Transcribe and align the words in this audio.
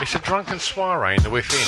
It's 0.00 0.14
a 0.14 0.18
drunken 0.18 0.58
soiree 0.58 1.16
in 1.16 1.22
the 1.22 1.30
within. 1.30 1.66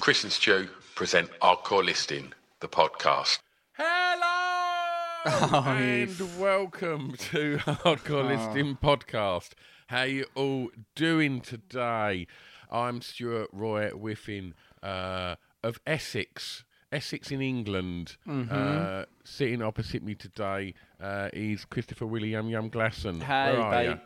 Chris 0.00 0.24
and 0.24 0.32
Stu 0.32 0.68
present 0.94 1.30
our 1.40 1.56
core 1.56 1.84
listing, 1.84 2.32
the 2.60 2.68
podcast. 2.68 3.38
Hello 3.72 5.64
and 5.64 6.38
welcome 6.40 7.14
to 7.30 7.56
Hardcore 7.58 8.26
Listing 8.28 8.76
Podcast. 8.76 9.52
How 9.86 10.02
you 10.02 10.26
all 10.34 10.70
doing 10.94 11.40
today? 11.40 12.26
I'm 12.70 13.00
Stuart 13.00 13.48
Roy 13.52 13.90
Whiffin 13.90 14.54
uh, 14.82 15.36
of 15.62 15.80
Essex, 15.86 16.63
Essex 16.94 17.30
in 17.32 17.42
England. 17.42 18.16
Uh, 18.28 19.04
sitting 19.24 19.60
opposite 19.62 20.02
me 20.02 20.14
today 20.14 20.74
uh, 21.00 21.28
is 21.32 21.64
Christopher 21.64 22.06
William 22.06 22.48
Yum 22.48 22.70
Glasson. 22.70 23.20
Hey, 23.20 23.52
Where 23.52 23.60
are 23.60 23.70
babe. 23.70 23.98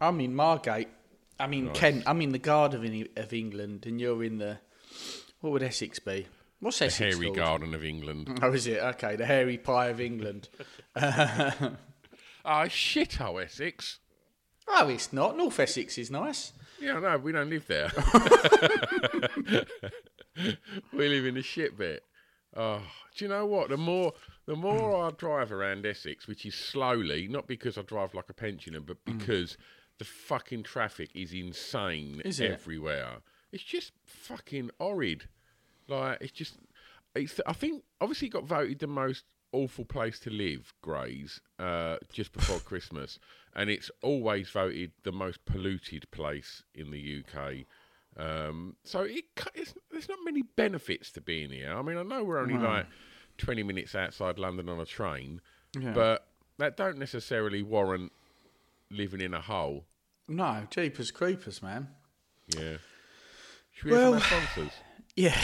I'm 0.00 0.20
in 0.20 0.34
Margate. 0.34 0.88
I'm 1.38 1.52
in 1.52 1.66
Nice. 1.66 1.76
Kent. 1.78 2.02
I'm 2.06 2.20
in 2.20 2.32
the 2.32 2.38
Garden 2.38 2.84
of, 3.16 3.24
of 3.24 3.32
England, 3.32 3.86
and 3.86 4.00
you're 4.00 4.24
in 4.24 4.38
the. 4.38 4.58
What 5.40 5.52
would 5.52 5.62
Essex 5.62 5.98
be? 6.00 6.26
What's 6.58 6.82
Essex? 6.82 6.98
The 6.98 7.04
hairy 7.04 7.26
called? 7.26 7.36
garden 7.36 7.74
of 7.74 7.84
England. 7.84 8.38
Oh, 8.42 8.52
is 8.52 8.66
it? 8.66 8.78
Okay, 8.82 9.14
the 9.16 9.26
hairy 9.26 9.58
pie 9.58 9.86
of 9.88 10.00
England. 10.00 10.48
Ah, 12.48 12.68
shit, 12.68 13.20
oh, 13.20 13.38
Essex. 13.38 13.98
Oh, 14.68 14.88
it's 14.88 15.12
not. 15.12 15.36
North 15.36 15.58
Essex 15.58 15.98
is 15.98 16.12
nice. 16.12 16.52
Yeah, 16.80 17.00
no, 17.00 17.18
we 17.18 17.32
don't 17.32 17.50
live 17.50 17.66
there. 17.66 17.90
we 20.92 21.08
live 21.08 21.26
in 21.26 21.34
the 21.34 21.42
shit 21.42 21.76
bit. 21.76 22.04
Oh, 22.56 22.80
do 23.14 23.24
you 23.24 23.28
know 23.28 23.44
what? 23.46 23.68
The 23.68 23.76
more 23.76 24.14
the 24.46 24.56
more 24.56 25.04
I 25.04 25.10
drive 25.10 25.52
around 25.52 25.84
Essex, 25.84 26.26
which 26.26 26.46
is 26.46 26.54
slowly, 26.54 27.28
not 27.28 27.46
because 27.46 27.76
I 27.76 27.82
drive 27.82 28.14
like 28.14 28.30
a 28.30 28.34
pensioner, 28.34 28.80
but 28.80 29.04
because 29.04 29.56
the 29.98 30.04
fucking 30.04 30.62
traffic 30.62 31.10
is 31.14 31.32
insane 31.32 32.22
Is 32.24 32.40
it? 32.40 32.50
everywhere. 32.50 33.18
It's 33.52 33.62
just 33.62 33.92
fucking 34.04 34.70
horrid. 34.78 35.28
Like 35.88 36.18
it's 36.20 36.32
just, 36.32 36.54
it's. 37.14 37.40
I 37.46 37.52
think 37.52 37.82
obviously 38.00 38.28
it 38.28 38.32
got 38.32 38.44
voted 38.44 38.78
the 38.78 38.86
most 38.86 39.24
awful 39.52 39.84
place 39.84 40.18
to 40.20 40.30
live, 40.30 40.72
Grays, 40.82 41.40
uh, 41.58 41.96
just 42.12 42.32
before 42.32 42.58
Christmas, 42.60 43.18
and 43.54 43.70
it's 43.70 43.90
always 44.02 44.50
voted 44.50 44.92
the 45.04 45.12
most 45.12 45.44
polluted 45.44 46.10
place 46.10 46.62
in 46.74 46.90
the 46.90 47.22
UK. 47.24 47.66
Um, 48.18 48.76
so 48.84 49.00
it, 49.00 49.24
it's, 49.54 49.74
there's 49.90 50.08
not 50.08 50.18
many 50.24 50.42
benefits 50.42 51.10
to 51.12 51.20
being 51.20 51.50
here. 51.50 51.74
I 51.76 51.82
mean, 51.82 51.98
I 51.98 52.02
know 52.02 52.24
we're 52.24 52.38
only 52.38 52.56
like 52.56 52.86
20 53.38 53.62
minutes 53.62 53.94
outside 53.94 54.38
London 54.38 54.68
on 54.68 54.80
a 54.80 54.86
train, 54.86 55.40
but 55.94 56.26
that 56.58 56.76
don't 56.76 56.98
necessarily 56.98 57.62
warrant 57.62 58.12
living 58.90 59.20
in 59.20 59.34
a 59.34 59.40
hole. 59.40 59.84
No, 60.28 60.66
Jeepers 60.70 61.10
Creepers, 61.10 61.62
man. 61.62 61.88
Yeah. 62.56 62.76
Should 63.72 63.90
we 63.90 63.96
have 63.96 64.10
Well- 64.12 64.20
some 64.20 64.42
sponsors? 64.42 64.72
Yeah. 65.18 65.40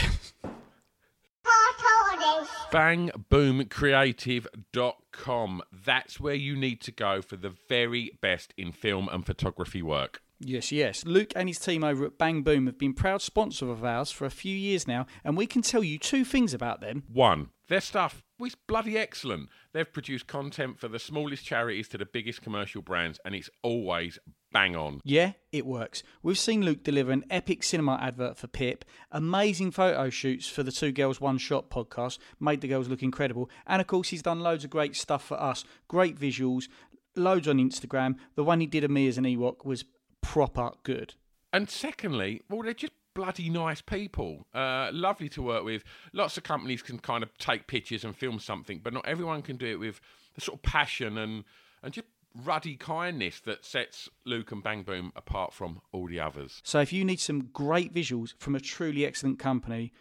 Bangboomcreative.com. 2.71 5.61
That's 5.71 6.19
where 6.19 6.33
you 6.35 6.55
need 6.55 6.81
to 6.81 6.91
go 6.91 7.21
for 7.21 7.35
the 7.37 7.53
very 7.69 8.11
best 8.21 8.53
in 8.57 8.71
film 8.71 9.09
and 9.11 9.25
photography 9.25 9.81
work. 9.81 10.21
Yes, 10.45 10.71
yes. 10.71 11.05
Luke 11.05 11.31
and 11.35 11.47
his 11.47 11.59
team 11.59 11.83
over 11.83 12.05
at 12.05 12.17
Bang 12.17 12.41
Boom 12.41 12.65
have 12.65 12.77
been 12.77 12.93
proud 12.93 13.21
sponsors 13.21 13.69
of 13.69 13.83
ours 13.83 14.11
for 14.11 14.25
a 14.25 14.29
few 14.31 14.55
years 14.55 14.87
now, 14.87 15.05
and 15.23 15.37
we 15.37 15.47
can 15.47 15.61
tell 15.61 15.83
you 15.83 15.97
two 15.97 16.25
things 16.25 16.53
about 16.53 16.81
them. 16.81 17.03
One, 17.11 17.49
their 17.69 17.81
stuff 17.81 18.23
is 18.39 18.55
bloody 18.55 18.97
excellent. 18.97 19.49
They've 19.71 19.91
produced 19.91 20.27
content 20.27 20.79
for 20.79 20.87
the 20.87 20.99
smallest 20.99 21.45
charities 21.45 21.87
to 21.89 21.97
the 21.97 22.05
biggest 22.05 22.41
commercial 22.41 22.81
brands, 22.81 23.19
and 23.23 23.33
it's 23.33 23.49
always 23.61 24.19
bang 24.51 24.75
on. 24.75 24.99
Yeah, 25.03 25.31
it 25.51 25.65
works. 25.65 26.03
We've 26.21 26.37
seen 26.37 26.63
Luke 26.63 26.83
deliver 26.83 27.11
an 27.11 27.25
epic 27.29 27.63
cinema 27.63 27.97
advert 28.01 28.37
for 28.37 28.47
Pip, 28.47 28.85
amazing 29.11 29.71
photo 29.71 30.09
shoots 30.09 30.47
for 30.47 30.61
the 30.61 30.71
Two 30.71 30.91
Girls 30.91 31.21
One 31.21 31.37
Shot 31.37 31.69
podcast, 31.69 32.17
made 32.39 32.61
the 32.61 32.67
girls 32.67 32.89
look 32.89 33.01
incredible, 33.01 33.49
and 33.65 33.81
of 33.81 33.87
course, 33.87 34.09
he's 34.09 34.21
done 34.21 34.41
loads 34.41 34.63
of 34.63 34.69
great 34.69 34.95
stuff 34.95 35.23
for 35.25 35.41
us. 35.41 35.63
Great 35.87 36.19
visuals, 36.19 36.67
loads 37.15 37.47
on 37.47 37.57
Instagram. 37.57 38.15
The 38.35 38.43
one 38.43 38.59
he 38.59 38.67
did 38.67 38.83
of 38.83 38.91
me 38.91 39.07
as 39.07 39.17
an 39.17 39.25
Ewok 39.25 39.65
was 39.65 39.85
proper 40.23 40.71
good. 40.81 41.13
And 41.51 41.69
secondly, 41.69 42.41
well, 42.49 42.63
they're 42.63 42.73
just 42.73 42.93
bloody 43.13 43.49
nice 43.49 43.81
people. 43.81 44.47
Uh, 44.55 44.89
lovely 44.91 45.29
to 45.29 45.41
work 45.43 45.63
with. 45.63 45.83
Lots 46.13 46.37
of 46.37 46.43
companies 46.43 46.81
can 46.81 46.97
kind 46.97 47.21
of 47.21 47.37
take 47.37 47.67
pictures 47.67 48.03
and 48.03 48.15
film 48.15 48.39
something, 48.39 48.79
but 48.83 48.93
not 48.93 49.05
everyone 49.05 49.43
can 49.43 49.57
do 49.57 49.67
it 49.67 49.79
with 49.79 50.01
the 50.33 50.41
sort 50.41 50.57
of 50.57 50.63
passion 50.63 51.19
and, 51.19 51.43
and 51.83 51.93
just 51.93 52.07
ruddy 52.43 52.75
kindness 52.75 53.39
that 53.41 53.63
sets 53.63 54.09
Luke 54.25 54.51
and 54.51 54.63
Bang 54.63 54.81
Boom 54.81 55.11
apart 55.15 55.53
from 55.53 55.81
all 55.91 56.07
the 56.07 56.19
others. 56.19 56.61
So 56.63 56.79
if 56.79 56.91
you 56.91 57.05
need 57.05 57.19
some 57.19 57.49
great 57.53 57.93
visuals 57.93 58.33
from 58.39 58.55
a 58.55 58.59
truly 58.59 59.05
excellent 59.05 59.37
company, 59.37 59.91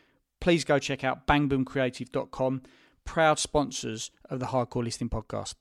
please 0.40 0.64
go 0.64 0.78
check 0.78 1.04
out 1.04 1.26
bangboomcreative.com, 1.26 2.62
proud 3.04 3.38
sponsors 3.38 4.10
of 4.30 4.40
the 4.40 4.46
Hardcore 4.46 4.84
Listing 4.84 5.10
podcast. 5.10 5.54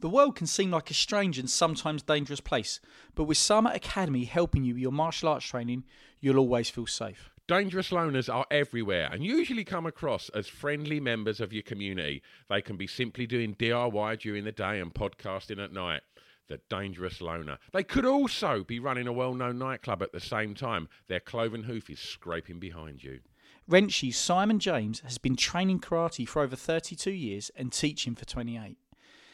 The 0.00 0.08
world 0.08 0.34
can 0.34 0.46
seem 0.46 0.70
like 0.70 0.90
a 0.90 0.94
strange 0.94 1.38
and 1.38 1.48
sometimes 1.48 2.02
dangerous 2.02 2.40
place, 2.40 2.80
but 3.14 3.24
with 3.24 3.36
Sama 3.36 3.70
Academy 3.74 4.24
helping 4.24 4.64
you 4.64 4.72
with 4.72 4.80
your 4.80 4.92
martial 4.92 5.28
arts 5.28 5.44
training, 5.44 5.84
you'll 6.20 6.38
always 6.38 6.70
feel 6.70 6.86
safe. 6.86 7.30
Dangerous 7.46 7.90
loners 7.90 8.32
are 8.32 8.46
everywhere 8.50 9.10
and 9.12 9.22
usually 9.22 9.64
come 9.64 9.84
across 9.84 10.30
as 10.30 10.48
friendly 10.48 11.00
members 11.00 11.38
of 11.38 11.52
your 11.52 11.62
community. 11.62 12.22
They 12.48 12.62
can 12.62 12.78
be 12.78 12.86
simply 12.86 13.26
doing 13.26 13.54
DIY 13.54 14.20
during 14.20 14.44
the 14.44 14.52
day 14.52 14.80
and 14.80 14.94
podcasting 14.94 15.62
at 15.62 15.72
night. 15.72 16.00
The 16.48 16.60
dangerous 16.70 17.20
loner. 17.20 17.58
They 17.72 17.84
could 17.84 18.06
also 18.06 18.64
be 18.64 18.80
running 18.80 19.06
a 19.06 19.12
well 19.12 19.34
known 19.34 19.58
nightclub 19.58 20.02
at 20.02 20.12
the 20.12 20.20
same 20.20 20.54
time. 20.54 20.88
Their 21.08 21.20
cloven 21.20 21.64
hoof 21.64 21.90
is 21.90 22.00
scraping 22.00 22.58
behind 22.58 23.04
you. 23.04 23.20
Wrenchy's 23.68 24.16
Simon 24.16 24.58
James 24.58 25.00
has 25.00 25.18
been 25.18 25.36
training 25.36 25.80
karate 25.80 26.26
for 26.26 26.42
over 26.42 26.56
32 26.56 27.10
years 27.10 27.50
and 27.54 27.70
teaching 27.70 28.14
for 28.14 28.24
28. 28.24 28.78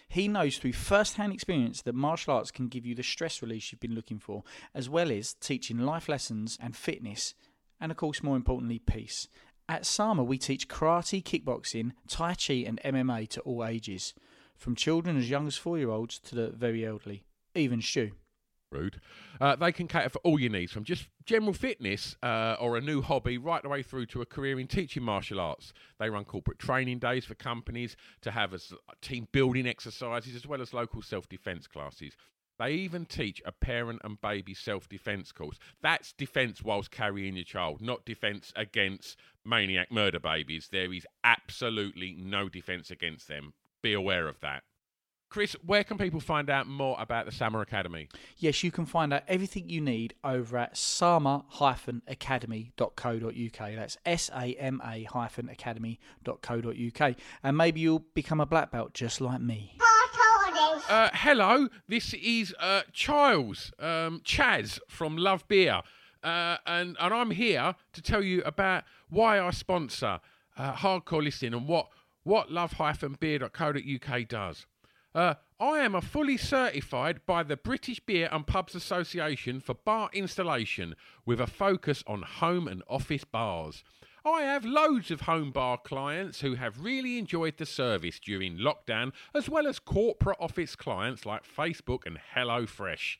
He 0.08 0.28
knows 0.28 0.58
through 0.58 0.72
first 0.72 1.16
hand 1.16 1.32
experience 1.32 1.82
that 1.82 1.94
martial 1.94 2.34
arts 2.34 2.50
can 2.50 2.68
give 2.68 2.86
you 2.86 2.94
the 2.94 3.02
stress 3.02 3.42
release 3.42 3.70
you've 3.70 3.80
been 3.80 3.94
looking 3.94 4.18
for, 4.18 4.44
as 4.74 4.88
well 4.88 5.10
as 5.10 5.34
teaching 5.34 5.78
life 5.78 6.08
lessons 6.08 6.58
and 6.60 6.76
fitness, 6.76 7.34
and 7.80 7.90
of 7.90 7.98
course, 7.98 8.22
more 8.22 8.36
importantly, 8.36 8.78
peace. 8.78 9.28
At 9.68 9.84
Sama, 9.84 10.22
we 10.22 10.38
teach 10.38 10.68
karate, 10.68 11.22
kickboxing, 11.22 11.92
Tai 12.08 12.34
Chi, 12.34 12.64
and 12.66 12.80
MMA 12.84 13.28
to 13.30 13.40
all 13.40 13.64
ages, 13.64 14.14
from 14.56 14.76
children 14.76 15.16
as 15.16 15.28
young 15.28 15.46
as 15.46 15.56
four 15.56 15.76
year 15.76 15.90
olds 15.90 16.18
to 16.20 16.34
the 16.34 16.50
very 16.50 16.86
elderly, 16.86 17.24
even 17.54 17.82
Stu. 17.82 18.12
Rude. 18.72 19.00
Uh, 19.40 19.54
they 19.54 19.70
can 19.70 19.86
cater 19.86 20.08
for 20.08 20.18
all 20.18 20.40
your 20.40 20.50
needs, 20.50 20.72
from 20.72 20.84
just 20.84 21.06
general 21.24 21.52
fitness 21.52 22.16
uh, 22.22 22.56
or 22.58 22.76
a 22.76 22.80
new 22.80 23.00
hobby, 23.00 23.38
right 23.38 23.62
the 23.62 23.68
way 23.68 23.82
through 23.82 24.06
to 24.06 24.22
a 24.22 24.26
career 24.26 24.58
in 24.58 24.66
teaching 24.66 25.04
martial 25.04 25.38
arts. 25.38 25.72
They 25.98 26.10
run 26.10 26.24
corporate 26.24 26.58
training 26.58 26.98
days 26.98 27.24
for 27.24 27.34
companies 27.34 27.96
to 28.22 28.32
have 28.32 28.52
as 28.52 28.72
team 29.00 29.28
building 29.30 29.68
exercises 29.68 30.34
as 30.34 30.46
well 30.46 30.60
as 30.60 30.74
local 30.74 31.00
self 31.00 31.28
defence 31.28 31.66
classes. 31.66 32.16
They 32.58 32.72
even 32.72 33.04
teach 33.04 33.42
a 33.44 33.52
parent 33.52 34.00
and 34.02 34.20
baby 34.20 34.54
self 34.54 34.88
defense 34.88 35.30
course. 35.30 35.58
That's 35.82 36.12
defense 36.12 36.62
whilst 36.62 36.90
carrying 36.90 37.36
your 37.36 37.44
child, 37.44 37.80
not 37.80 38.04
defense 38.04 38.52
against 38.56 39.18
maniac 39.44 39.92
murder 39.92 40.20
babies. 40.20 40.68
There 40.72 40.92
is 40.92 41.06
absolutely 41.22 42.16
no 42.18 42.48
defense 42.48 42.90
against 42.90 43.28
them. 43.28 43.52
Be 43.82 43.92
aware 43.92 44.26
of 44.26 44.40
that. 44.40 44.64
Chris, 45.36 45.52
where 45.66 45.84
can 45.84 45.98
people 45.98 46.18
find 46.18 46.48
out 46.48 46.66
more 46.66 46.96
about 46.98 47.26
the 47.26 47.30
Sama 47.30 47.60
Academy? 47.60 48.08
Yes, 48.38 48.64
you 48.64 48.70
can 48.70 48.86
find 48.86 49.12
out 49.12 49.22
everything 49.28 49.68
you 49.68 49.82
need 49.82 50.14
over 50.24 50.56
at 50.56 50.78
sama-academy.co.uk. 50.78 53.74
That's 53.74 53.98
S-A-M-A 54.06 55.02
hyphen 55.02 55.50
academy.co.uk. 55.50 57.14
And 57.42 57.54
maybe 57.54 57.80
you'll 57.80 58.06
become 58.14 58.40
a 58.40 58.46
black 58.46 58.70
belt 58.70 58.94
just 58.94 59.20
like 59.20 59.42
me. 59.42 59.76
Uh, 60.88 61.10
hello, 61.12 61.68
this 61.86 62.14
is 62.14 62.54
uh, 62.58 62.84
Charles 62.94 63.74
um, 63.78 64.22
Chaz 64.24 64.78
from 64.88 65.18
Love 65.18 65.46
Beer, 65.48 65.82
uh, 66.24 66.56
and 66.64 66.96
and 66.98 67.12
I'm 67.12 67.32
here 67.32 67.74
to 67.92 68.00
tell 68.00 68.24
you 68.24 68.42
about 68.44 68.84
why 69.10 69.38
I 69.38 69.50
sponsor 69.50 70.20
uh, 70.56 70.72
hardcore 70.72 71.22
listening 71.22 71.52
and 71.52 71.68
what 71.68 71.88
what 72.22 72.50
love-beer.co.uk 72.50 74.28
does. 74.28 74.64
Uh, 75.16 75.32
I 75.58 75.78
am 75.78 75.94
a 75.94 76.02
fully 76.02 76.36
certified 76.36 77.20
by 77.24 77.42
the 77.42 77.56
British 77.56 78.00
Beer 78.00 78.28
and 78.30 78.46
Pubs 78.46 78.74
Association 78.74 79.60
for 79.60 79.72
bar 79.72 80.10
installation 80.12 80.94
with 81.24 81.40
a 81.40 81.46
focus 81.46 82.04
on 82.06 82.20
home 82.20 82.68
and 82.68 82.82
office 82.86 83.24
bars. 83.24 83.82
I 84.26 84.42
have 84.42 84.66
loads 84.66 85.10
of 85.10 85.22
home 85.22 85.52
bar 85.52 85.78
clients 85.78 86.42
who 86.42 86.56
have 86.56 86.84
really 86.84 87.16
enjoyed 87.16 87.56
the 87.56 87.64
service 87.64 88.20
during 88.20 88.58
lockdown, 88.58 89.12
as 89.34 89.48
well 89.48 89.66
as 89.66 89.78
corporate 89.78 90.36
office 90.38 90.76
clients 90.76 91.24
like 91.24 91.46
Facebook 91.46 92.04
and 92.04 92.18
HelloFresh. 92.34 93.16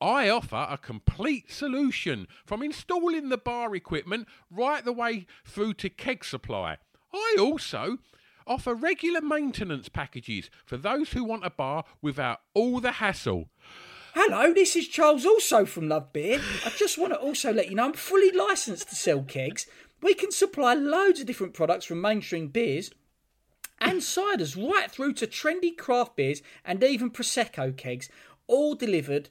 I 0.00 0.28
offer 0.28 0.68
a 0.70 0.78
complete 0.78 1.50
solution 1.50 2.28
from 2.46 2.62
installing 2.62 3.28
the 3.28 3.38
bar 3.38 3.74
equipment 3.74 4.28
right 4.52 4.84
the 4.84 4.92
way 4.92 5.26
through 5.44 5.74
to 5.74 5.88
keg 5.88 6.24
supply. 6.24 6.76
I 7.12 7.36
also 7.40 7.98
offer 8.46 8.74
regular 8.74 9.20
maintenance 9.20 9.88
packages 9.88 10.50
for 10.64 10.76
those 10.76 11.12
who 11.12 11.24
want 11.24 11.46
a 11.46 11.50
bar 11.50 11.84
without 12.02 12.40
all 12.54 12.80
the 12.80 12.92
hassle. 12.92 13.48
Hello, 14.14 14.52
this 14.52 14.76
is 14.76 14.86
Charles, 14.86 15.26
also 15.26 15.64
from 15.64 15.88
Love 15.88 16.12
Beer. 16.12 16.40
I 16.64 16.70
just 16.70 16.98
want 16.98 17.12
to 17.12 17.18
also 17.18 17.52
let 17.52 17.68
you 17.68 17.74
know 17.74 17.86
I'm 17.86 17.92
fully 17.94 18.30
licensed 18.30 18.88
to 18.90 18.94
sell 18.94 19.22
kegs. 19.22 19.66
We 20.02 20.14
can 20.14 20.30
supply 20.30 20.74
loads 20.74 21.20
of 21.20 21.26
different 21.26 21.54
products 21.54 21.84
from 21.84 22.00
mainstream 22.00 22.48
beers 22.48 22.90
and 23.80 24.00
ciders 24.00 24.56
right 24.56 24.90
through 24.90 25.14
to 25.14 25.26
trendy 25.26 25.76
craft 25.76 26.16
beers 26.16 26.42
and 26.64 26.82
even 26.84 27.10
Prosecco 27.10 27.76
kegs, 27.76 28.08
all 28.46 28.74
delivered 28.74 29.28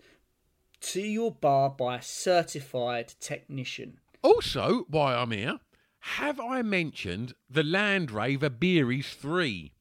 to 0.81 1.01
your 1.01 1.31
bar 1.31 1.69
by 1.69 1.98
a 1.98 2.01
certified 2.01 3.13
technician. 3.19 4.00
Also, 4.21 4.86
why 4.89 5.16
I'm 5.16 5.31
here, 5.31 5.59
have 6.04 6.38
I 6.38 6.62
mentioned 6.64 7.34
the 7.50 7.64
Land 7.64 8.12
Rover 8.12 8.50
Beeries 8.50 9.14
3, 9.14 9.72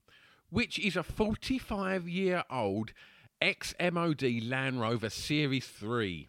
which 0.51 0.79
is 0.79 0.95
a 0.95 1.03
45 1.03 2.09
year 2.09 2.45
old 2.49 2.93
ex 3.41 3.75
MOD 3.81 4.23
Land 4.45 4.81
Rover 4.81 5.11
Series 5.11 5.67
3 5.67 6.29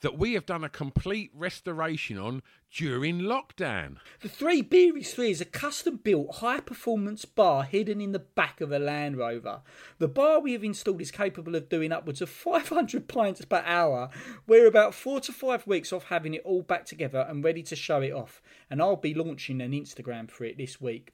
that 0.00 0.16
we 0.16 0.32
have 0.32 0.46
done 0.46 0.64
a 0.64 0.70
complete 0.70 1.30
restoration 1.34 2.18
on 2.18 2.42
during 2.74 3.20
lockdown? 3.20 3.96
The 4.20 4.28
Three 4.28 4.60
Beeries 4.60 5.14
3 5.14 5.30
is 5.30 5.40
a 5.40 5.44
custom 5.44 6.00
built 6.02 6.36
high 6.36 6.60
performance 6.60 7.24
bar 7.24 7.62
hidden 7.62 8.00
in 8.00 8.12
the 8.12 8.18
back 8.18 8.60
of 8.60 8.72
a 8.72 8.78
Land 8.78 9.16
Rover. 9.16 9.62
The 9.98 10.08
bar 10.08 10.40
we 10.40 10.52
have 10.52 10.64
installed 10.64 11.00
is 11.00 11.10
capable 11.10 11.54
of 11.54 11.68
doing 11.68 11.92
upwards 11.92 12.20
of 12.20 12.28
500 12.28 13.06
pints 13.06 13.44
per 13.44 13.62
hour. 13.64 14.10
We're 14.46 14.66
about 14.66 14.94
four 14.94 15.20
to 15.20 15.32
five 15.32 15.66
weeks 15.66 15.92
off 15.92 16.04
having 16.04 16.34
it 16.34 16.42
all 16.44 16.62
back 16.62 16.84
together 16.84 17.24
and 17.28 17.44
ready 17.44 17.62
to 17.62 17.76
show 17.76 18.00
it 18.02 18.12
off. 18.12 18.42
And 18.68 18.82
I'll 18.82 18.96
be 18.96 19.14
launching 19.14 19.60
an 19.60 19.72
Instagram 19.72 20.28
for 20.30 20.44
it 20.44 20.58
this 20.58 20.80
week. 20.80 21.12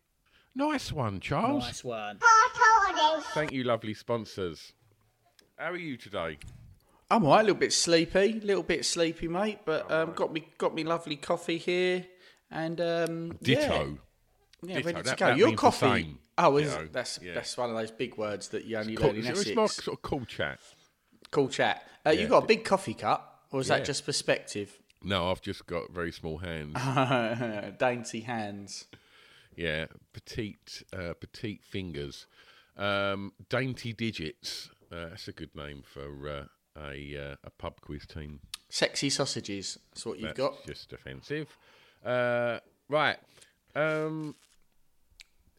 Nice 0.55 0.91
one, 0.91 1.21
Charles. 1.21 1.65
Nice 1.65 1.85
one. 1.85 2.19
Thank 3.35 3.53
you, 3.53 3.65
lovely 3.65 3.95
sponsors. 3.95 4.73
How 5.57 5.73
are 5.73 5.77
you 5.77 5.97
today? 5.97 6.39
I'm 7.11 7.25
alright, 7.25 7.41
a 7.41 7.45
little 7.45 7.59
bit 7.59 7.73
sleepy, 7.73 8.39
a 8.43 8.47
little 8.47 8.63
bit 8.63 8.85
sleepy, 8.85 9.27
mate. 9.29 9.59
But 9.65 9.91
um, 9.91 10.13
got 10.13 10.33
me 10.33 10.47
got 10.59 10.75
me 10.75 10.85
lovely 10.85 11.17
coffee 11.17 11.59
here, 11.59 12.07
and 12.51 12.81
um, 12.81 13.33
Ditto. 13.43 13.99
yeah, 14.63 14.69
yeah 14.69 14.75
Ditto. 14.77 14.87
ready 14.87 14.99
to 14.99 15.03
That- 15.11 15.19
go. 15.19 15.27
that 15.27 15.37
Your 15.39 15.55
coffee. 15.55 15.87
same, 15.87 16.19
oh, 16.39 16.57
you 16.59 16.67
know, 16.67 16.89
that's 16.93 17.19
yeah. 17.23 17.35
that's 17.35 17.57
one 17.57 17.71
of 17.71 17.77
those 17.77 17.91
big 17.91 18.17
words 18.17 18.49
that 18.49 18.65
you 18.65 18.77
only 18.77 18.95
Cool. 18.95 19.09
learn 19.09 19.17
in 19.17 19.27
It's, 19.27 19.41
Essex. 19.41 19.57
it's 19.57 19.85
sort 19.85 19.99
of 19.99 20.03
cool 20.03 20.25
chat. 20.25 20.61
Cool 21.31 21.49
chat. 21.49 21.83
Uh, 22.07 22.11
Yeah. 22.11 22.21
You 22.23 22.29
got 22.29 22.45
a 22.45 22.47
big 22.47 22.65
coffee 22.65 22.95
cup, 22.95 23.45
or 23.51 23.61
is 23.61 23.67
that 23.69 23.85
just 23.85 24.05
perspective? 24.07 24.79
No, 25.03 25.31
I've 25.31 25.41
just 25.41 25.67
got 25.67 25.91
very 25.91 26.13
small 26.13 26.39
hands. 26.39 26.75
Dainty 27.79 28.21
hands. 28.21 28.85
Yeah, 29.57 29.87
petite, 30.13 30.83
uh, 30.93 31.15
petite 31.15 31.65
fingers, 31.65 32.27
um, 32.77 33.33
dainty 33.49 33.93
digits. 33.93 34.71
Uh, 34.93 35.09
that's 35.11 35.27
a 35.29 35.33
good 35.33 35.55
name 35.57 35.83
for 35.85 36.29
uh, 36.29 36.45
a 36.77 37.17
uh, 37.17 37.37
a 37.45 37.51
pub 37.51 37.81
quiz 37.81 38.07
team. 38.07 38.41
Sexy 38.69 39.11
sausages. 39.11 39.79
That's 39.91 40.07
what 40.07 40.19
you've 40.19 40.29
That's 40.29 40.39
got. 40.39 40.67
just 40.67 40.93
offensive. 40.93 41.57
Uh, 42.05 42.61
right. 42.89 43.17
Um, 43.75 44.35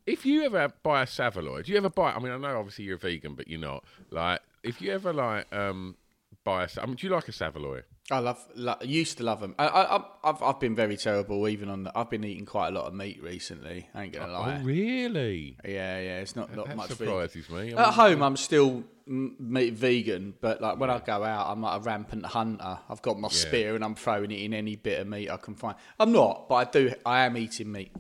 if 0.06 0.26
you 0.26 0.44
ever 0.44 0.74
buy 0.84 1.04
a 1.04 1.08
Saveloy, 1.08 1.64
do 1.64 1.72
you 1.72 1.78
ever 1.78 1.90
buy? 1.90 2.12
I 2.12 2.20
mean, 2.20 2.32
I 2.32 2.38
know 2.38 2.58
obviously 2.58 2.86
you're 2.86 2.96
a 2.96 3.00
vegan, 3.00 3.36
but 3.36 3.48
you're 3.48 3.60
not. 3.60 3.84
Like, 4.10 4.42
if 4.64 4.82
you 4.82 4.92
ever 4.92 5.14
like 5.14 5.52
um, 5.54 5.96
buy 6.44 6.64
a, 6.64 6.70
I 6.82 6.86
mean, 6.86 6.96
do 6.96 7.08
you 7.08 7.14
like 7.14 7.28
a 7.28 7.32
Saveloy? 7.32 7.82
I 8.12 8.20
love, 8.20 8.46
lo- 8.56 8.76
used 8.82 9.18
to 9.20 9.24
love 9.24 9.40
them. 9.40 9.56
I, 9.58 9.68
I, 9.68 10.04
I've, 10.24 10.44
I've 10.44 10.60
been 10.60 10.76
very 10.76 10.98
terrible. 10.98 11.48
Even 11.48 11.70
on, 11.70 11.84
the, 11.84 11.98
I've 11.98 12.10
been 12.10 12.24
eating 12.24 12.46
quite 12.46 12.70
a 12.70 12.72
lot 12.72 12.86
of 12.88 12.94
meat 12.94 13.22
recently. 13.22 13.88
I 13.94 14.04
ain't 14.04 14.14
gonna 14.14 14.32
lie. 14.32 14.60
Oh, 14.60 14.64
really? 14.64 15.58
Yeah, 15.64 16.00
yeah. 16.00 16.20
It's 16.20 16.36
not 16.36 16.56
not 16.56 16.68
That 16.68 16.78
much. 16.78 16.90
vegan. 16.90 17.08
surprises 17.08 17.50
me. 17.50 17.60
I 17.60 17.64
mean, 17.64 17.78
At 17.78 17.94
home, 17.94 18.22
I'm 18.22 18.38
still 18.38 18.84
meat 19.06 19.74
vegan, 19.74 20.34
but 20.42 20.62
like 20.62 20.80
when 20.80 20.90
I 20.90 21.00
go 21.00 21.24
out, 21.24 21.52
I'm 21.52 21.62
like 21.62 21.80
a 21.80 21.84
rampant 21.84 22.26
hunter. 22.26 22.80
I've 22.90 23.02
got 23.02 23.20
my 23.20 23.30
spear 23.30 23.76
and 23.76 23.84
I'm 23.84 23.96
throwing 23.96 24.32
it 24.32 24.42
in 24.42 24.54
any 24.54 24.76
bit 24.76 25.00
of 25.00 25.08
meat 25.08 25.30
I 25.30 25.38
can 25.38 25.56
find. 25.56 25.76
I'm 26.00 26.12
not, 26.12 26.48
but 26.50 26.56
I 26.56 26.64
do. 26.66 26.94
I 27.06 27.26
am 27.26 27.38
eating 27.38 27.72
meat 27.72 27.92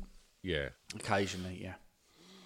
yeah. 0.44 0.70
occasionally. 0.96 1.60
Yeah. 1.62 1.74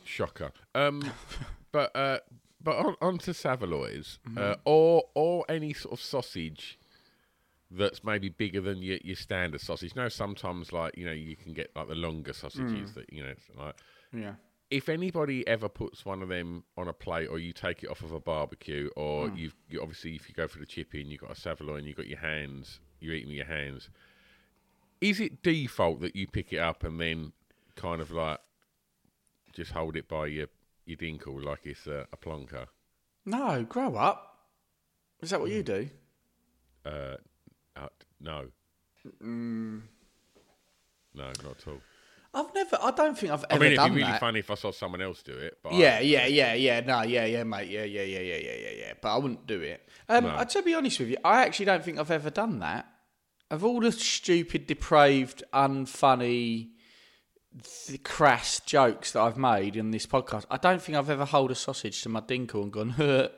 Shocker. 0.03 0.51
Um, 0.73 1.11
but 1.71 1.95
uh, 1.95 2.19
but 2.61 2.77
on, 2.77 2.95
on 3.01 3.17
to 3.19 3.33
Saveloys, 3.33 4.19
uh, 4.37 4.55
or 4.65 5.03
or 5.13 5.45
any 5.49 5.73
sort 5.73 5.93
of 5.93 6.01
sausage 6.01 6.79
that's 7.77 8.03
maybe 8.03 8.29
bigger 8.29 8.61
than 8.61 8.81
your, 8.81 8.97
your 9.03 9.15
standard 9.15 9.61
sausage. 9.61 9.95
Know, 9.95 10.09
sometimes 10.09 10.71
like 10.71 10.97
you 10.97 11.05
know 11.05 11.11
you 11.11 11.35
can 11.35 11.53
get 11.53 11.71
like 11.75 11.87
the 11.87 11.95
longer 11.95 12.33
sausages 12.33 12.91
mm. 12.91 12.93
that 12.95 13.11
you 13.11 13.23
know 13.23 13.29
it's 13.29 13.45
like. 13.57 13.75
Yeah. 14.13 14.35
If 14.71 14.89
anybody 14.89 15.47
ever 15.47 15.69
puts 15.69 16.05
one 16.05 16.23
of 16.23 16.29
them 16.29 16.63
on 16.75 16.87
a 16.87 16.93
plate, 16.93 17.27
or 17.27 17.37
you 17.37 17.53
take 17.53 17.83
it 17.83 17.89
off 17.91 18.01
of 18.01 18.11
a 18.11 18.19
barbecue, 18.19 18.89
or 18.95 19.27
mm. 19.27 19.37
you've 19.37 19.55
you, 19.69 19.81
obviously 19.81 20.15
if 20.15 20.27
you 20.27 20.33
go 20.33 20.47
for 20.47 20.59
the 20.59 20.65
chippy 20.65 21.01
and 21.01 21.11
you've 21.11 21.21
got 21.21 21.31
a 21.31 21.35
Saveloy 21.35 21.75
and 21.75 21.85
you've 21.85 21.97
got 21.97 22.07
your 22.07 22.19
hands, 22.19 22.79
you're 22.99 23.13
eating 23.13 23.29
with 23.29 23.37
your 23.37 23.45
hands. 23.45 23.89
Is 25.01 25.19
it 25.19 25.43
default 25.43 26.01
that 26.01 26.15
you 26.15 26.27
pick 26.27 26.51
it 26.51 26.57
up 26.57 26.83
and 26.83 26.99
then 26.99 27.33
kind 27.75 28.01
of 28.01 28.11
like 28.11 28.39
just 29.53 29.71
hold 29.71 29.95
it 29.95 30.07
by 30.07 30.27
your 30.27 30.47
your 30.85 30.97
dinkle 30.97 31.43
like 31.43 31.65
it's 31.65 31.85
a, 31.85 32.07
a 32.11 32.17
plonker? 32.17 32.67
No, 33.25 33.63
grow 33.63 33.95
up. 33.95 34.39
Is 35.21 35.29
that 35.29 35.39
what 35.39 35.51
you 35.51 35.63
mm. 35.63 35.65
do? 35.65 35.89
Uh, 36.85 37.15
uh, 37.75 37.87
no. 38.19 38.45
No, 39.21 39.81
not 41.13 41.35
at 41.37 41.67
all. 41.67 41.81
I've 42.33 42.53
never. 42.53 42.77
I 42.81 42.91
don't 42.91 43.17
think 43.17 43.31
I've 43.31 43.45
ever. 43.49 43.53
I 43.53 43.57
mean, 43.59 43.67
it'd 43.67 43.77
done 43.77 43.91
be 43.91 43.97
really 44.01 44.11
that. 44.11 44.19
funny 44.19 44.39
if 44.39 44.51
I 44.51 44.55
saw 44.55 44.71
someone 44.71 45.01
else 45.01 45.23
do 45.23 45.31
it. 45.33 45.57
But 45.63 45.73
Yeah, 45.73 45.99
yeah, 46.01 46.25
yeah, 46.25 46.53
yeah. 46.53 46.81
No, 46.81 47.01
yeah, 47.03 47.23
yeah, 47.25 47.43
mate. 47.43 47.69
Yeah, 47.69 47.83
yeah, 47.85 48.01
yeah, 48.01 48.19
yeah, 48.19 48.35
yeah, 48.37 48.55
yeah, 48.55 48.69
yeah. 48.77 48.93
But 49.01 49.13
I 49.15 49.17
wouldn't 49.17 49.47
do 49.47 49.61
it. 49.61 49.87
Um, 50.09 50.25
No. 50.25 50.29
uh, 50.31 50.43
to 50.45 50.61
be 50.61 50.73
honest 50.73 50.99
with 50.99 51.09
you, 51.09 51.17
I 51.23 51.43
actually 51.43 51.67
don't 51.67 51.83
think 51.83 51.97
I've 51.97 52.11
ever 52.11 52.29
done 52.29 52.59
that. 52.59 52.87
Of 53.49 53.63
all 53.63 53.79
the 53.79 53.91
stupid, 53.93 54.67
depraved, 54.67 55.43
unfunny, 55.53 56.71
th- 57.87 58.03
crass 58.03 58.59
jokes 58.59 59.13
that 59.13 59.21
I've 59.21 59.37
made 59.37 59.77
in 59.77 59.91
this 59.91 60.05
podcast, 60.05 60.45
I 60.51 60.57
don't 60.57 60.81
think 60.81 60.97
I've 60.97 61.09
ever 61.11 61.25
held 61.25 61.51
a 61.51 61.55
sausage 61.55 62.01
to 62.01 62.09
my 62.09 62.19
dinkle 62.21 62.63
and 62.63 62.73
gone. 62.73 62.95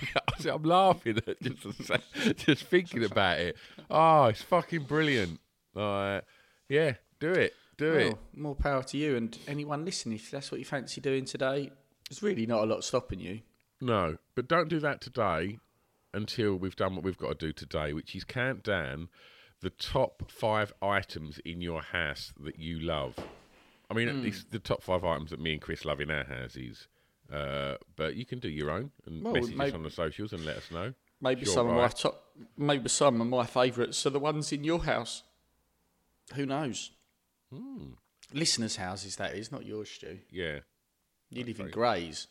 I'm 0.50 0.62
laughing 0.62 1.20
at 1.26 1.40
just 1.40 1.90
just 2.36 2.64
thinking 2.64 3.04
about 3.04 3.38
it. 3.38 3.56
Oh, 3.90 4.26
it's 4.26 4.42
fucking 4.42 4.84
brilliant. 4.84 5.40
Like, 5.74 6.24
yeah, 6.68 6.94
do 7.20 7.32
it, 7.32 7.54
do 7.78 7.92
it. 7.94 8.16
More 8.34 8.54
power 8.54 8.82
to 8.82 8.96
you 8.96 9.16
and 9.16 9.36
anyone 9.46 9.84
listening. 9.84 10.16
If 10.16 10.30
that's 10.30 10.50
what 10.50 10.58
you 10.58 10.64
fancy 10.64 11.00
doing 11.00 11.24
today, 11.24 11.70
there's 12.08 12.22
really 12.22 12.46
not 12.46 12.62
a 12.62 12.66
lot 12.66 12.84
stopping 12.84 13.20
you. 13.20 13.40
No, 13.80 14.16
but 14.34 14.48
don't 14.48 14.68
do 14.68 14.80
that 14.80 15.00
today 15.00 15.58
until 16.14 16.56
we've 16.56 16.76
done 16.76 16.94
what 16.94 17.04
we've 17.04 17.18
got 17.18 17.38
to 17.38 17.46
do 17.46 17.52
today, 17.52 17.92
which 17.92 18.14
is 18.14 18.24
count 18.24 18.62
down 18.62 19.08
the 19.60 19.70
top 19.70 20.30
five 20.30 20.72
items 20.82 21.38
in 21.44 21.60
your 21.60 21.80
house 21.80 22.32
that 22.44 22.58
you 22.58 22.78
love. 22.80 23.14
I 23.90 23.94
mean, 23.94 24.08
it's 24.24 24.40
mm. 24.40 24.50
the 24.50 24.58
top 24.58 24.82
five 24.82 25.04
items 25.04 25.30
that 25.30 25.40
me 25.40 25.52
and 25.52 25.60
Chris 25.60 25.84
love 25.84 26.00
in 26.00 26.10
our 26.10 26.24
houses. 26.24 26.88
Uh, 27.32 27.76
but 27.96 28.14
you 28.14 28.26
can 28.26 28.38
do 28.38 28.48
your 28.48 28.70
own 28.70 28.90
and 29.06 29.22
Well, 29.24 29.32
message 29.32 29.52
us 29.52 29.56
maybe- 29.56 29.74
on 29.74 29.82
the 29.82 29.90
socials 29.90 30.32
and 30.32 30.44
let 30.44 30.56
us 30.58 30.70
know. 30.70 30.92
Maybe 31.20 31.44
Sure, 31.44 31.54
some 31.54 31.68
of 31.68 31.76
my 31.76 31.88
top, 31.88 32.36
maybe 32.56 32.88
some 32.88 33.20
of 33.20 33.26
my 33.28 33.46
favourites 33.46 34.04
are 34.04 34.10
the 34.10 34.18
ones 34.18 34.52
in 34.52 34.64
your 34.64 34.80
house. 34.84 35.22
Who 36.34 36.44
knows? 36.46 36.90
Listeners' 38.32 38.76
houses, 38.76 39.16
that 39.16 39.34
is, 39.34 39.52
not 39.52 39.64
yours, 39.64 39.88
Stu. 39.90 40.18
Yeah. 40.30 40.60
You 41.30 41.44
live 41.44 41.60
in 41.60 41.70
Grays. 41.70 42.26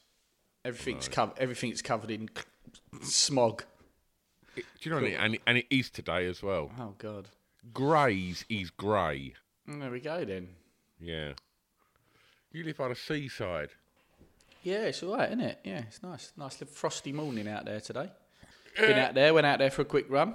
Everything's 0.66 1.08
covered. 1.08 1.38
Everything's 1.40 1.82
covered 1.82 2.12
in 2.12 2.30
smog. 3.02 3.64
Do 4.56 4.64
you 4.82 4.92
know 4.92 4.98
what 4.98 5.06
I 5.06 5.08
mean? 5.08 5.18
And, 5.18 5.40
and 5.48 5.58
it 5.60 5.68
is 5.70 5.90
today 5.90 6.28
as 6.28 6.44
well. 6.44 6.72
Oh 6.78 6.96
God. 6.98 7.30
Grays 7.74 8.44
is 8.50 8.70
grey. 8.72 9.34
There 9.66 9.90
we 9.92 10.00
go 10.02 10.26
then. 10.26 10.50
Yeah. 11.00 11.34
You 12.52 12.64
live 12.64 12.78
by 12.78 12.90
the 12.90 12.96
seaside. 12.96 13.70
Yeah, 14.64 14.84
it's 14.86 15.02
all 15.04 15.18
right, 15.18 15.30
isn't 15.30 15.42
it? 15.42 15.60
Yeah, 15.64 15.80
it's 15.88 16.04
nice. 16.04 16.32
Nice 16.38 16.60
little 16.60 16.74
frosty 16.74 17.12
morning 17.12 17.48
out 17.48 17.66
there 17.66 17.80
today. 17.80 18.10
Been 18.80 18.98
out 18.98 19.14
there, 19.16 19.34
went 19.34 19.46
out 19.48 19.60
there 19.60 19.72
for 19.72 19.82
a 19.82 19.86
quick 19.86 20.06
run. 20.10 20.34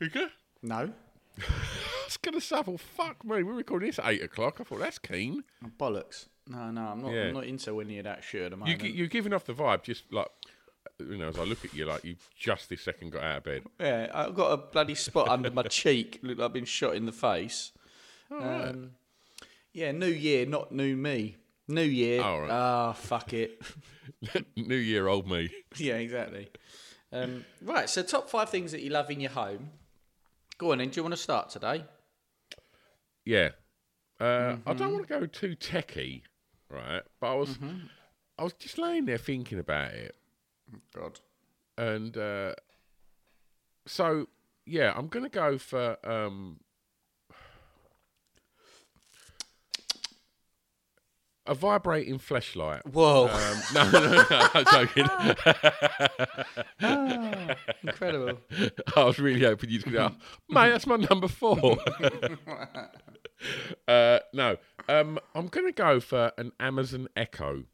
You 0.00 0.08
good? 0.08 0.30
No. 0.62 0.90
I 1.38 2.04
was 2.06 2.16
going 2.16 2.34
to 2.34 2.40
say, 2.40 2.60
well, 2.66 2.78
fuck 2.78 3.24
me. 3.24 3.42
We're 3.42 3.52
recording 3.54 3.88
this 3.88 3.98
at 3.98 4.06
8 4.08 4.22
o'clock. 4.24 4.56
I 4.60 4.64
thought, 4.64 4.80
that's 4.80 4.98
keen. 4.98 5.44
Bollocks. 5.78 6.26
No, 6.48 6.70
no, 6.70 6.80
I'm 6.82 7.02
not. 7.02 7.12
Yeah. 7.12 7.22
I'm 7.24 7.34
not 7.34 7.44
into 7.44 7.80
any 7.80 7.98
of 7.98 8.04
that 8.04 8.24
shit 8.24 8.42
at 8.42 8.50
the 8.50 8.56
You, 8.56 8.60
moment. 8.60 8.80
gi- 8.82 8.90
you're 8.90 9.06
giving 9.06 9.32
off 9.32 9.44
the 9.44 9.52
vibe 9.52 9.82
just 9.84 10.12
like, 10.12 10.26
you 10.98 11.16
know, 11.18 11.28
as 11.28 11.38
I 11.38 11.44
look 11.44 11.64
at 11.64 11.72
you, 11.72 11.84
like 11.86 12.04
you 12.04 12.16
just 12.36 12.68
this 12.68 12.82
second 12.82 13.12
got 13.12 13.22
out 13.22 13.36
of 13.38 13.44
bed. 13.44 13.62
yeah, 13.78 14.10
I've 14.12 14.34
got 14.34 14.50
a 14.52 14.56
bloody 14.56 14.94
spot 14.96 15.28
under 15.28 15.50
my 15.50 15.62
cheek. 15.64 16.18
Look 16.22 16.38
like 16.38 16.44
I've 16.46 16.52
been 16.52 16.64
shot 16.64 16.96
in 16.96 17.06
the 17.06 17.12
face. 17.12 17.72
Oh, 18.30 18.38
Um, 18.42 18.90
yeah, 19.72 19.92
new 19.92 20.06
year, 20.08 20.46
not 20.46 20.72
new 20.72 20.96
me. 20.96 21.36
New 21.70 21.82
year. 21.82 22.20
Oh, 22.22 22.40
right. 22.40 22.50
Ah, 22.50 22.92
fuck 22.92 23.32
it. 23.32 23.62
New 24.56 24.74
year, 24.76 25.06
old 25.06 25.28
me. 25.28 25.50
yeah, 25.76 25.94
exactly. 25.94 26.50
Um, 27.12 27.44
right, 27.62 27.88
so 27.88 28.02
top 28.02 28.28
five 28.28 28.48
things 28.50 28.72
that 28.72 28.82
you 28.82 28.90
love 28.90 29.10
in 29.10 29.20
your 29.20 29.30
home. 29.30 29.70
Go 30.58 30.72
on 30.72 30.78
then. 30.78 30.88
Do 30.90 30.96
you 30.98 31.02
want 31.04 31.14
to 31.14 31.20
start 31.22 31.48
today? 31.50 31.84
Yeah. 33.24 33.50
Uh, 34.20 34.56
I 34.66 34.72
Mm-hmm. 34.72 34.78
don't 34.78 34.92
want 34.92 35.08
to 35.08 35.20
go 35.20 35.26
too 35.26 35.56
techie, 35.56 36.22
right? 36.68 37.02
But 37.20 37.32
I 37.32 37.34
was, 37.34 37.48
Mm-hmm. 37.50 37.76
I 38.38 38.42
was 38.44 38.52
just 38.54 38.76
laying 38.78 39.06
there 39.06 39.16
thinking 39.18 39.58
about 39.58 39.92
it, 39.92 40.14
God. 40.94 41.20
and 41.78 42.16
uh, 42.16 42.54
so 43.86 44.26
yeah, 44.66 44.92
I'm 44.96 45.08
gonna 45.08 45.28
go 45.28 45.58
for 45.58 45.96
um, 46.08 46.60
a 51.46 51.54
vibrating 51.54 52.18
flashlight. 52.18 52.86
Whoa. 52.86 53.28
Um, 53.28 53.62
no, 53.74 53.90
no, 53.90 54.12
no, 54.12 54.24
I'm 54.30 54.64
joking. 54.72 55.08
Incredible. 57.82 58.40
I 58.96 59.04
was 59.04 59.18
really 59.18 59.44
hoping 59.44 59.70
you'd 59.70 59.90
go, 59.90 60.12
mate, 60.48 60.70
that's 60.70 60.86
my 60.86 60.96
number 60.96 61.28
four. 61.28 61.78
uh, 63.88 64.18
no, 64.32 64.56
um, 64.88 65.18
I'm 65.34 65.48
going 65.48 65.66
to 65.66 65.72
go 65.72 66.00
for 66.00 66.32
an 66.38 66.52
Amazon 66.60 67.08
Echo, 67.16 67.64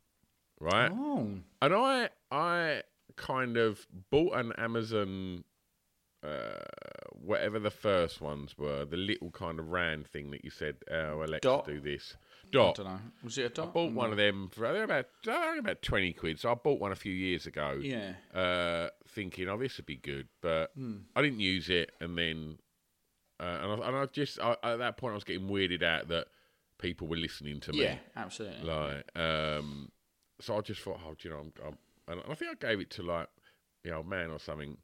right? 0.61 0.91
Oh. 0.93 1.29
And 1.61 1.75
I, 1.75 2.11
I 2.31 2.83
kind 3.17 3.57
of 3.57 3.87
bought 4.11 4.37
an 4.37 4.53
Amazon, 4.59 5.45
uh, 6.23 6.61
whatever 7.13 7.59
the 7.59 7.71
first 7.71 8.21
ones 8.21 8.57
were, 8.57 8.85
the 8.85 8.97
little 8.97 9.31
kind 9.31 9.59
of 9.59 9.69
round 9.69 10.07
thing 10.07 10.31
that 10.31 10.45
you 10.45 10.51
said, 10.51 10.77
oh, 10.91 11.23
Alexa, 11.23 11.41
Dot? 11.41 11.67
do 11.67 11.81
this. 11.81 12.17
I 12.49 12.73
don't 12.73 12.79
know. 12.85 12.99
Was 13.25 13.39
it 13.39 13.43
a 13.47 13.49
dot? 13.49 13.69
I 13.69 13.71
bought 13.71 13.93
one 13.93 14.11
of 14.13 14.17
them 14.17 14.49
for 14.53 14.61
they're 14.73 14.85
about 14.85 15.07
they're 15.25 15.59
about 15.59 15.83
twenty 15.83 16.13
quid. 16.13 16.39
So 16.41 16.51
I 16.51 16.55
bought 16.55 16.81
one 16.81 16.93
a 16.93 16.97
few 16.97 17.13
years 17.13 17.47
ago. 17.47 17.79
Yeah. 17.83 18.13
Uh, 18.35 18.89
thinking, 19.09 19.49
oh, 19.49 19.59
this 19.59 19.77
would 19.77 19.87
be 19.87 19.97
good, 19.97 20.29
but 20.41 20.71
Hmm. 20.75 20.99
I 21.15 21.23
didn't 21.23 21.41
use 21.41 21.69
it, 21.71 21.93
and 22.01 22.17
then 22.17 22.59
uh, 23.41 23.59
and 23.63 23.83
I, 23.83 23.89
and 23.89 23.97
I 23.97 24.07
just 24.07 24.39
I, 24.41 24.57
at 24.63 24.77
that 24.77 24.97
point 24.97 25.13
I 25.13 25.15
was 25.17 25.25
getting 25.25 25.49
weirded 25.49 25.83
out 25.83 26.09
that 26.09 26.29
people 26.79 27.07
were 27.09 27.17
listening 27.17 27.61
to 27.61 27.73
me. 27.73 27.83
Yeah, 27.83 27.97
absolutely. 28.17 28.63
Like, 28.65 29.05
um, 29.19 29.91
so 30.41 30.59
I 30.59 30.61
just 30.61 30.81
thought, 30.83 31.01
oh, 31.07 31.15
do 31.19 31.29
you 31.29 31.35
know, 31.35 31.41
I'm, 31.41 31.53
I'm, 31.67 31.77
and 32.09 32.21
I 32.31 32.35
think 32.35 32.51
I 32.63 32.69
gave 32.69 32.81
it 32.81 32.91
to 32.91 33.03
like 33.03 33.29
the 33.83 33.93
old 33.95 34.07
man 34.07 34.31
or 34.31 34.39
something, 34.39 34.77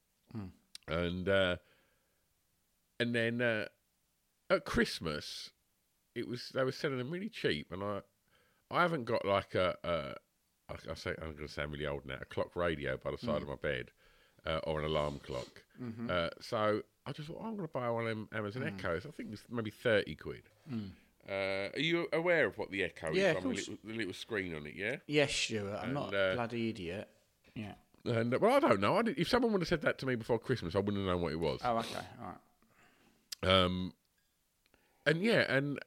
and 0.88 1.28
uh, 1.28 1.56
and 2.98 3.14
then 3.14 3.40
uh, 3.40 3.66
at 4.50 4.64
Christmas, 4.64 5.50
it 6.14 6.28
was 6.28 6.50
they 6.54 6.64
were 6.64 6.72
selling 6.72 6.98
them 6.98 7.10
really 7.10 7.28
cheap, 7.28 7.72
and 7.72 7.82
I 7.82 8.00
I 8.70 8.82
haven't 8.82 9.04
got 9.04 9.24
like 9.24 9.54
a, 9.54 9.76
a 9.84 10.14
I, 10.72 10.90
I 10.90 10.94
say 10.94 11.10
I'm 11.20 11.34
going 11.34 11.46
to 11.46 11.52
sound 11.52 11.72
really 11.72 11.86
old 11.86 12.06
now, 12.06 12.18
a 12.20 12.24
clock 12.24 12.56
radio 12.56 12.96
by 12.96 13.10
the 13.10 13.18
side 13.18 13.42
of 13.42 13.48
my 13.48 13.56
bed. 13.56 13.90
Uh, 14.44 14.58
or 14.64 14.80
an 14.80 14.86
alarm 14.86 15.20
clock. 15.24 15.62
Uh, 16.10 16.28
so 16.40 16.82
I 17.06 17.12
just 17.12 17.28
thought, 17.28 17.38
oh, 17.40 17.44
I'm 17.46 17.54
going 17.54 17.68
to 17.68 17.72
buy 17.72 17.88
one 17.90 18.02
of 18.02 18.08
them 18.08 18.28
Amazon 18.34 18.64
Echoes. 18.64 19.06
I 19.06 19.12
think 19.12 19.28
it's 19.30 19.44
maybe 19.48 19.70
30 19.70 20.16
quid. 20.16 20.42
Uh, 21.30 21.68
are 21.72 21.78
you 21.78 22.08
aware 22.12 22.46
of 22.46 22.58
what 22.58 22.72
the 22.72 22.82
Echo 22.82 23.12
Yeah, 23.12 23.30
is? 23.30 23.36
on 23.36 23.42
the 23.44 23.48
little, 23.50 23.74
the 23.84 23.92
little 23.94 24.12
screen 24.12 24.52
on 24.56 24.66
it, 24.66 24.74
yeah? 24.74 24.96
Yes, 25.06 25.32
Stuart. 25.32 25.78
I'm 25.80 25.94
not 25.94 26.12
a 26.12 26.18
uh, 26.32 26.34
bloody 26.34 26.70
idiot. 26.70 27.08
Yeah. 27.54 27.74
And 28.04 28.34
uh, 28.34 28.38
well, 28.40 28.54
I 28.54 28.58
don't 28.58 28.80
know. 28.80 28.96
I 28.96 29.02
if 29.16 29.28
someone 29.28 29.52
would 29.52 29.60
have 29.60 29.68
said 29.68 29.82
that 29.82 29.98
to 29.98 30.06
me 30.06 30.16
before 30.16 30.40
Christmas, 30.40 30.74
I 30.74 30.78
wouldn't 30.78 30.96
have 30.96 31.06
known 31.06 31.22
what 31.22 31.32
it 31.32 31.38
was. 31.38 31.60
Oh, 31.62 31.76
okay. 31.78 32.00
All 32.20 32.34
right. 33.44 33.64
Um, 33.64 33.92
and 35.06 35.22
yeah, 35.22 35.44
and 35.48 35.78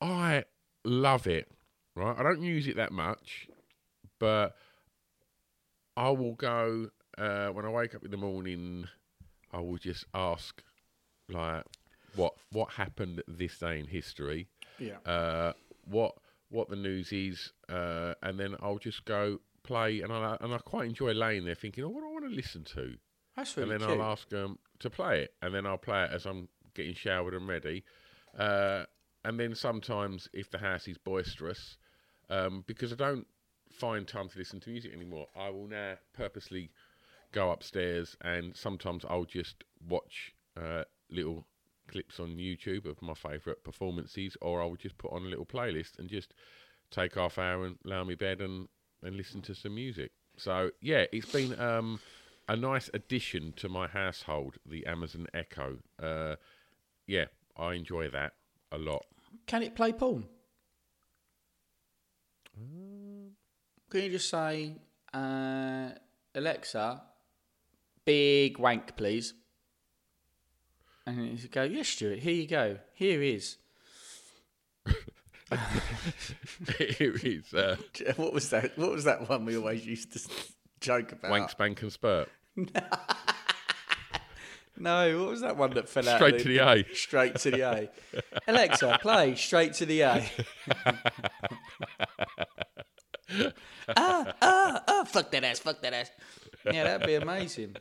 I 0.00 0.44
love 0.84 1.26
it. 1.26 1.48
Right, 1.94 2.14
I 2.18 2.22
don't 2.22 2.42
use 2.42 2.66
it 2.66 2.76
that 2.76 2.92
much, 2.92 3.48
but 4.18 4.54
I 5.96 6.10
will 6.10 6.34
go 6.34 6.90
uh, 7.16 7.48
when 7.48 7.64
I 7.64 7.70
wake 7.70 7.94
up 7.94 8.04
in 8.04 8.10
the 8.10 8.18
morning. 8.18 8.86
I 9.52 9.60
will 9.60 9.78
just 9.78 10.04
ask, 10.12 10.62
like, 11.30 11.64
what 12.14 12.34
what 12.52 12.72
happened 12.72 13.22
this 13.26 13.58
day 13.58 13.78
in 13.78 13.86
history? 13.86 14.48
Yeah. 14.78 14.98
uh, 15.10 15.52
what 15.88 16.16
what 16.50 16.68
the 16.68 16.76
news 16.76 17.12
is, 17.12 17.52
uh, 17.70 18.12
and 18.22 18.38
then 18.38 18.56
I'll 18.60 18.78
just 18.78 19.06
go 19.06 19.40
play, 19.62 20.02
and 20.02 20.12
I 20.12 20.36
and 20.42 20.52
I 20.52 20.58
quite 20.58 20.88
enjoy 20.88 21.12
laying 21.12 21.46
there 21.46 21.54
thinking, 21.54 21.84
oh, 21.84 21.88
what 21.88 22.00
do 22.00 22.08
I 22.08 22.12
want 22.12 22.24
to 22.26 22.30
listen 22.30 22.64
to, 22.74 22.96
That's 23.36 23.56
really 23.56 23.72
and 23.72 23.80
then 23.80 23.88
cute. 23.88 24.00
I'll 24.00 24.12
ask 24.12 24.28
them 24.28 24.58
to 24.80 24.90
play 24.90 25.22
it, 25.22 25.34
and 25.40 25.54
then 25.54 25.64
I'll 25.64 25.78
play 25.78 26.04
it 26.04 26.10
as 26.12 26.26
I'm 26.26 26.48
getting 26.74 26.94
showered 26.94 27.32
and 27.32 27.48
ready, 27.48 27.84
uh, 28.38 28.84
and 29.26 29.40
then 29.40 29.56
sometimes 29.56 30.28
if 30.32 30.52
the 30.52 30.58
house 30.58 30.86
is 30.86 30.98
boisterous, 30.98 31.78
um, 32.30 32.62
because 32.68 32.92
I 32.92 32.96
don't 32.96 33.26
find 33.72 34.06
time 34.06 34.28
to 34.28 34.38
listen 34.38 34.60
to 34.60 34.70
music 34.70 34.92
anymore, 34.94 35.26
I 35.36 35.50
will 35.50 35.66
now 35.66 35.94
purposely 36.12 36.70
go 37.32 37.50
upstairs, 37.50 38.16
and 38.20 38.56
sometimes 38.56 39.04
I'll 39.10 39.24
just 39.24 39.64
watch 39.88 40.32
uh, 40.56 40.84
little 41.10 41.44
clips 41.88 42.20
on 42.20 42.36
YouTube 42.36 42.86
of 42.86 43.02
my 43.02 43.14
favourite 43.14 43.64
performances, 43.64 44.36
or 44.40 44.62
I'll 44.62 44.76
just 44.76 44.96
put 44.96 45.12
on 45.12 45.22
a 45.22 45.28
little 45.28 45.44
playlist 45.44 45.98
and 45.98 46.08
just 46.08 46.32
take 46.92 47.16
half 47.16 47.36
hour 47.36 47.66
and 47.66 47.78
lay 47.82 47.96
on 47.96 48.06
my 48.06 48.14
bed 48.14 48.40
and, 48.40 48.68
and 49.02 49.16
listen 49.16 49.42
to 49.42 49.56
some 49.56 49.74
music. 49.74 50.12
So 50.36 50.70
yeah, 50.80 51.06
it's 51.10 51.32
been 51.32 51.58
um, 51.58 51.98
a 52.48 52.54
nice 52.54 52.88
addition 52.94 53.54
to 53.56 53.68
my 53.68 53.88
household, 53.88 54.58
the 54.64 54.86
Amazon 54.86 55.26
Echo. 55.34 55.78
Uh, 56.00 56.36
yeah, 57.08 57.24
I 57.56 57.74
enjoy 57.74 58.08
that 58.10 58.34
a 58.70 58.78
lot. 58.78 59.04
Can 59.46 59.62
it 59.62 59.74
play 59.74 59.92
porn? 59.92 60.26
Um, 62.56 63.30
Can 63.90 64.02
you 64.02 64.10
just 64.10 64.28
say, 64.28 64.72
uh, 65.12 65.90
Alexa, 66.34 67.02
big 68.04 68.58
wank, 68.58 68.96
please? 68.96 69.34
And 71.06 71.18
then 71.18 71.38
you 71.40 71.48
go, 71.48 71.62
yes, 71.62 71.88
Stuart, 71.88 72.18
here 72.18 72.34
you 72.34 72.48
go. 72.48 72.78
Here 72.94 73.22
is. 73.22 73.58
Here 76.98 77.14
is 77.22 77.54
uh, 77.54 77.76
What 78.16 78.32
was 78.32 78.50
that? 78.50 78.76
What 78.76 78.90
was 78.90 79.04
that 79.04 79.28
one 79.28 79.44
we 79.44 79.56
always 79.56 79.86
used 79.86 80.12
to 80.14 80.20
joke 80.80 81.12
about? 81.12 81.30
Wank, 81.30 81.50
Spank 81.50 81.82
and 81.82 81.92
Spurt. 81.92 82.28
No, 84.78 85.20
what 85.20 85.30
was 85.30 85.40
that 85.40 85.56
one 85.56 85.70
that 85.74 85.88
fell 85.88 86.08
out? 86.08 86.16
Straight 86.16 86.38
to 86.40 86.48
the 86.48 86.58
A. 86.58 86.84
Straight 86.94 87.36
to 87.36 87.50
the 87.50 87.60
A. 87.62 87.88
Alexa, 88.46 88.98
play 89.00 89.34
straight 89.34 89.72
to 89.74 89.86
the 89.86 90.02
A. 90.02 90.30
ah, 93.96 94.32
ah, 94.42 94.82
ah, 94.88 95.04
fuck 95.04 95.30
that 95.30 95.44
ass, 95.44 95.58
fuck 95.58 95.80
that 95.82 95.92
ass. 95.92 96.10
Yeah, 96.64 96.84
that'd 96.84 97.06
be 97.06 97.14
amazing. 97.14 97.76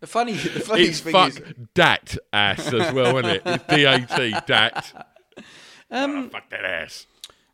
The 0.00 0.06
funny, 0.06 0.34
the 0.34 0.56
It's 0.56 0.66
funniest 0.66 1.04
thing 1.04 1.12
fuck 1.12 1.28
is, 1.30 1.40
dat 1.74 2.16
ass 2.32 2.72
as 2.72 2.92
well, 2.92 3.16
isn't 3.18 3.30
it? 3.36 3.42
It's 3.44 3.64
D 3.74 3.84
A 3.84 4.00
T 4.06 4.34
dat. 4.46 5.06
Um, 5.90 6.26
Ah, 6.26 6.28
fuck 6.38 6.50
that 6.50 6.64
ass. 6.64 7.06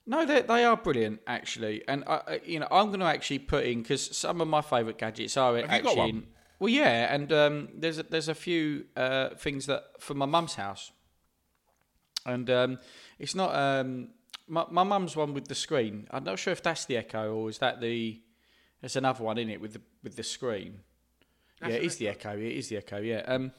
no, 0.07 0.25
they 0.26 0.43
they 0.43 0.64
are 0.64 0.76
brilliant 0.76 1.21
actually, 1.26 1.83
and 1.87 2.05
I, 2.07 2.41
you 2.45 2.61
know, 2.61 2.69
I'm 2.71 2.88
going 2.88 3.00
to 3.00 3.07
actually 3.07 3.38
put 3.41 3.64
in 3.64 3.83
because 3.83 4.17
some 4.17 4.41
of 4.41 4.49
my 4.49 4.61
favourite 4.61 4.99
gadgets 4.99 5.37
are 5.37 5.61
got 5.61 5.71
actually. 5.71 6.23
Well, 6.64 6.73
yeah, 6.73 7.14
and 7.14 7.30
um, 7.30 7.68
there's 7.75 7.99
a, 7.99 8.04
there's 8.04 8.30
a 8.30 8.35
few 8.35 8.87
uh, 8.97 9.35
things 9.35 9.66
that 9.66 9.85
for 10.00 10.14
my 10.14 10.25
mum's 10.25 10.54
house, 10.54 10.92
and 12.25 12.49
um, 12.49 12.78
it's 13.18 13.35
not 13.35 13.54
um, 13.54 14.09
My 14.49 14.64
my 14.71 14.83
mum's 14.83 15.14
one 15.14 15.35
with 15.35 15.49
the 15.49 15.54
screen. 15.54 16.06
I'm 16.11 16.25
not 16.25 16.38
sure 16.38 16.52
if 16.52 16.62
that's 16.62 16.87
the 16.87 16.97
Echo 16.97 17.35
or 17.35 17.50
is 17.50 17.59
that 17.59 17.83
the. 17.83 18.18
There's 18.80 18.97
another 18.97 19.23
one 19.23 19.37
in 19.37 19.50
it 19.50 19.61
with 19.61 19.75
the 19.75 19.83
with 20.02 20.16
the 20.16 20.23
screen. 20.23 20.80
yeah, 21.61 21.75
it 21.75 21.83
is 21.83 21.97
the 21.97 22.09
Echo. 22.09 22.33
It 22.35 22.56
is 22.56 22.68
the 22.71 22.78
Echo. 22.78 22.99
Yeah. 22.99 23.25
Um, 23.26 23.52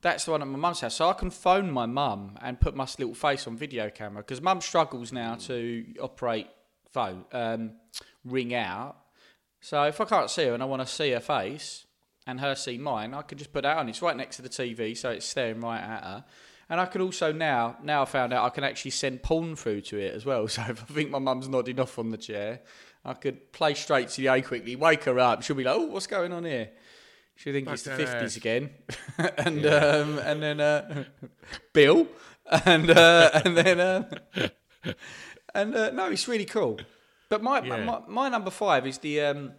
that's 0.00 0.24
the 0.24 0.30
one 0.30 0.40
at 0.40 0.48
my 0.48 0.56
mum's 0.56 0.80
house. 0.80 0.94
So 0.94 1.10
I 1.10 1.12
can 1.12 1.28
phone 1.28 1.70
my 1.70 1.84
mum 1.84 2.38
and 2.40 2.58
put 2.58 2.74
my 2.74 2.86
little 2.98 3.12
face 3.12 3.46
on 3.46 3.58
video 3.58 3.90
camera 3.90 4.22
because 4.22 4.40
mum 4.40 4.62
struggles 4.62 5.12
now 5.12 5.34
to 5.34 5.84
operate 6.00 6.48
phone 6.90 7.26
um, 7.32 7.72
ring 8.24 8.54
out. 8.54 8.96
So 9.60 9.82
if 9.84 10.00
I 10.00 10.06
can't 10.06 10.30
see 10.30 10.46
her 10.46 10.54
and 10.54 10.62
I 10.62 10.66
want 10.66 10.80
to 10.80 10.86
see 10.88 11.10
her 11.10 11.20
face 11.20 11.84
and 12.26 12.40
her 12.40 12.54
see 12.54 12.78
mine, 12.78 13.14
I 13.14 13.22
can 13.22 13.38
just 13.38 13.52
put 13.52 13.62
that 13.62 13.76
on. 13.76 13.88
It's 13.88 14.02
right 14.02 14.16
next 14.16 14.36
to 14.36 14.42
the 14.42 14.48
TV, 14.48 14.96
so 14.96 15.10
it's 15.10 15.26
staring 15.26 15.60
right 15.60 15.80
at 15.80 16.04
her. 16.04 16.24
And 16.68 16.80
I 16.80 16.86
can 16.86 17.00
also 17.00 17.32
now, 17.32 17.76
now 17.82 18.02
I 18.02 18.04
found 18.04 18.32
out 18.32 18.44
I 18.44 18.50
can 18.50 18.62
actually 18.62 18.92
send 18.92 19.22
porn 19.24 19.56
through 19.56 19.80
to 19.82 19.98
it 19.98 20.14
as 20.14 20.24
well. 20.24 20.46
So 20.48 20.62
if 20.68 20.82
I 20.82 20.94
think 20.94 21.10
my 21.10 21.18
mum's 21.18 21.48
nodding 21.48 21.80
off 21.80 21.98
on 21.98 22.10
the 22.10 22.16
chair, 22.18 22.60
I 23.04 23.14
could 23.14 23.52
play 23.52 23.74
straight 23.74 24.08
to 24.10 24.20
the 24.20 24.28
A 24.28 24.42
quickly, 24.42 24.76
wake 24.76 25.04
her 25.04 25.18
up. 25.18 25.42
She'll 25.42 25.56
be 25.56 25.64
like, 25.64 25.74
"Oh, 25.76 25.86
what's 25.86 26.06
going 26.06 26.32
on 26.32 26.44
here?" 26.44 26.70
She'll 27.34 27.54
think 27.54 27.68
it's 27.70 27.82
the 27.84 27.96
fifties 27.96 28.36
again, 28.36 28.70
and 29.38 29.64
um, 29.66 30.18
and 30.18 30.42
then 30.42 30.60
uh, 30.60 31.04
Bill, 31.72 32.06
and 32.66 32.90
uh, 32.90 33.30
and 33.44 33.56
then 33.56 33.80
uh, 33.80 34.10
and 35.54 35.74
uh, 35.74 35.90
no, 35.90 36.10
it's 36.10 36.28
really 36.28 36.44
cool. 36.44 36.78
But 37.30 37.42
my, 37.42 37.62
Yeah. 37.62 37.84
my 37.84 38.00
my 38.06 38.28
number 38.28 38.50
five 38.50 38.86
is 38.86 38.98
the 38.98 39.22
um, 39.22 39.52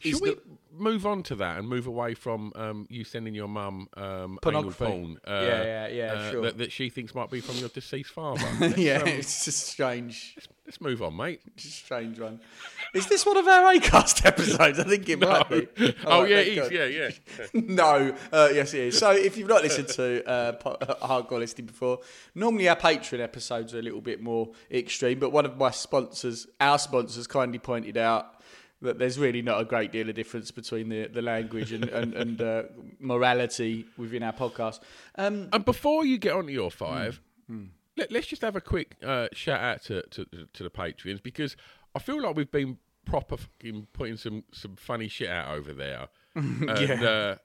Should 0.00 0.20
we 0.20 0.30
the, 0.30 0.40
move 0.78 1.06
on 1.06 1.22
to 1.24 1.34
that 1.36 1.58
and 1.58 1.68
move 1.68 1.86
away 1.86 2.14
from 2.14 2.52
um, 2.54 2.86
you 2.90 3.04
sending 3.04 3.34
your 3.34 3.48
mum 3.48 3.88
um, 3.96 4.38
Pornography. 4.42 4.84
porn? 4.84 5.18
uh, 5.26 5.30
Yeah, 5.30 5.64
yeah, 5.64 5.88
yeah, 5.88 6.12
uh, 6.12 6.30
sure. 6.30 6.42
That, 6.42 6.58
that 6.58 6.72
she 6.72 6.90
thinks 6.90 7.14
might 7.14 7.30
be 7.30 7.40
from 7.40 7.56
your 7.56 7.68
deceased 7.68 8.10
father. 8.10 8.44
Yeah, 8.76 8.98
um, 8.98 9.08
it's 9.08 9.44
just 9.44 9.66
strange. 9.66 10.36
let's 10.66 10.80
move 10.80 11.02
on, 11.02 11.16
mate. 11.16 11.40
It's 11.54 11.64
a 11.64 11.68
strange 11.68 12.18
one. 12.18 12.40
Is 12.94 13.06
this 13.06 13.24
one 13.24 13.36
of 13.36 13.46
our 13.46 13.72
Acast 13.74 14.24
episodes? 14.26 14.78
I 14.78 14.84
think 14.84 15.08
it 15.08 15.18
might 15.18 15.48
be. 15.48 15.66
oh 16.04 16.10
Alright, 16.10 16.30
yeah, 16.30 16.36
it 16.38 16.58
is. 16.58 16.70
Yeah, 16.70 16.84
yeah. 16.84 17.60
no, 17.62 18.14
uh, 18.32 18.48
yes, 18.52 18.74
it 18.74 18.80
is. 18.80 18.98
So, 18.98 19.12
if 19.12 19.36
you've 19.36 19.48
not 19.48 19.62
listened 19.62 19.88
to 19.88 20.24
uh, 20.28 20.52
uh, 20.64 21.06
Hardcore 21.06 21.38
Listing 21.38 21.66
before, 21.66 22.00
normally 22.34 22.68
our 22.68 22.76
Patreon 22.76 23.20
episodes 23.20 23.74
are 23.74 23.78
a 23.78 23.82
little 23.82 24.00
bit 24.00 24.20
more 24.22 24.50
extreme, 24.70 25.18
but 25.18 25.30
one 25.30 25.46
of 25.46 25.56
my 25.56 25.70
sponsors, 25.70 26.46
our 26.60 26.78
sponsors, 26.78 27.26
kindly 27.26 27.58
pointed 27.58 27.96
out 27.96 28.35
that 28.82 28.98
there's 28.98 29.18
really 29.18 29.42
not 29.42 29.60
a 29.60 29.64
great 29.64 29.90
deal 29.92 30.08
of 30.08 30.14
difference 30.14 30.50
between 30.50 30.88
the, 30.90 31.06
the 31.06 31.22
language 31.22 31.72
and, 31.72 31.84
and, 31.88 32.14
and 32.14 32.40
uh, 32.42 32.62
morality 33.00 33.86
within 33.96 34.22
our 34.22 34.32
podcast. 34.32 34.80
Um, 35.16 35.48
And 35.52 35.64
before 35.64 36.04
you 36.04 36.18
get 36.18 36.32
on 36.32 36.46
to 36.46 36.52
your 36.52 36.70
five, 36.70 37.20
Hmm. 37.48 37.66
Let, 37.96 38.12
us 38.14 38.26
just 38.26 38.42
have 38.42 38.56
a 38.56 38.60
quick 38.60 38.96
uh, 39.02 39.28
shout 39.32 39.60
out 39.60 39.82
to, 39.84 40.02
to 40.10 40.26
to 40.52 40.62
the 40.64 40.68
Patreons 40.68 41.22
because 41.22 41.56
I 41.94 41.98
feel 42.00 42.20
like 42.20 42.36
we've 42.36 42.50
been 42.50 42.76
proper 43.06 43.36
fucking 43.38 43.86
putting 43.94 44.16
some 44.18 44.42
some 44.52 44.74
funny 44.76 45.08
shit 45.08 45.30
out 45.30 45.56
over 45.56 45.72
there. 45.72 46.08
and, 46.34 47.04
uh, 47.04 47.36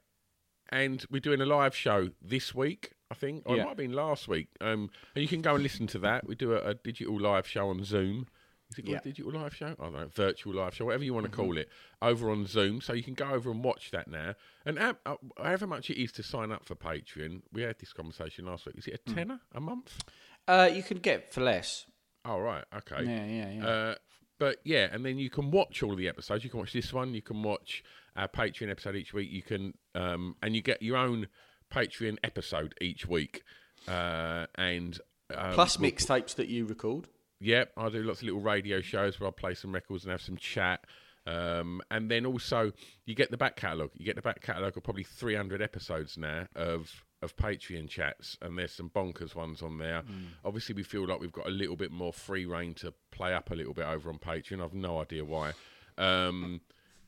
and 0.69 1.05
we're 1.09 1.19
doing 1.21 1.39
a 1.39 1.45
live 1.45 1.75
show 1.75 2.09
this 2.21 2.53
week, 2.55 2.93
I 3.09 3.13
think, 3.13 3.43
or 3.45 3.55
Yeah. 3.55 3.61
it 3.61 3.65
might 3.65 3.69
have 3.69 3.77
been 3.77 3.93
last 3.93 4.27
week. 4.27 4.47
Um, 4.59 4.89
and 5.15 5.21
you 5.21 5.27
can 5.27 5.41
go 5.41 5.53
and 5.53 5.63
listen 5.63 5.88
to 5.88 6.00
that. 6.00 6.27
We 6.27 6.35
do 6.35 6.53
a, 6.53 6.69
a 6.71 6.73
digital 6.73 7.17
live 7.19 7.47
show 7.47 7.69
on 7.69 7.83
Zoom. 7.85 8.27
Is 8.71 8.77
it 8.79 8.83
called 8.83 8.93
Yeah. 8.93 8.99
a 8.99 9.03
digital 9.03 9.31
live 9.33 9.55
show? 9.55 9.75
I 9.79 9.83
don't 9.83 9.93
know, 9.93 10.07
virtual 10.07 10.53
live 10.55 10.73
show, 10.75 10.85
whatever 10.85 11.03
you 11.03 11.13
want 11.13 11.25
to 11.25 11.31
Mm-hmm. 11.31 11.41
call 11.41 11.57
it, 11.57 11.69
over 12.01 12.29
on 12.31 12.45
Zoom. 12.47 12.81
So 12.81 12.93
you 12.93 13.03
can 13.03 13.13
go 13.13 13.29
over 13.29 13.51
and 13.51 13.63
watch 13.63 13.91
that 13.91 14.07
now. 14.07 14.35
And 14.65 14.79
how- 14.79 14.97
uh, 15.05 15.15
however 15.37 15.67
much 15.67 15.89
it 15.89 16.01
is 16.01 16.11
to 16.13 16.23
sign 16.23 16.51
up 16.51 16.65
for 16.65 16.75
Patreon, 16.75 17.41
we 17.51 17.61
had 17.63 17.77
this 17.79 17.91
conversation 17.93 18.45
last 18.45 18.65
week. 18.65 18.77
Is 18.77 18.87
it 18.87 19.01
a 19.05 19.09
Mm. 19.09 19.15
tenner 19.15 19.39
a 19.53 19.59
month? 19.61 20.03
uh, 20.47 20.69
you 20.73 20.81
can 20.83 20.97
get 20.97 21.31
for 21.33 21.41
less. 21.41 21.85
Oh, 22.25 22.39
right. 22.39 22.63
Okay. 22.75 23.03
Yeah, 23.05 23.25
yeah, 23.25 23.51
yeah. 23.51 23.65
Uh, 23.67 23.95
but 24.39 24.59
yeah, 24.63 24.89
and 24.91 25.05
then 25.05 25.17
you 25.19 25.29
can 25.29 25.51
watch 25.51 25.83
all 25.83 25.91
of 25.91 25.97
the 25.97 26.07
episodes. 26.07 26.43
You 26.43 26.49
can 26.49 26.59
watch 26.59 26.73
this 26.73 26.91
one. 26.91 27.13
You 27.13 27.21
can 27.21 27.43
watch 27.43 27.83
our 28.15 28.27
Patreon 28.27 28.69
episode 28.71 28.95
each 28.95 29.13
week. 29.13 29.29
You 29.31 29.43
can, 29.43 29.75
um, 29.95 30.35
and 30.41 30.55
you 30.55 30.61
get 30.61 30.81
your 30.81 30.97
own 30.97 31.27
Patreon 31.71 32.17
episode 32.23 32.73
each 32.81 33.05
week. 33.05 33.43
Uh, 33.87 34.47
and 34.55 34.99
um, 35.33 35.53
Plus 35.53 35.77
we'll- 35.79 35.91
mixtapes 35.91 36.35
that 36.35 36.47
you 36.47 36.65
record. 36.65 37.07
Yep, 37.41 37.71
I 37.75 37.89
do 37.89 38.03
lots 38.03 38.19
of 38.19 38.25
little 38.25 38.39
radio 38.39 38.82
shows 38.82 39.19
where 39.19 39.27
I 39.27 39.32
play 39.32 39.56
some 39.56 39.73
records 39.73 40.04
and 40.04 40.12
have 40.12 40.21
some 40.21 40.38
chat. 40.38 40.86
Um, 41.27 41.82
and 41.91 42.10
then 42.10 42.25
also 42.25 42.71
you 43.06 43.13
get 43.15 43.30
the 43.32 43.38
back 43.38 43.56
catalogue. 43.56 43.91
You 43.95 44.06
get 44.06 44.15
the 44.15 44.21
back 44.21 44.41
catalogue 44.41 44.77
of 44.77 44.84
probably 44.84 45.04
300 45.04 45.62
episodes 45.62 46.17
now 46.17 46.47
of 46.56 47.04
of 47.21 47.36
Patreon 47.38 47.88
chats, 47.88 48.36
and 48.41 48.58
there's 48.58 48.71
some 48.71 48.89
bonkers 48.89 49.36
ones 49.36 49.62
on 49.62 49.77
there. 49.77 50.01
Obviously, 50.43 50.73
we 50.73 50.82
feel 50.82 51.06
like 51.06 51.19
we've 51.19 51.32
got 51.32 51.45
a 51.45 51.51
little 51.51 51.75
bit 51.75 51.91
more 51.91 52.12
free 52.12 52.45
reign 52.45 52.73
to 52.75 52.91
play 53.12 53.34
up 53.34 53.51
a 53.51 53.54
little 53.54 53.75
bit 53.75 53.86
over 53.86 54.10
on 54.10 54.17
Patreon. 54.17 54.63
I've 54.63 54.73
no 54.73 54.99
idea 54.99 55.23
why. 55.23 55.51
Um, 55.99 56.62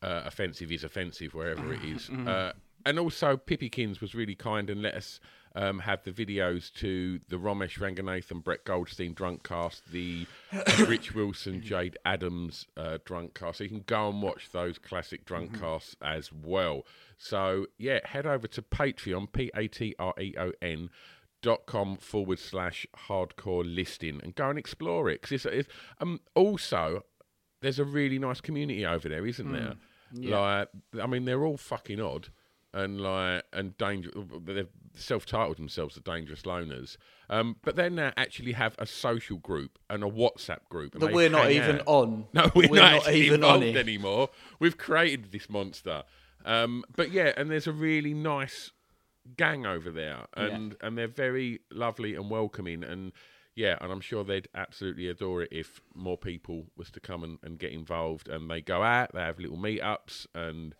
uh, 0.04 0.22
offensive 0.26 0.72
is 0.72 0.84
offensive 0.84 1.34
wherever 1.34 1.74
it 1.74 1.84
is. 1.84 2.10
Uh, 2.28 2.52
and 2.86 3.00
also, 3.00 3.38
Pippykins 3.38 4.02
was 4.02 4.13
really 4.15 4.36
kind 4.36 4.69
and 4.69 4.82
let 4.82 4.96
us 4.96 5.19
um, 5.56 5.80
have 5.80 6.04
the 6.04 6.12
videos 6.12 6.74
to 6.76 7.19
the 7.28 7.36
Romesh 7.38 7.78
Ranganathan, 7.80 8.43
Brett 8.43 8.65
Goldstein 8.65 9.13
drunk 9.13 9.43
cast, 9.43 9.91
the 9.91 10.26
Rich 10.88 11.13
Wilson, 11.13 11.62
Jade 11.62 11.98
Adams 12.06 12.65
uh, 12.76 12.98
drunk 13.06 13.36
cast. 13.36 13.60
So 13.60 13.63
you 13.65 13.69
can 13.69 13.84
go 13.86 14.10
and 14.10 14.22
watch 14.22 14.50
those 14.52 14.78
classic 14.80 15.26
drunk 15.26 15.60
casts 15.60 15.96
as 16.02 16.32
well. 16.34 16.86
So, 17.17 17.67
yeah, 17.78 18.00
head 18.06 18.26
over 18.26 18.48
to 18.48 18.62
Patreon, 18.62 19.32
P 19.32 19.52
A 19.56 19.67
T 19.67 19.96
R 20.00 20.13
E 20.19 20.34
O 20.38 20.52
N 20.62 20.89
dot 21.41 21.65
com 21.65 21.98
forward 21.98 22.39
slash 22.39 22.88
hardcore 23.08 23.63
listing 23.65 24.22
and 24.24 24.34
go 24.34 24.50
and 24.50 24.58
explore 24.58 25.10
it. 25.10 25.22
'Cause 25.22 25.32
it's, 25.34 25.46
it's, 25.46 25.69
um, 26.00 26.19
also, 26.36 27.04
there's 27.62 27.80
a 27.80 27.86
really 27.86 28.17
nice 28.17 28.41
community 28.41 28.86
over 28.86 29.08
there, 29.10 29.26
isn't 29.26 29.52
there? 29.52 29.76
Like, 30.39 30.69
I 31.02 31.06
mean, 31.08 31.26
they're 31.26 31.43
all 31.46 31.58
fucking 31.58 32.00
odd 32.02 32.30
and 32.74 33.00
like 33.02 33.44
and 33.54 33.78
dangerous. 33.78 34.16
They've 34.46 34.68
self-titled 34.96 35.58
themselves 35.58 35.96
the 35.96 36.02
Dangerous 36.02 36.44
Loners, 36.44 36.98
um, 37.30 37.56
but 37.64 37.76
they 37.76 37.90
now 37.90 38.14
actually 38.18 38.52
have 38.54 38.76
a 38.78 38.86
social 38.86 39.38
group 39.38 39.80
and 39.90 40.04
a 40.04 40.08
WhatsApp 40.08 40.68
group 40.70 41.00
That 41.00 41.12
we're 41.14 41.30
not 41.30 41.52
even 41.52 41.78
out. 41.78 41.88
on. 41.88 42.28
No, 42.34 42.52
we're, 42.56 42.70
We're 42.70 42.82
not, 42.82 43.06
not 43.06 43.14
even 43.14 43.44
on 43.44 43.64
it. 43.64 43.76
anymore. 43.76 44.30
We've 44.60 44.78
created 44.78 45.32
this 45.32 45.50
monster. 45.50 46.04
Um, 46.46 46.84
but 46.96 47.12
yeah, 47.12 47.32
and 47.38 47.50
there's 47.50 47.68
a 47.68 47.72
really 47.72 48.14
nice 48.14 48.72
gang 49.38 49.66
over 49.66 49.90
there, 49.90 50.26
and 50.36 50.76
and 50.82 50.98
they're 50.98 51.08
very 51.08 51.62
lovely 51.72 52.16
and 52.16 52.30
welcoming, 52.30 52.84
and 52.84 53.14
yeah, 53.56 53.78
and 53.82 53.92
I'm 53.92 54.02
sure 54.02 54.24
they'd 54.24 54.50
absolutely 54.56 55.08
adore 55.08 55.44
it 55.44 55.50
if 55.52 55.80
more 55.96 56.18
people 56.18 56.66
was 56.76 56.92
to 56.92 57.00
come 57.00 57.24
and, 57.24 57.38
and 57.44 57.58
get 57.58 57.72
involved, 57.72 58.28
and 58.28 58.50
they 58.50 58.62
go 58.62 58.84
out, 58.84 59.14
they 59.14 59.22
have 59.22 59.40
little 59.40 59.58
meetups, 59.58 60.26
and 60.36 60.76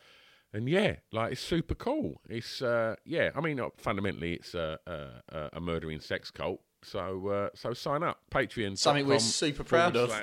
and 0.54 0.70
yeah, 0.70 0.96
like 1.12 1.34
it's 1.34 1.42
super 1.42 1.76
cool. 1.76 2.22
It's 2.30 2.62
uh, 2.62 2.96
yeah, 3.06 3.32
I 3.36 3.42
mean, 3.42 3.60
uh, 3.60 3.70
fundamentally, 3.78 4.34
it's 4.34 4.54
a 4.54 4.80
a, 4.88 5.50
a- 5.54 5.60
murdering 5.62 6.00
sex 6.00 6.32
cult. 6.32 6.62
So 6.84 7.28
uh, 7.28 7.50
so 7.56 7.74
sign 7.74 8.04
up, 8.04 8.20
Patreon. 8.32 8.78
Something 8.78 9.08
we're 9.08 9.20
super 9.20 9.64
proud 9.64 9.96
of. 9.96 10.14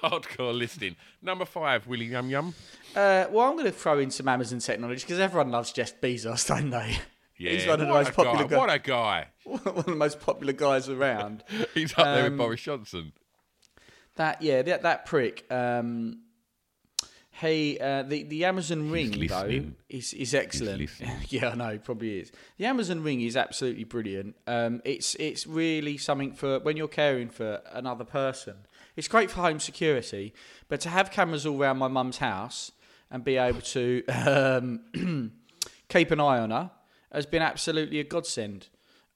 Hardcore 0.00 0.56
listing 0.56 0.94
number 1.22 1.44
five, 1.44 1.88
Willie 1.88 2.04
Yum 2.06 2.30
Yum. 2.30 2.54
Uh, 2.94 3.26
well, 3.30 3.48
I'm 3.48 3.54
going 3.54 3.64
to 3.64 3.72
throw 3.72 3.98
in 3.98 4.12
some 4.12 4.28
Amazon 4.28 4.60
technology 4.60 5.02
because 5.02 5.18
everyone 5.18 5.50
loves 5.50 5.72
Jeff 5.72 6.00
Bezos, 6.00 6.46
don't 6.48 6.70
they? 6.70 6.98
Yeah, 7.36 7.50
He's 7.50 7.66
one 7.66 7.80
of 7.80 7.88
the 7.88 7.92
most 7.92 8.10
a 8.10 8.12
guy, 8.12 8.24
popular 8.24 8.58
What 8.58 8.70
a 8.72 8.78
guy! 8.78 9.26
one 9.44 9.60
of 9.66 9.84
the 9.86 9.94
most 9.96 10.20
popular 10.20 10.52
guys 10.52 10.88
around. 10.88 11.42
He's 11.74 11.92
up 11.98 12.04
there 12.04 12.22
with 12.24 12.32
Um, 12.34 12.38
Boris 12.38 12.60
Johnson. 12.60 13.12
That 14.16 14.40
yeah, 14.42 14.62
that 14.62 14.82
that 14.82 15.06
prick. 15.06 15.46
Um, 15.50 16.20
he 17.42 17.78
uh, 17.80 18.04
the 18.04 18.22
the 18.22 18.44
Amazon 18.44 18.90
Ring 18.90 19.26
though 19.26 19.64
is 19.88 20.14
is 20.14 20.34
excellent. 20.34 20.90
yeah, 21.28 21.50
I 21.50 21.54
know, 21.54 21.78
probably 21.78 22.20
is. 22.20 22.32
The 22.56 22.66
Amazon 22.66 23.02
Ring 23.02 23.20
is 23.20 23.36
absolutely 23.36 23.84
brilliant. 23.84 24.36
Um, 24.46 24.80
it's 24.84 25.14
it's 25.16 25.46
really 25.46 25.98
something 25.98 26.32
for 26.32 26.60
when 26.60 26.76
you're 26.76 26.88
caring 26.88 27.28
for 27.28 27.60
another 27.72 28.04
person. 28.04 28.54
It's 28.96 29.08
great 29.08 29.30
for 29.30 29.40
home 29.40 29.58
security, 29.58 30.32
but 30.68 30.80
to 30.82 30.88
have 30.88 31.10
cameras 31.10 31.44
all 31.44 31.60
around 31.60 31.78
my 31.78 31.88
mum's 31.88 32.18
house 32.18 32.72
and 33.10 33.24
be 33.24 33.36
able 33.36 33.60
to 33.60 34.04
um, 34.06 35.32
keep 35.88 36.10
an 36.10 36.20
eye 36.20 36.38
on 36.38 36.50
her 36.50 36.70
has 37.10 37.26
been 37.26 37.42
absolutely 37.42 38.00
a 38.00 38.04
godsend. 38.04 38.68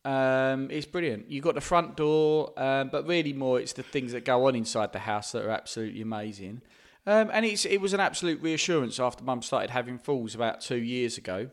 Um, 0.04 0.70
it's 0.70 0.86
brilliant. 0.86 1.30
You've 1.30 1.44
got 1.44 1.54
the 1.54 1.60
front 1.60 1.96
door, 1.96 2.52
um, 2.56 2.90
but 2.90 3.06
really 3.06 3.32
more 3.32 3.58
it's 3.58 3.72
the 3.72 3.82
things 3.82 4.12
that 4.12 4.24
go 4.24 4.46
on 4.46 4.54
inside 4.54 4.92
the 4.92 5.00
house 5.00 5.32
that 5.32 5.44
are 5.44 5.50
absolutely 5.50 6.00
amazing. 6.02 6.62
Um, 7.06 7.30
and 7.32 7.46
it's 7.46 7.64
it 7.64 7.80
was 7.80 7.92
an 7.92 8.00
absolute 8.00 8.42
reassurance 8.42 8.98
after 8.98 9.22
Mum 9.22 9.42
started 9.42 9.70
having 9.70 9.98
falls 9.98 10.34
about 10.34 10.60
two 10.60 10.76
years 10.82 11.16
ago. 11.18 11.50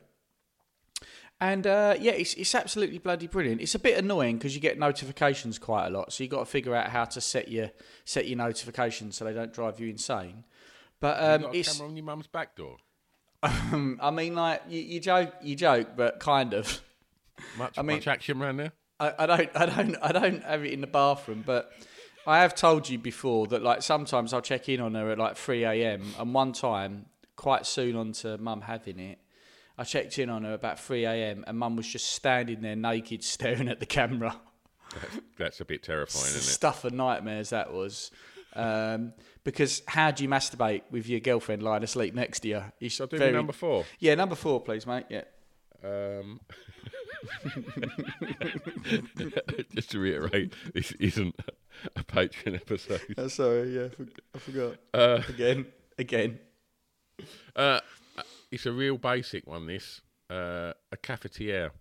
And 1.40 1.68
uh, 1.68 1.96
yeah, 2.00 2.14
it's 2.14 2.34
it's 2.36 2.56
absolutely 2.56 2.98
bloody 2.98 3.28
brilliant. 3.28 3.62
It's 3.62 3.76
a 3.76 3.80
bit 3.80 3.98
annoying 3.98 4.38
because 4.38 4.56
you 4.56 4.62
get 4.62 4.80
notifications 4.80 5.60
quite 5.60 5.88
a 5.88 5.90
lot, 5.90 6.14
so 6.14 6.24
you've 6.24 6.32
got 6.32 6.40
to 6.40 6.46
figure 6.46 6.74
out 6.74 6.90
how 6.90 7.06
to 7.06 7.22
set 7.22 7.50
your 7.50 7.72
set 8.06 8.28
your 8.28 8.38
notifications 8.38 9.18
so 9.18 9.26
they 9.26 9.34
don't 9.34 9.54
drive 9.54 9.80
you 9.80 9.90
insane. 9.90 10.44
But 11.00 11.20
you 11.20 11.28
um, 11.28 11.42
got 11.42 11.56
a 11.56 11.58
it's 11.58 11.74
camera 11.74 11.90
on 11.90 11.98
your 11.98 12.06
mum's 12.06 12.28
back 12.28 12.56
door. 12.56 12.78
I 13.44 14.12
mean 14.12 14.36
like 14.36 14.62
you, 14.70 14.80
you 14.80 15.00
joke 15.00 15.34
you 15.42 15.56
joke, 15.56 15.90
but 15.96 16.20
kind 16.20 16.54
of. 16.54 16.82
Much, 17.58 17.78
I 17.78 17.82
mean- 17.82 17.98
much 17.98 18.08
action 18.08 18.42
around 18.42 18.58
there. 18.58 18.72
I, 19.00 19.14
I 19.20 19.26
don't, 19.26 19.50
I 19.56 19.66
don't, 19.66 19.96
I 20.02 20.12
don't 20.12 20.44
have 20.44 20.64
it 20.64 20.72
in 20.72 20.80
the 20.80 20.88
bathroom, 20.88 21.44
but 21.46 21.74
I 22.26 22.40
have 22.42 22.56
told 22.56 22.90
you 22.90 22.98
before 22.98 23.48
that 23.48 23.62
like 23.64 23.82
sometimes 23.82 24.34
I'll 24.34 24.42
check 24.42 24.70
in 24.70 24.80
on 24.80 24.96
her 24.96 25.12
at 25.12 25.18
like 25.18 25.36
three 25.38 25.64
a.m. 25.66 26.14
and 26.18 26.34
one 26.34 26.54
time, 26.54 27.06
quite 27.36 27.66
soon 27.66 27.96
onto 27.96 28.38
Mum 28.38 28.62
having 28.62 29.00
it, 29.00 29.20
I 29.78 29.84
checked 29.84 30.20
in 30.20 30.30
on 30.30 30.44
her 30.44 30.54
about 30.54 30.80
three 30.80 31.06
a.m. 31.06 31.44
and 31.48 31.58
Mum 31.58 31.76
was 31.76 31.88
just 31.88 32.12
standing 32.14 32.62
there 32.62 32.76
naked, 32.76 33.24
staring 33.36 33.68
at 33.68 33.80
the 33.80 33.86
camera. 33.86 34.36
That's 35.38 35.60
a 35.60 35.66
bit 35.66 35.84
terrifying, 35.84 36.26
isn't 36.28 36.40
it? 36.40 36.44
Stuff 36.44 36.86
of 36.86 36.94
nightmares 36.94 37.50
that 37.50 37.74
was. 37.74 38.12
Um, 38.56 39.14
because 39.44 39.82
how 39.88 40.12
do 40.12 40.24
you 40.24 40.30
masturbate 40.30 40.84
with 40.92 41.10
your 41.10 41.20
girlfriend 41.20 41.64
lying 41.64 41.82
asleep 41.84 42.14
next 42.14 42.42
to 42.42 42.48
you? 42.50 42.62
It's 42.80 42.94
Shall 42.96 43.08
I 43.08 43.10
do 43.10 43.18
very- 43.18 43.32
number 43.32 43.54
four? 43.54 43.86
Yeah, 44.00 44.14
number 44.16 44.36
four, 44.36 44.62
please, 44.62 44.86
mate. 44.86 45.06
Yeah. 45.10 45.24
Um, 45.84 46.40
just 49.74 49.92
to 49.92 50.00
reiterate, 50.00 50.54
this 50.74 50.92
isn't 50.94 51.36
a 51.96 52.04
Patreon 52.04 52.56
episode. 52.56 53.02
Oh, 53.18 53.28
sorry, 53.28 53.76
yeah, 53.76 53.88
I 54.36 54.40
forgot. 54.40 54.76
Uh, 54.94 55.22
Again, 55.30 55.66
again. 55.98 56.40
uh, 57.56 57.80
it's 58.52 58.66
a 58.66 58.72
real 58.72 58.98
basic 58.98 59.48
one. 59.48 59.68
This 59.68 60.02
uh, 60.30 60.74
a 60.92 60.98
cafetiere. 60.98 61.72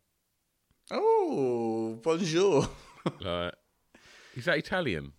Oh, 0.91 1.99
bonjour. 2.03 2.69
Like, 3.21 3.55
is 4.37 4.45
that 4.47 4.59
Italian? 4.59 5.13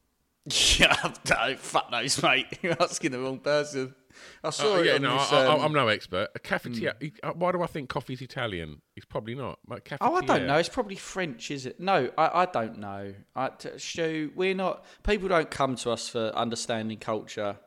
yeah, 0.78 1.14
no, 1.30 1.56
fuck 1.58 1.92
knows, 1.92 2.22
mate. 2.22 2.48
You're 2.62 2.82
asking 2.82 3.12
the 3.12 3.20
wrong 3.20 3.40
person. 3.40 3.96
I 4.43 4.49
saw 4.49 4.76
Oh, 4.76 4.80
it 4.82 4.86
yeah, 4.88 4.93
on 4.95 5.02
no, 5.02 5.17
this, 5.17 5.32
I, 5.32 5.45
um, 5.45 5.62
I, 5.62 5.65
I'm 5.65 5.73
no 5.73 5.88
expert. 5.88 6.30
A 6.36 6.39
cafetiere. 6.39 7.12
uh, 7.23 7.32
Why 7.32 7.52
do 7.52 7.62
I 7.62 7.67
think 7.67 7.89
coffee's 7.89 8.21
Italian? 8.21 8.82
It's 8.95 9.06
probably 9.06 9.36
not. 9.36 9.60
Cafetiere. 9.69 9.97
Oh, 10.02 10.15
I 10.15 10.21
don't 10.21 10.47
know. 10.47 10.58
It's 10.58 10.69
probably 10.69 10.95
French, 10.95 11.52
is 11.52 11.65
it? 11.65 11.80
No, 11.80 12.10
I, 12.17 12.41
I 12.41 12.45
don't 12.45 12.80
know. 12.80 13.13
I, 13.36 13.49
Stu, 13.78 14.32
we're 14.36 14.56
not. 14.56 14.86
People 15.04 15.28
don't 15.30 15.49
come 15.52 15.76
to 15.78 15.91
us 15.91 16.08
for 16.10 16.32
understanding 16.36 16.99
culture. 16.99 17.58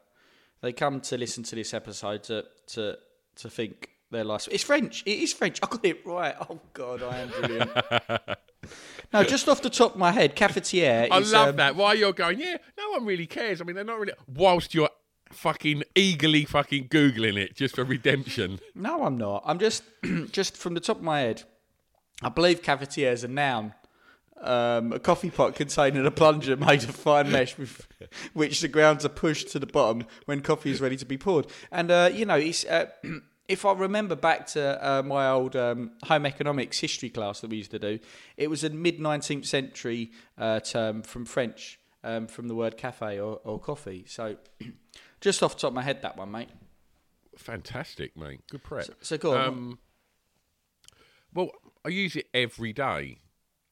They 0.63 0.73
come 0.73 1.01
to 1.03 1.19
listen 1.19 1.43
to 1.45 1.55
this 1.55 1.75
episode 1.75 2.23
to 2.25 2.45
to 2.69 2.99
to 3.37 3.51
think 3.51 3.91
their 4.11 4.25
life. 4.25 4.49
It's 4.51 4.63
French. 4.65 5.03
It 5.07 5.19
is 5.19 5.33
French. 5.33 5.59
I 5.63 5.67
got 5.67 5.85
it 5.85 6.07
right. 6.07 6.35
Oh 6.49 6.61
God, 6.73 7.03
I 7.03 7.19
am 7.19 7.29
brilliant. 7.29 7.71
no, 9.13 9.25
just 9.25 9.49
off 9.49 9.63
the 9.63 9.71
top 9.71 9.93
of 9.93 9.99
my 9.99 10.13
head, 10.13 10.35
cafetiere. 10.37 11.09
I 11.11 11.19
is, 11.19 11.33
love 11.33 11.49
um, 11.51 11.57
that. 11.57 11.77
Why 11.77 11.93
you're 11.95 12.13
going? 12.13 12.39
Yeah, 12.41 12.57
no 12.79 12.91
one 12.91 13.05
really 13.05 13.27
cares. 13.27 13.61
I 13.61 13.65
mean, 13.65 13.77
they're 13.77 13.85
not 13.85 13.99
really. 13.99 14.13
Whilst 14.27 14.75
you're 14.75 14.91
fucking 15.33 15.83
eagerly 15.95 16.45
fucking 16.45 16.89
googling 16.89 17.37
it 17.37 17.55
just 17.55 17.77
for 17.77 17.85
redemption. 17.85 18.61
No, 18.75 19.05
I'm 19.05 19.17
not. 19.17 19.43
I'm 19.47 19.59
just 19.59 19.83
just 20.33 20.57
from 20.57 20.75
the 20.75 20.81
top 20.81 20.99
of 20.99 21.03
my 21.03 21.21
head. 21.21 21.43
I 22.23 22.29
believe 22.29 22.63
cafetiere 22.63 23.13
is 23.13 23.25
a 23.25 23.29
noun. 23.29 23.75
Um, 24.39 24.93
a 24.93 24.99
coffee 24.99 25.31
pot 25.31 25.55
containing 25.55 26.05
a 26.05 26.11
plunger 26.11 26.57
made 26.57 26.85
of 26.85 26.95
fine 26.95 27.31
mesh 27.31 27.57
with 27.57 27.87
which 28.35 28.61
the 28.61 28.69
grounds 28.69 29.05
are 29.07 29.11
pushed 29.11 29.49
to 29.53 29.59
the 29.59 29.67
bottom 29.67 30.07
when 30.27 30.43
coffee 30.43 30.71
is 30.71 30.81
ready 30.81 30.97
to 30.97 31.07
be 31.07 31.17
poured. 31.17 31.47
And 31.73 31.91
uh, 31.91 32.11
you 32.13 32.27
know, 32.27 32.41
uh, 32.69 32.85
if 33.49 33.65
I 33.65 33.73
remember 33.73 34.15
back 34.15 34.47
to 34.49 34.87
uh, 34.87 35.03
my 35.03 35.31
old 35.31 35.57
um, 35.57 35.93
home 36.05 36.27
economics 36.27 36.79
history 36.79 37.11
class 37.11 37.41
that 37.41 37.51
we 37.51 37.57
used 37.57 37.71
to 37.73 37.79
do, 37.79 37.99
it 38.37 38.51
was 38.51 38.65
a 38.65 38.71
mid 38.71 38.99
19th 38.99 39.47
century 39.47 40.11
uh, 40.37 40.61
term 40.61 41.03
from 41.03 41.25
French, 41.25 41.79
um, 42.05 42.27
from 42.27 42.49
the 42.49 42.55
word 42.55 42.77
cafe 42.77 43.19
or, 43.19 43.41
or 43.45 43.59
coffee. 43.59 44.05
So, 44.07 44.37
just 45.21 45.43
off 45.43 45.55
the 45.55 45.61
top 45.63 45.69
of 45.69 45.75
my 45.75 45.83
head, 45.83 46.03
that 46.03 46.17
one, 46.17 46.31
mate. 46.31 46.49
Fantastic, 47.37 48.17
mate. 48.17 48.41
Good 48.51 48.63
prep. 48.63 48.87
So 49.03 49.19
go 49.19 49.37
on. 49.37 49.47
Um, 49.49 49.79
well, 51.35 51.51
I 51.85 51.89
use 51.91 52.17
it 52.17 52.29
every 52.33 52.73
day, 52.73 53.19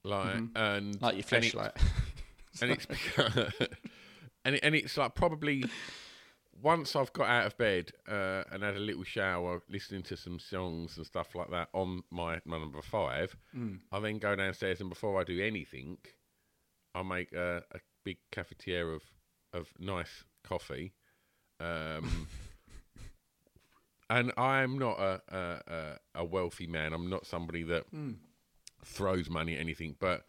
like 0.03 0.35
and 0.37 0.55
Mm-hmm. 0.55 1.05
like 1.05 1.15
your 1.17 1.25
and 1.33 1.45
it- 1.45 1.51
flashlight. 1.53 1.73
and 2.61 2.71
it's 2.71 2.87
and 4.45 4.55
it, 4.57 4.61
and 4.63 4.75
it's 4.75 4.97
like 4.97 5.15
probably 5.15 5.65
once 6.63 6.95
I've 6.95 7.13
got 7.13 7.29
out 7.29 7.47
of 7.47 7.57
bed 7.59 7.93
uh, 8.09 8.45
and 8.53 8.63
had 8.63 8.77
a 8.77 8.81
little 8.81 9.03
shower, 9.03 9.61
listening 9.69 10.03
to 10.05 10.17
some 10.17 10.39
songs 10.39 10.97
and 10.97 11.05
stuff 11.07 11.35
like 11.35 11.51
that 11.51 11.69
on 11.73 12.05
my, 12.11 12.41
my 12.45 12.59
number 12.59 12.81
five, 12.83 13.35
Mm. 13.57 13.81
I 13.91 13.99
then 14.01 14.19
go 14.19 14.37
downstairs 14.37 14.81
and 14.81 14.89
before 14.89 15.21
I 15.21 15.25
do 15.25 15.43
anything, 15.43 15.99
I 16.95 17.03
make 17.03 17.33
a, 17.33 17.63
a 17.73 17.79
big 18.05 18.19
cafetiere 18.33 18.95
of 18.95 19.03
of 19.53 19.69
nice 19.79 20.25
coffee. 20.45 20.93
Um, 21.61 22.29
and 24.11 24.33
I'm 24.37 24.79
not 24.79 24.99
a, 24.99 25.23
a 25.29 25.73
a 25.73 25.99
a 26.17 26.25
wealthy 26.25 26.67
man. 26.67 26.93
I'm 26.93 27.09
not 27.09 27.27
somebody 27.27 27.63
that 27.65 27.85
throws 28.85 29.31
money 29.31 29.55
at 29.55 29.61
anything, 29.61 29.97
but 29.99 30.25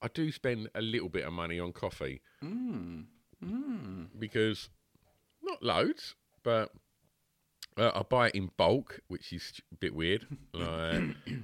I 0.00 0.08
do 0.08 0.32
spend 0.32 0.68
a 0.74 0.82
little 0.82 1.08
bit 1.08 1.24
of 1.24 1.32
money 1.32 1.60
on 1.60 1.72
coffee 1.72 2.20
because 4.18 4.68
not 5.42 5.62
loads, 5.62 6.14
but 6.42 6.72
uh, 7.76 7.90
I 7.94 8.02
buy 8.02 8.28
it 8.28 8.34
in 8.34 8.50
bulk, 8.56 9.00
which 9.08 9.32
is 9.32 9.60
a 9.72 9.76
bit 9.76 9.94
weird. 9.94 10.26
like, 10.52 11.02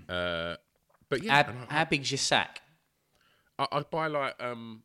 uh, 0.09 0.57
but 1.09 1.23
yeah, 1.23 1.43
How, 1.45 1.51
and 1.51 1.59
I- 1.69 1.75
how 1.75 1.85
big's 1.85 2.11
your 2.11 2.19
sack? 2.19 2.63
I, 3.59 3.67
I 3.73 3.81
buy 3.83 4.07
like 4.09 4.35
um. 4.43 4.83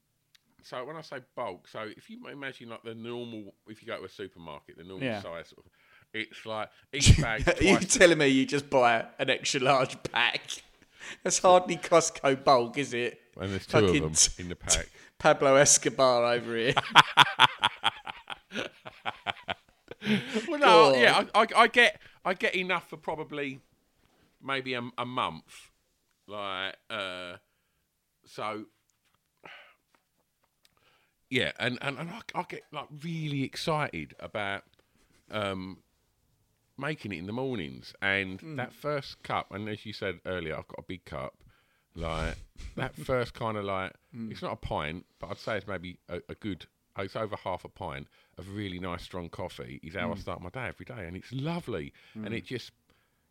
So 0.64 0.84
when 0.86 0.96
I 0.96 1.02
say 1.02 1.18
bulk, 1.36 1.68
so 1.68 1.82
if 1.96 2.10
you 2.10 2.26
imagine 2.32 2.70
like 2.70 2.84
the 2.84 2.96
normal, 2.96 3.54
if 3.68 3.82
you 3.82 3.88
go 3.88 3.98
to 3.98 4.06
a 4.06 4.10
supermarket, 4.10 4.78
the 4.78 4.84
normal 4.84 5.06
Yeah. 5.06 5.22
size, 5.22 5.50
sort 5.50 5.66
of, 5.66 5.72
it's 6.14 6.46
like 6.46 6.70
each 6.94 7.20
bag. 7.20 7.48
Are 7.48 7.64
you 7.64 7.80
telling 7.80 8.18
me 8.18 8.28
you 8.28 8.46
just 8.46 8.70
buy 8.70 9.06
an 9.20 9.30
extra 9.30 9.60
large 9.60 10.02
pack? 10.04 10.42
That's 11.22 11.40
hardly 11.40 11.76
Costco 11.78 12.44
bulk, 12.46 12.78
is 12.78 12.94
it? 12.94 13.20
and 13.40 13.52
there's 13.52 13.66
two 13.66 13.72
fucking 13.88 14.04
of 14.04 14.16
them 14.16 14.34
in 14.46 14.50
the 14.50 14.56
pack. 14.68 14.90
Pablo 15.18 15.56
Escobar 15.56 16.34
over 16.34 16.56
here. 16.56 16.74
Well, 20.48 20.60
no, 20.60 20.96
yeah, 20.96 21.26
I, 21.34 21.42
I, 21.44 21.48
I 21.56 21.68
get 21.68 22.00
I 22.26 22.34
get 22.34 22.56
enough 22.56 22.90
for 22.90 22.98
probably 22.98 23.60
maybe 24.42 24.74
a, 24.74 24.82
a 24.98 25.06
month, 25.06 25.72
like 26.28 26.76
uh, 26.90 27.38
so. 28.26 28.66
Yeah, 31.34 31.52
and 31.58 31.80
and, 31.82 31.98
and 31.98 32.12
I, 32.12 32.20
I 32.36 32.44
get 32.48 32.62
like 32.72 32.86
really 33.04 33.42
excited 33.42 34.14
about 34.20 34.66
um, 35.32 35.80
making 36.78 37.12
it 37.12 37.18
in 37.18 37.26
the 37.26 37.34
mornings, 37.34 37.92
and 38.04 38.40
Hmm. 38.40 38.56
that 38.58 38.72
first 38.72 39.24
cup, 39.24 39.48
and 39.50 39.68
as 39.68 39.84
you 39.84 39.94
said 39.94 40.20
earlier, 40.28 40.56
I've 40.56 40.68
got 40.68 40.78
a 40.78 40.84
big 40.88 41.06
cup. 41.06 41.34
Like 41.96 42.38
that 42.76 42.96
first 42.96 43.34
kind 43.34 43.58
of 43.58 43.66
like 43.66 43.94
Hmm. 44.12 44.32
it's 44.32 44.44
not 44.44 44.54
a 44.54 44.58
pint, 44.58 45.08
but 45.20 45.32
I'd 45.32 45.40
say 45.40 45.58
it's 45.58 45.66
maybe 45.66 45.98
a, 46.08 46.22
a 46.30 46.36
good. 46.36 46.68
It's 47.00 47.16
over 47.16 47.36
half 47.36 47.66
a 47.66 47.70
pint 47.70 48.08
of 48.38 48.54
really 48.54 48.78
nice 48.78 49.02
strong 49.02 49.30
coffee. 49.30 49.80
Is 49.82 49.96
Hmm. 49.96 50.02
how 50.02 50.12
I 50.12 50.16
start 50.16 50.40
my 50.40 50.50
day 50.50 50.68
every 50.68 50.86
day, 50.86 51.08
and 51.08 51.18
it's 51.18 51.32
lovely. 51.32 51.94
And 52.14 52.32
it 52.32 52.46
just, 52.46 52.74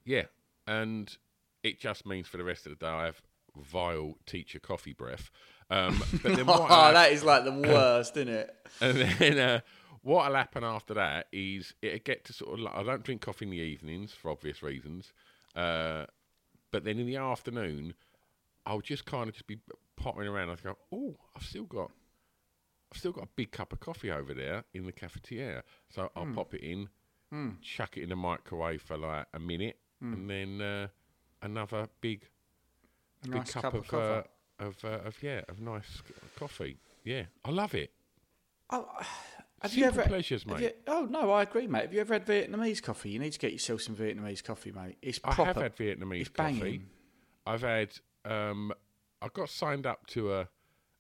yeah, 0.05 0.25
and 0.67 1.17
it 1.63 1.79
just 1.79 2.05
means 2.05 2.27
for 2.27 2.37
the 2.37 2.43
rest 2.45 2.67
of 2.67 2.71
the 2.77 2.85
day 2.85 2.91
I 2.91 3.05
have 3.05 3.23
vile 3.57 4.15
teacher 4.27 4.59
coffee 4.59 4.93
breath. 4.93 5.31
Um, 5.73 6.03
but 6.23 6.37
then 6.37 6.47
what 6.47 6.61
oh, 6.71 6.93
that 6.93 7.13
is 7.13 7.25
like 7.25 7.45
the 7.45 7.53
worst, 7.73 8.17
isn't 8.17 8.29
it? 8.29 8.55
and 8.81 8.99
then 8.99 9.39
uh, 9.39 9.61
what'll 10.03 10.35
happen 10.35 10.65
after 10.65 10.95
that 10.95 11.29
is 11.33 11.75
it'll 11.83 11.99
get 12.01 12.25
to 12.27 12.33
sort 12.33 12.55
of 12.55 12.61
like, 12.61 12.75
I 12.75 12.83
don't 12.83 13.03
drink 13.03 13.23
coffee 13.23 13.45
in 13.47 13.51
the 13.51 13.57
evenings 13.59 14.13
for 14.13 14.31
obvious 14.31 14.63
reasons, 14.63 15.13
uh, 15.57 16.07
but 16.71 16.85
then 16.85 16.99
in 16.99 17.07
the 17.07 17.17
afternoon 17.17 17.95
I'll 18.67 18.81
just 18.81 19.05
kind 19.07 19.29
of 19.29 19.35
just 19.35 19.47
be 19.47 19.59
pottering 19.97 20.29
around. 20.29 20.51
I 20.51 20.57
go, 20.63 20.77
oh, 20.93 21.17
I've 21.35 21.43
still 21.45 21.65
got, 21.65 21.91
I've 22.93 22.99
still 22.99 23.13
got 23.13 23.25
a 23.25 23.29
big 23.35 23.51
cup 23.51 23.73
of 23.73 23.81
coffee 23.81 24.11
over 24.11 24.35
there 24.35 24.65
in 24.75 24.85
the 24.87 24.93
cafetiere, 24.93 25.63
so 25.91 26.11
I'll 26.15 26.27
pop 26.27 26.55
it 26.55 26.61
in, 26.63 26.89
chuck 27.63 27.97
it 27.97 28.03
in 28.03 28.11
the 28.11 28.17
microwave 28.17 28.83
for 28.83 28.97
like 28.97 29.27
a 29.35 29.39
minute, 29.41 29.79
and 30.01 30.29
then 30.29 30.61
uh, 30.61 30.87
another 31.43 31.89
big, 32.01 32.29
big 33.23 33.35
Nice 33.35 33.53
cup, 33.53 33.63
cup 33.63 33.75
of 33.75 33.81
of. 33.81 33.89
coffee. 33.89 34.19
uh, 34.19 34.23
of, 34.63 34.85
uh, 34.85 34.99
of 35.05 35.23
yeah, 35.23 35.43
of 35.49 35.61
nice 35.61 36.03
coffee. 36.39 36.77
Yeah, 37.05 37.25
I 37.45 37.51
love 37.51 37.75
it. 37.75 37.93
Oh, 38.71 38.89
have 39.61 39.71
Simple 39.71 39.79
you 39.79 39.85
ever? 39.87 40.03
pleasures, 40.05 40.47
mate. 40.47 40.61
you- 40.61 40.73
oh 40.87 41.07
no, 41.11 41.31
I 41.31 41.43
agree, 41.43 41.67
mate. 41.67 41.83
Have 41.83 41.95
you 41.95 42.01
ever 42.01 42.15
had 42.15 42.27
Vietnamese 42.27 42.83
coffee? 42.83 43.11
You 43.11 43.19
need 43.19 43.33
to 43.33 43.39
get 43.39 43.53
yourself 43.53 43.83
some 43.83 43.95
Vietnamese 43.97 44.43
coffee, 44.43 44.73
mate. 44.73 44.97
It's 45.03 45.19
proper. 45.19 45.43
I 45.43 45.45
have 45.47 45.57
had 45.57 45.77
Vietnamese 45.77 46.21
it's 46.23 46.29
coffee. 46.31 46.83
I've 47.47 47.63
had. 47.63 47.91
Um, 48.25 48.73
I 49.21 49.29
got 49.33 49.49
signed 49.51 49.87
up 49.87 50.07
to 50.09 50.33
a 50.33 50.49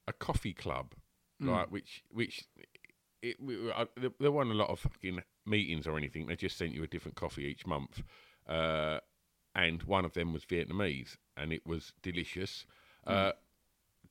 a 0.08 0.12
coffee 0.12 0.52
club, 0.52 0.94
like 1.40 1.70
which 1.70 2.02
which 2.10 2.44
it, 3.22 3.36
we- 3.40 3.70
I, 3.70 3.86
there, 4.18 4.32
weren't 4.32 4.50
a 4.50 4.54
lot 4.54 4.70
of 4.70 4.80
fucking 4.80 5.22
meetings 5.46 5.86
or 5.86 5.96
anything. 5.96 6.26
They 6.26 6.36
just 6.36 6.56
sent 6.56 6.72
you 6.74 6.82
a 6.82 6.88
different 6.88 7.16
coffee 7.16 7.44
each 7.44 7.66
month, 7.66 8.02
uh, 8.48 8.98
and 9.54 9.82
one 9.84 10.04
of 10.04 10.12
them 10.14 10.32
was 10.32 10.44
Vietnamese, 10.44 11.16
and 11.36 11.52
it 11.52 11.64
was 11.66 11.92
delicious. 12.02 12.66
Uh, 13.06 13.32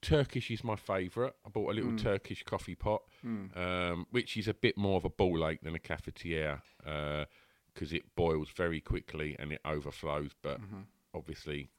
Turkish 0.02 0.50
is 0.52 0.64
my 0.64 0.76
favourite. 0.76 1.34
I 1.46 1.50
bought 1.50 1.72
a 1.72 1.74
little 1.76 1.96
Turkish 1.96 2.44
coffee 2.44 2.76
pot, 2.76 3.04
um, 3.56 4.08
which 4.12 4.36
is 4.38 4.48
a 4.48 4.54
bit 4.54 4.78
more 4.78 4.98
of 4.98 5.06
a 5.06 5.10
ball 5.10 5.48
ache 5.48 5.62
than 5.62 5.76
a 5.76 5.80
cafetiere 5.80 6.62
because 7.74 7.94
it 7.94 8.16
boils 8.16 8.50
very 8.56 8.82
quickly 8.82 9.36
and 9.40 9.52
it 9.54 9.62
overflows. 9.66 10.32
But 10.42 10.60
obviously, 11.14 11.70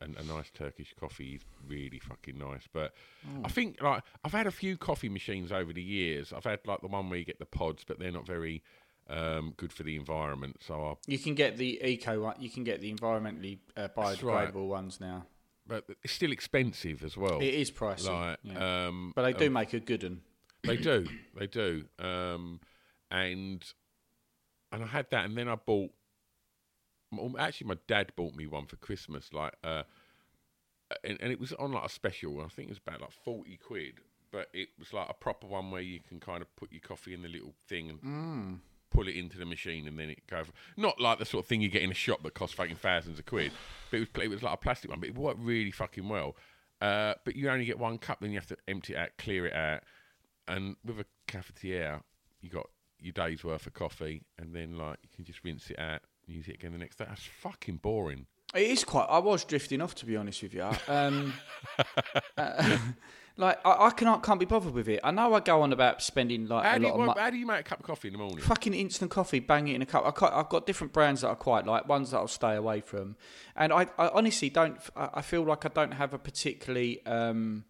a, 0.00 0.04
a 0.04 0.22
nice 0.24 0.50
Turkish 0.52 0.94
coffee 0.98 1.34
is 1.36 1.42
really 1.66 1.98
fucking 1.98 2.38
nice. 2.38 2.68
But 2.72 2.92
Mm. 3.28 3.44
I 3.44 3.48
think 3.48 3.82
like 3.82 4.02
I've 4.24 4.32
had 4.32 4.46
a 4.46 4.50
few 4.52 4.76
coffee 4.76 5.08
machines 5.08 5.50
over 5.52 5.72
the 5.72 5.82
years. 5.82 6.32
I've 6.32 6.44
had 6.44 6.60
like 6.66 6.80
the 6.80 6.88
one 6.88 7.08
where 7.10 7.18
you 7.18 7.24
get 7.24 7.38
the 7.38 7.46
pods, 7.46 7.84
but 7.86 7.98
they're 7.98 8.12
not 8.12 8.26
very 8.26 8.62
um, 9.08 9.54
good 9.56 9.72
for 9.72 9.82
the 9.82 9.96
environment. 9.96 10.56
So 10.60 10.74
I 10.74 10.94
You 11.06 11.18
can 11.18 11.34
get 11.34 11.56
the 11.56 11.80
eco 11.84 12.20
one. 12.20 12.36
You 12.38 12.50
can 12.50 12.64
get 12.64 12.80
the 12.80 12.92
environmentally 12.94 13.58
uh, 13.76 13.88
biodegradable 13.96 14.54
right. 14.54 14.54
ones 14.54 15.00
now. 15.00 15.26
But 15.68 15.84
it's 16.02 16.12
still 16.14 16.32
expensive 16.32 17.04
as 17.04 17.16
well. 17.16 17.38
It 17.40 17.54
is 17.54 17.70
pricey, 17.70 18.08
Like, 18.08 18.38
yeah. 18.42 18.86
um, 18.86 19.12
but 19.14 19.22
they 19.22 19.32
do 19.34 19.46
um, 19.46 19.52
make 19.52 19.72
a 19.74 19.80
good 19.80 20.02
one. 20.02 20.20
They 20.64 20.76
do, 20.76 21.06
they 21.38 21.46
do. 21.46 21.84
Um, 21.98 22.60
and 23.10 23.64
and 24.72 24.82
I 24.82 24.86
had 24.86 25.06
that, 25.10 25.24
and 25.26 25.36
then 25.36 25.48
I 25.48 25.54
bought. 25.54 25.90
Actually, 27.38 27.68
my 27.68 27.76
dad 27.86 28.12
bought 28.16 28.34
me 28.34 28.46
one 28.46 28.66
for 28.66 28.76
Christmas, 28.76 29.32
like, 29.32 29.54
uh, 29.64 29.84
and, 31.04 31.16
and 31.20 31.32
it 31.32 31.40
was 31.40 31.52
on 31.54 31.72
like 31.72 31.84
a 31.84 31.88
special. 31.88 32.40
I 32.40 32.48
think 32.48 32.68
it 32.68 32.70
was 32.70 32.80
about 32.86 33.00
like 33.00 33.12
forty 33.12 33.56
quid, 33.56 33.94
but 34.30 34.48
it 34.52 34.68
was 34.78 34.92
like 34.92 35.08
a 35.08 35.14
proper 35.14 35.46
one 35.46 35.70
where 35.70 35.80
you 35.80 36.00
can 36.06 36.20
kind 36.20 36.42
of 36.42 36.54
put 36.56 36.72
your 36.72 36.82
coffee 36.82 37.14
in 37.14 37.22
the 37.22 37.28
little 37.28 37.54
thing 37.68 37.90
and 38.02 38.60
pull 38.90 39.08
it 39.08 39.16
into 39.16 39.38
the 39.38 39.44
machine, 39.44 39.86
and 39.86 39.98
then 39.98 40.10
it 40.10 40.26
goes. 40.26 40.46
Not 40.76 41.00
like 41.00 41.18
the 41.18 41.24
sort 41.24 41.44
of 41.44 41.48
thing 41.48 41.60
you 41.60 41.68
get 41.68 41.82
in 41.82 41.90
a 41.90 41.94
shop 41.94 42.22
that 42.22 42.34
costs 42.34 42.54
fucking 42.54 42.76
thousands 42.76 43.18
of 43.18 43.26
quid, 43.26 43.52
but 43.90 43.98
it 43.98 44.00
was 44.00 44.24
it 44.24 44.28
was 44.28 44.42
like 44.42 44.54
a 44.54 44.58
plastic 44.58 44.90
one, 44.90 45.00
but 45.00 45.08
it 45.08 45.16
worked 45.16 45.40
really 45.40 45.70
fucking 45.70 46.08
well. 46.08 46.36
Uh, 46.80 47.14
but 47.24 47.34
you 47.34 47.50
only 47.50 47.64
get 47.64 47.78
one 47.78 47.98
cup, 47.98 48.20
then 48.20 48.30
you 48.30 48.38
have 48.38 48.46
to 48.46 48.56
empty 48.68 48.94
it 48.94 48.98
out, 48.98 49.10
clear 49.18 49.46
it 49.46 49.54
out, 49.54 49.82
and 50.46 50.76
with 50.84 51.00
a 51.00 51.06
cafetiere, 51.26 52.02
you 52.40 52.48
got 52.48 52.68
your 53.00 53.12
day's 53.12 53.44
worth 53.44 53.66
of 53.66 53.74
coffee, 53.74 54.22
and 54.38 54.54
then 54.54 54.76
like 54.76 54.98
you 55.02 55.08
can 55.14 55.24
just 55.24 55.42
rinse 55.44 55.70
it 55.70 55.78
out, 55.78 56.00
and 56.26 56.36
use 56.36 56.48
it 56.48 56.54
again 56.54 56.72
the 56.72 56.78
next 56.78 56.96
day. 56.96 57.06
That's 57.08 57.28
fucking 57.40 57.78
boring. 57.78 58.26
It 58.54 58.70
is 58.70 58.84
quite. 58.84 59.06
I 59.10 59.18
was 59.18 59.44
drifting 59.44 59.80
off, 59.82 59.94
to 59.96 60.06
be 60.06 60.16
honest 60.16 60.42
with 60.42 60.54
you. 60.54 60.68
Um, 60.88 61.34
uh, 62.38 62.78
like 63.36 63.58
I, 63.64 63.86
I 63.86 63.90
can't 63.90 64.22
can't 64.22 64.40
be 64.40 64.46
bothered 64.46 64.72
with 64.72 64.88
it. 64.88 65.00
I 65.04 65.10
know 65.10 65.34
I 65.34 65.40
go 65.40 65.60
on 65.62 65.72
about 65.72 66.02
spending 66.02 66.46
like 66.48 66.64
How 66.64 66.76
a 66.76 66.78
do, 66.78 66.82
you, 66.84 66.88
lot 66.88 66.94
of 66.94 66.98
what, 66.98 67.06
money. 67.08 67.20
how 67.20 67.30
do 67.30 67.36
you 67.36 67.46
make 67.46 67.60
a 67.60 67.62
cup 67.62 67.80
of 67.80 67.86
coffee 67.86 68.08
in 68.08 68.12
the 68.12 68.18
morning? 68.18 68.38
Fucking 68.38 68.72
instant 68.72 69.10
coffee, 69.10 69.40
bang 69.40 69.68
it 69.68 69.74
in 69.74 69.82
a 69.82 69.86
cup. 69.86 70.04
I 70.04 70.40
I've 70.40 70.48
got 70.48 70.66
different 70.66 70.92
brands 70.94 71.20
that 71.20 71.30
I 71.30 71.34
quite 71.34 71.66
like, 71.66 71.86
ones 71.88 72.12
that 72.12 72.18
I'll 72.18 72.26
stay 72.28 72.56
away 72.56 72.80
from, 72.80 73.16
and 73.54 73.70
I, 73.72 73.86
I 73.98 74.08
honestly 74.08 74.48
don't. 74.48 74.78
I 74.96 75.10
I 75.14 75.22
feel 75.22 75.42
like 75.42 75.66
I 75.66 75.68
don't 75.68 75.92
have 75.92 76.14
a 76.14 76.18
particularly 76.18 77.04
um, 77.04 77.64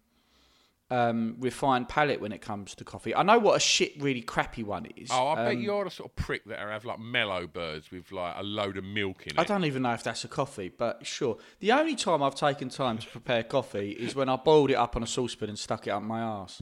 um, 0.91 1.35
refined 1.39 1.87
palate 1.87 2.19
when 2.19 2.31
it 2.31 2.41
comes 2.41 2.73
to 2.75 2.83
coffee. 2.83 3.13
I 3.13 3.23
know 3.23 3.37
what 3.37 3.55
a 3.55 3.59
shit, 3.59 4.01
really 4.01 4.21
crappy 4.21 4.63
one 4.63 4.87
is. 4.95 5.09
Oh, 5.11 5.29
I 5.29 5.35
bet 5.35 5.55
Um, 5.55 5.61
you're 5.61 5.83
the 5.83 5.91
sort 5.91 6.09
of 6.09 6.15
prick 6.15 6.45
that 6.45 6.59
have 6.59 6.85
like 6.85 6.99
mellow 6.99 7.47
birds 7.47 7.91
with 7.91 8.11
like 8.11 8.35
a 8.37 8.43
load 8.43 8.77
of 8.77 8.83
milk 8.83 9.27
in 9.27 9.33
it. 9.33 9.39
I 9.39 9.43
don't 9.43 9.65
even 9.65 9.83
know 9.83 9.93
if 9.93 10.03
that's 10.03 10.23
a 10.23 10.27
coffee, 10.27 10.69
but 10.69 11.05
sure. 11.05 11.37
The 11.59 11.71
only 11.71 11.95
time 11.95 12.23
I've 12.23 12.35
taken 12.35 12.69
time 12.69 12.97
to 12.97 13.07
prepare 13.07 13.43
coffee 13.43 13.91
is 13.91 14.15
when 14.15 14.29
I 14.29 14.35
boiled 14.35 14.71
it 14.71 14.75
up 14.75 14.95
on 14.95 15.03
a 15.03 15.07
saucepan 15.07 15.49
and 15.49 15.59
stuck 15.59 15.87
it 15.87 15.91
up 15.91 16.01
my 16.01 16.21
arse. 16.21 16.61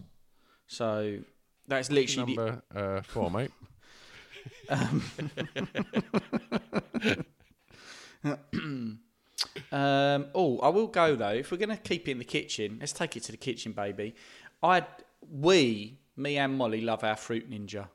So 0.67 1.19
that's 1.67 1.89
literally 1.89 2.35
the, 2.35 2.41
Number 2.41 2.61
uh, 2.75 3.01
four, 3.01 3.31
mate. 3.31 3.51
Um, 8.23 8.99
oh, 9.71 10.59
I 10.61 10.69
will 10.69 10.87
go 10.87 11.15
though. 11.15 11.29
If 11.29 11.51
we're 11.51 11.57
going 11.57 11.69
to 11.69 11.77
keep 11.77 12.07
it 12.07 12.11
in 12.11 12.17
the 12.19 12.25
kitchen, 12.25 12.77
let's 12.79 12.93
take 12.93 13.15
it 13.15 13.23
to 13.23 13.31
the 13.31 13.37
kitchen, 13.37 13.71
baby. 13.71 14.15
I, 14.63 14.85
we, 15.31 15.99
me 16.15 16.37
and 16.37 16.57
Molly 16.57 16.81
love 16.81 17.03
our 17.03 17.15
fruit 17.15 17.49
ninja. 17.49 17.87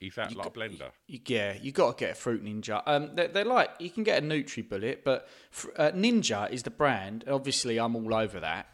Is 0.00 0.14
that 0.16 0.34
like 0.36 0.46
a 0.46 0.50
blender? 0.50 0.90
You, 1.06 1.20
yeah, 1.26 1.54
you 1.60 1.72
got 1.72 1.96
to 1.96 2.04
get 2.04 2.12
a 2.12 2.14
fruit 2.14 2.44
ninja. 2.44 2.82
Um, 2.86 3.10
they're, 3.14 3.28
they're 3.28 3.44
like 3.46 3.70
you 3.78 3.88
can 3.90 4.02
get 4.04 4.22
a 4.22 4.26
NutriBullet, 4.26 4.98
but 5.04 5.26
fr- 5.50 5.70
uh, 5.76 5.90
Ninja 5.92 6.50
is 6.50 6.62
the 6.64 6.70
brand. 6.70 7.24
Obviously, 7.26 7.78
I'm 7.78 7.96
all 7.96 8.14
over 8.14 8.40
that. 8.40 8.66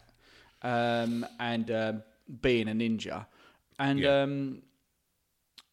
Um, 0.62 1.24
and 1.38 1.70
um, 1.70 2.02
being 2.40 2.68
a 2.68 2.72
ninja, 2.72 3.26
and 3.78 3.98
Yeah. 3.98 4.26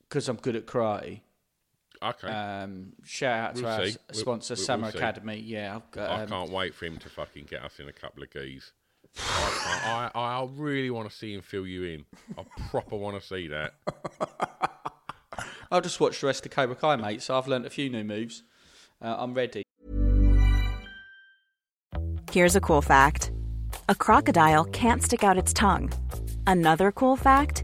because 0.08 0.30
I'm 0.30 0.38
good 0.38 0.56
at 0.56 0.66
karate. 0.68 1.22
Okay. 2.02 2.28
Um, 2.30 2.94
shout 3.04 3.40
out 3.50 3.56
to 3.58 3.62
We'll 3.64 3.72
our 3.72 3.86
see. 3.86 3.90
s- 3.92 3.98
We'll- 4.12 4.20
sponsor, 4.20 4.54
we'll- 4.56 4.64
Sama 4.66 4.82
we'll 4.84 4.92
see. 4.94 4.98
Academy. 5.00 5.38
Yeah, 5.40 5.76
I've 5.76 5.92
got. 5.92 6.10
I 6.10 6.24
Um, 6.24 6.30
can't 6.30 6.50
wait 6.52 6.74
for 6.76 6.86
him 6.86 6.98
to 6.98 7.10
fucking 7.10 7.46
get 7.50 7.64
us 7.64 7.80
in 7.80 7.90
a 7.90 7.94
couple 7.94 8.24
of 8.24 8.32
geese. 8.32 8.72
I, 9.18 10.12
I, 10.16 10.20
I 10.42 10.48
really 10.54 10.90
want 10.92 11.10
to 11.10 11.16
see 11.16 11.34
him 11.34 11.42
fill 11.42 11.66
you 11.68 11.84
in. 11.84 12.06
I 12.38 12.44
proper 12.70 12.96
want 12.96 13.20
to 13.20 13.28
see 13.28 13.48
that. 13.48 13.74
I'll 15.72 15.82
just 15.82 16.00
watch 16.00 16.22
the 16.22 16.28
rest 16.28 16.46
of 16.46 16.52
Cobra 16.52 16.76
Kai, 16.76 16.96
mate. 16.96 17.22
So 17.22 17.38
I've 17.38 17.48
learnt 17.48 17.66
a 17.66 17.70
few 17.70 17.90
new 17.90 18.04
moves. 18.04 18.44
Uh, 19.02 19.16
I'm 19.20 19.34
ready. 19.34 19.64
Here's 22.32 22.56
a 22.56 22.62
cool 22.62 22.82
fact 22.82 23.32
a 23.88 23.96
crocodile 23.96 24.66
can't 24.66 25.02
stick 25.04 25.24
out 25.24 25.38
its 25.38 25.52
tongue. 25.54 25.92
Another 26.48 26.92
cool 26.92 27.16
fact 27.16 27.64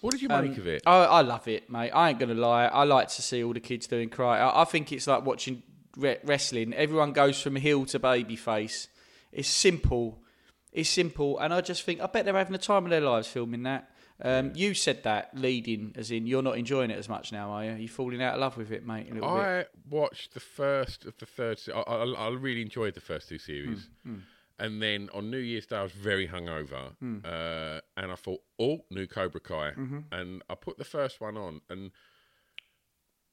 What 0.00 0.12
did 0.12 0.22
you 0.22 0.28
Um, 0.30 0.48
make 0.48 0.58
of 0.58 0.66
it? 0.66 0.82
I, 0.86 0.96
I 1.04 1.20
love 1.22 1.48
it, 1.48 1.68
mate. 1.70 1.90
I 1.90 2.10
ain't 2.10 2.18
gonna 2.18 2.34
lie. 2.34 2.66
I 2.66 2.84
like 2.84 3.08
to 3.08 3.22
see 3.22 3.42
all 3.42 3.52
the 3.52 3.60
kids 3.60 3.86
doing 3.86 4.08
karate. 4.10 4.40
I, 4.40 4.62
I 4.62 4.64
think 4.64 4.92
it's 4.92 5.06
like 5.06 5.24
watching 5.24 5.62
re- 5.96 6.18
wrestling. 6.24 6.72
Everyone 6.74 7.12
goes 7.12 7.40
from 7.40 7.56
heel 7.56 7.84
to 7.86 7.98
baby 7.98 8.36
face. 8.36 8.88
It's 9.32 9.48
simple. 9.48 10.22
It's 10.72 10.88
simple, 10.90 11.38
and 11.38 11.52
I 11.52 11.60
just 11.62 11.82
think 11.82 12.00
I 12.00 12.06
bet 12.06 12.24
they're 12.26 12.34
having 12.36 12.52
the 12.52 12.58
time 12.58 12.84
of 12.84 12.90
their 12.90 13.00
lives 13.00 13.26
filming 13.28 13.62
that. 13.64 13.90
Um, 14.20 14.52
you 14.54 14.74
said 14.74 15.04
that 15.04 15.30
leading, 15.36 15.92
as 15.96 16.10
in 16.10 16.26
you're 16.26 16.42
not 16.42 16.58
enjoying 16.58 16.90
it 16.90 16.98
as 16.98 17.08
much 17.08 17.30
now, 17.32 17.50
are 17.50 17.64
you? 17.64 17.72
You're 17.72 17.88
falling 17.88 18.20
out 18.22 18.34
of 18.34 18.40
love 18.40 18.56
with 18.56 18.72
it, 18.72 18.84
mate. 18.84 19.08
A 19.10 19.14
little 19.14 19.28
bit. 19.36 19.40
I 19.44 19.64
watched 19.88 20.34
the 20.34 20.40
first 20.40 21.04
of 21.04 21.16
the 21.18 21.26
third. 21.26 21.60
I, 21.72 21.80
I, 21.80 22.04
I 22.04 22.28
really 22.30 22.62
enjoyed 22.62 22.94
the 22.94 23.00
first 23.00 23.28
two 23.28 23.38
series, 23.38 23.88
Hmm, 24.04 24.16
and 24.58 24.82
then 24.82 25.08
on 25.14 25.30
New 25.30 25.38
Year's 25.38 25.66
Day 25.66 25.76
I 25.76 25.82
was 25.82 25.92
very 25.92 26.28
hungover, 26.28 26.96
Hmm. 26.98 27.18
uh, 27.24 27.80
and 27.96 28.10
I 28.12 28.14
thought, 28.16 28.40
"Oh, 28.58 28.84
new 28.90 29.06
Cobra 29.06 29.40
Kai," 29.40 29.72
Mm-hmm. 29.72 29.98
and 30.12 30.42
I 30.50 30.54
put 30.54 30.78
the 30.78 30.84
first 30.84 31.20
one 31.20 31.36
on, 31.36 31.60
and 31.68 31.90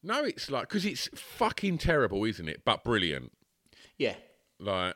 no, 0.04 0.24
it's 0.24 0.50
like 0.52 0.68
because 0.70 0.86
it's 0.86 1.08
fucking 1.16 1.78
terrible, 1.80 2.24
isn't 2.26 2.48
it? 2.48 2.64
But 2.64 2.84
brilliant, 2.84 3.32
Yeah. 3.98 4.16
like, 4.60 4.96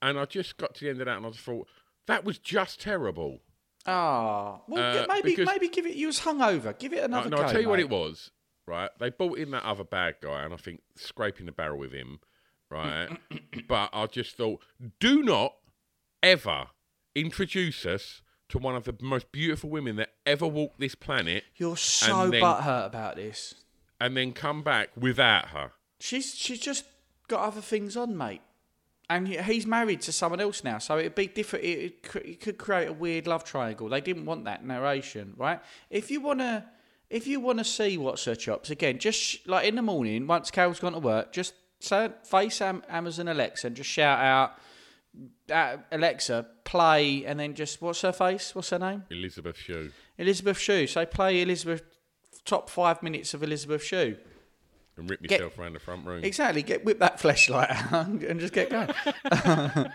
and 0.00 0.18
I 0.18 0.24
just 0.24 0.56
got 0.56 0.74
to 0.76 0.84
the 0.84 0.90
end 0.90 1.00
of 1.00 1.06
that, 1.06 1.16
and 1.16 1.26
I 1.26 1.30
just 1.30 1.44
thought 1.44 1.68
that 2.06 2.24
was 2.24 2.38
just 2.38 2.80
terrible. 2.80 3.40
Ah, 3.86 4.62
well, 4.68 5.02
Uh, 5.02 5.06
maybe 5.08 5.30
because- 5.30 5.46
maybe 5.46 5.68
give 5.68 5.86
it. 5.86 5.94
You 5.96 6.06
was 6.08 6.20
hungover. 6.20 6.76
Give 6.78 6.92
it 6.92 7.04
another 7.04 7.30
no, 7.30 7.36
go. 7.38 7.42
I'll 7.44 7.52
tell 7.52 7.60
you 7.60 7.68
what 7.68 7.80
it 7.80 7.88
was, 7.88 8.30
right? 8.66 8.90
They 8.98 9.10
brought 9.10 9.38
in 9.38 9.50
that 9.52 9.64
other 9.64 9.84
bad 9.84 10.16
guy, 10.20 10.42
and 10.44 10.52
I 10.54 10.56
think 10.56 10.82
scraping 10.96 11.46
the 11.46 11.52
barrel 11.52 11.78
with 11.78 11.92
him, 11.92 12.20
right? 12.72 13.08
but 13.68 13.90
I 13.92 14.06
just 14.06 14.36
thought, 14.36 14.60
do 15.00 15.22
not 15.22 15.54
ever, 16.22 16.66
introduce 17.14 17.84
us 17.86 18.22
to 18.48 18.58
one 18.58 18.74
of 18.74 18.84
the 18.84 18.94
most 19.00 19.30
beautiful 19.32 19.70
women 19.70 19.96
that 19.96 20.10
ever 20.26 20.46
walked 20.46 20.78
this 20.80 20.94
planet, 20.94 21.44
You're 21.56 21.76
so 21.76 22.28
then- 22.30 22.42
butthurt 22.42 22.86
about 22.86 23.16
this. 23.16 23.54
and 24.00 24.16
then 24.16 24.32
come 24.32 24.62
back 24.62 24.90
without 24.96 25.48
her. 25.48 25.72
She's 26.00 26.34
she's 26.34 26.58
just 26.58 26.84
got 27.28 27.40
other 27.46 27.60
things 27.60 27.96
on, 27.96 28.16
mate. 28.16 28.42
And 29.08 29.28
he- 29.28 29.38
he's 29.42 29.66
married 29.66 30.00
to 30.02 30.12
someone 30.12 30.40
else 30.40 30.64
now, 30.64 30.78
so 30.78 30.98
it'd 30.98 31.14
be 31.14 31.26
different. 31.28 31.64
It, 31.64 31.78
it, 32.14 32.16
it 32.24 32.40
could 32.40 32.58
create 32.58 32.88
a 32.88 32.92
weird 32.92 33.26
love 33.26 33.44
triangle. 33.44 33.88
They 33.88 34.00
didn't 34.00 34.24
want 34.24 34.44
that 34.46 34.64
narration, 34.64 35.34
right? 35.36 35.60
If 35.90 36.10
you 36.10 36.20
wanna, 36.20 36.68
if 37.10 37.26
you 37.26 37.38
wanna 37.40 37.64
see 37.64 37.96
what's 37.98 38.24
her 38.24 38.34
chops 38.34 38.70
again, 38.70 38.98
just 38.98 39.18
sh- 39.20 39.36
like 39.46 39.66
in 39.68 39.76
the 39.76 39.82
morning, 39.82 40.26
once 40.26 40.50
Carol's 40.50 40.80
gone 40.80 40.92
to 40.94 40.98
work, 40.98 41.32
just 41.32 41.54
say, 41.86 42.10
face 42.24 42.60
Am- 42.60 42.82
Amazon 42.88 43.28
Alexa 43.28 43.66
and 43.66 43.76
just 43.76 43.90
shout 43.90 44.18
out, 44.18 44.52
uh, 45.50 45.76
Alexa, 45.90 46.46
play, 46.64 47.24
and 47.26 47.38
then 47.38 47.54
just 47.54 47.82
what's 47.82 48.00
her 48.02 48.12
face? 48.12 48.54
What's 48.54 48.70
her 48.70 48.78
name? 48.78 49.04
Elisabeth 49.10 49.56
Shue. 49.58 49.90
Elisabeth 50.18 50.58
Shue. 50.58 50.86
So 50.86 51.04
play 51.06 51.42
Elisabeth. 51.42 51.82
Top 52.44 52.68
five 52.68 53.02
minutes 53.04 53.34
of 53.34 53.42
Elisabeth 53.44 53.84
Shue. 53.84 54.16
And 54.96 55.08
rip 55.08 55.22
Get- 55.22 55.40
yourself 55.40 55.58
around 55.58 55.74
the 55.74 55.78
front 55.78 56.04
room. 56.06 56.24
Exactly. 56.24 56.62
Get 56.62 56.84
whip 56.84 56.98
that 56.98 57.20
flashlight 57.20 57.70
out 57.70 58.06
and 58.08 58.40
just 58.40 58.52
get 58.52 58.68
going. 58.68 58.90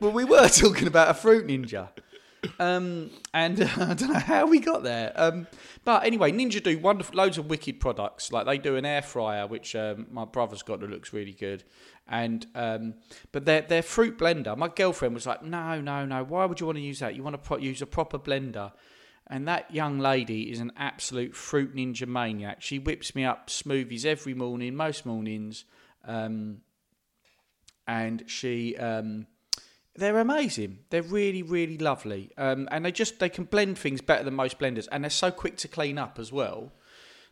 well, 0.00 0.12
we 0.12 0.24
were 0.24 0.48
talking 0.48 0.86
about 0.86 1.10
a 1.10 1.14
fruit 1.14 1.46
ninja, 1.46 1.88
um, 2.58 3.10
and 3.34 3.60
uh, 3.60 3.68
I 3.78 3.94
don't 3.94 4.12
know 4.12 4.18
how 4.18 4.46
we 4.46 4.58
got 4.60 4.82
there. 4.82 5.12
Um, 5.14 5.46
but 5.84 6.04
anyway, 6.04 6.32
Ninja 6.32 6.62
do 6.62 6.78
wonderful, 6.78 7.16
loads 7.16 7.38
of 7.38 7.46
wicked 7.46 7.80
products. 7.80 8.32
Like 8.32 8.46
they 8.46 8.58
do 8.58 8.76
an 8.76 8.84
air 8.84 9.02
fryer, 9.02 9.46
which 9.46 9.74
um, 9.74 10.06
my 10.10 10.24
brother's 10.24 10.62
got 10.62 10.80
that 10.80 10.90
looks 10.90 11.12
really 11.12 11.32
good, 11.32 11.64
and 12.06 12.46
um, 12.54 12.94
but 13.32 13.44
their 13.44 13.62
their 13.62 13.82
fruit 13.82 14.18
blender. 14.18 14.56
My 14.56 14.68
girlfriend 14.68 15.14
was 15.14 15.26
like, 15.26 15.42
"No, 15.42 15.80
no, 15.80 16.04
no. 16.04 16.24
Why 16.24 16.44
would 16.44 16.60
you 16.60 16.66
want 16.66 16.78
to 16.78 16.82
use 16.82 17.00
that? 17.00 17.14
You 17.14 17.22
want 17.22 17.34
to 17.34 17.42
pro- 17.42 17.58
use 17.58 17.82
a 17.82 17.86
proper 17.86 18.18
blender." 18.18 18.72
And 19.30 19.46
that 19.46 19.74
young 19.74 19.98
lady 19.98 20.50
is 20.50 20.58
an 20.58 20.72
absolute 20.76 21.36
fruit 21.36 21.76
ninja 21.76 22.06
maniac. 22.06 22.62
She 22.62 22.78
whips 22.78 23.14
me 23.14 23.26
up 23.26 23.48
smoothies 23.48 24.06
every 24.06 24.32
morning, 24.32 24.74
most 24.74 25.04
mornings. 25.04 25.66
Um, 26.06 26.62
and 27.86 28.24
she, 28.26 28.76
um, 28.76 29.26
they're 29.98 30.18
amazing. 30.18 30.78
They're 30.90 31.02
really, 31.02 31.42
really 31.42 31.78
lovely. 31.78 32.30
Um, 32.36 32.68
and 32.70 32.84
they 32.84 32.92
just, 32.92 33.18
they 33.18 33.28
can 33.28 33.44
blend 33.44 33.78
things 33.78 34.00
better 34.00 34.24
than 34.24 34.34
most 34.34 34.58
blenders. 34.58 34.88
And 34.90 35.04
they're 35.04 35.10
so 35.10 35.30
quick 35.30 35.56
to 35.58 35.68
clean 35.68 35.98
up 35.98 36.18
as 36.18 36.32
well. 36.32 36.72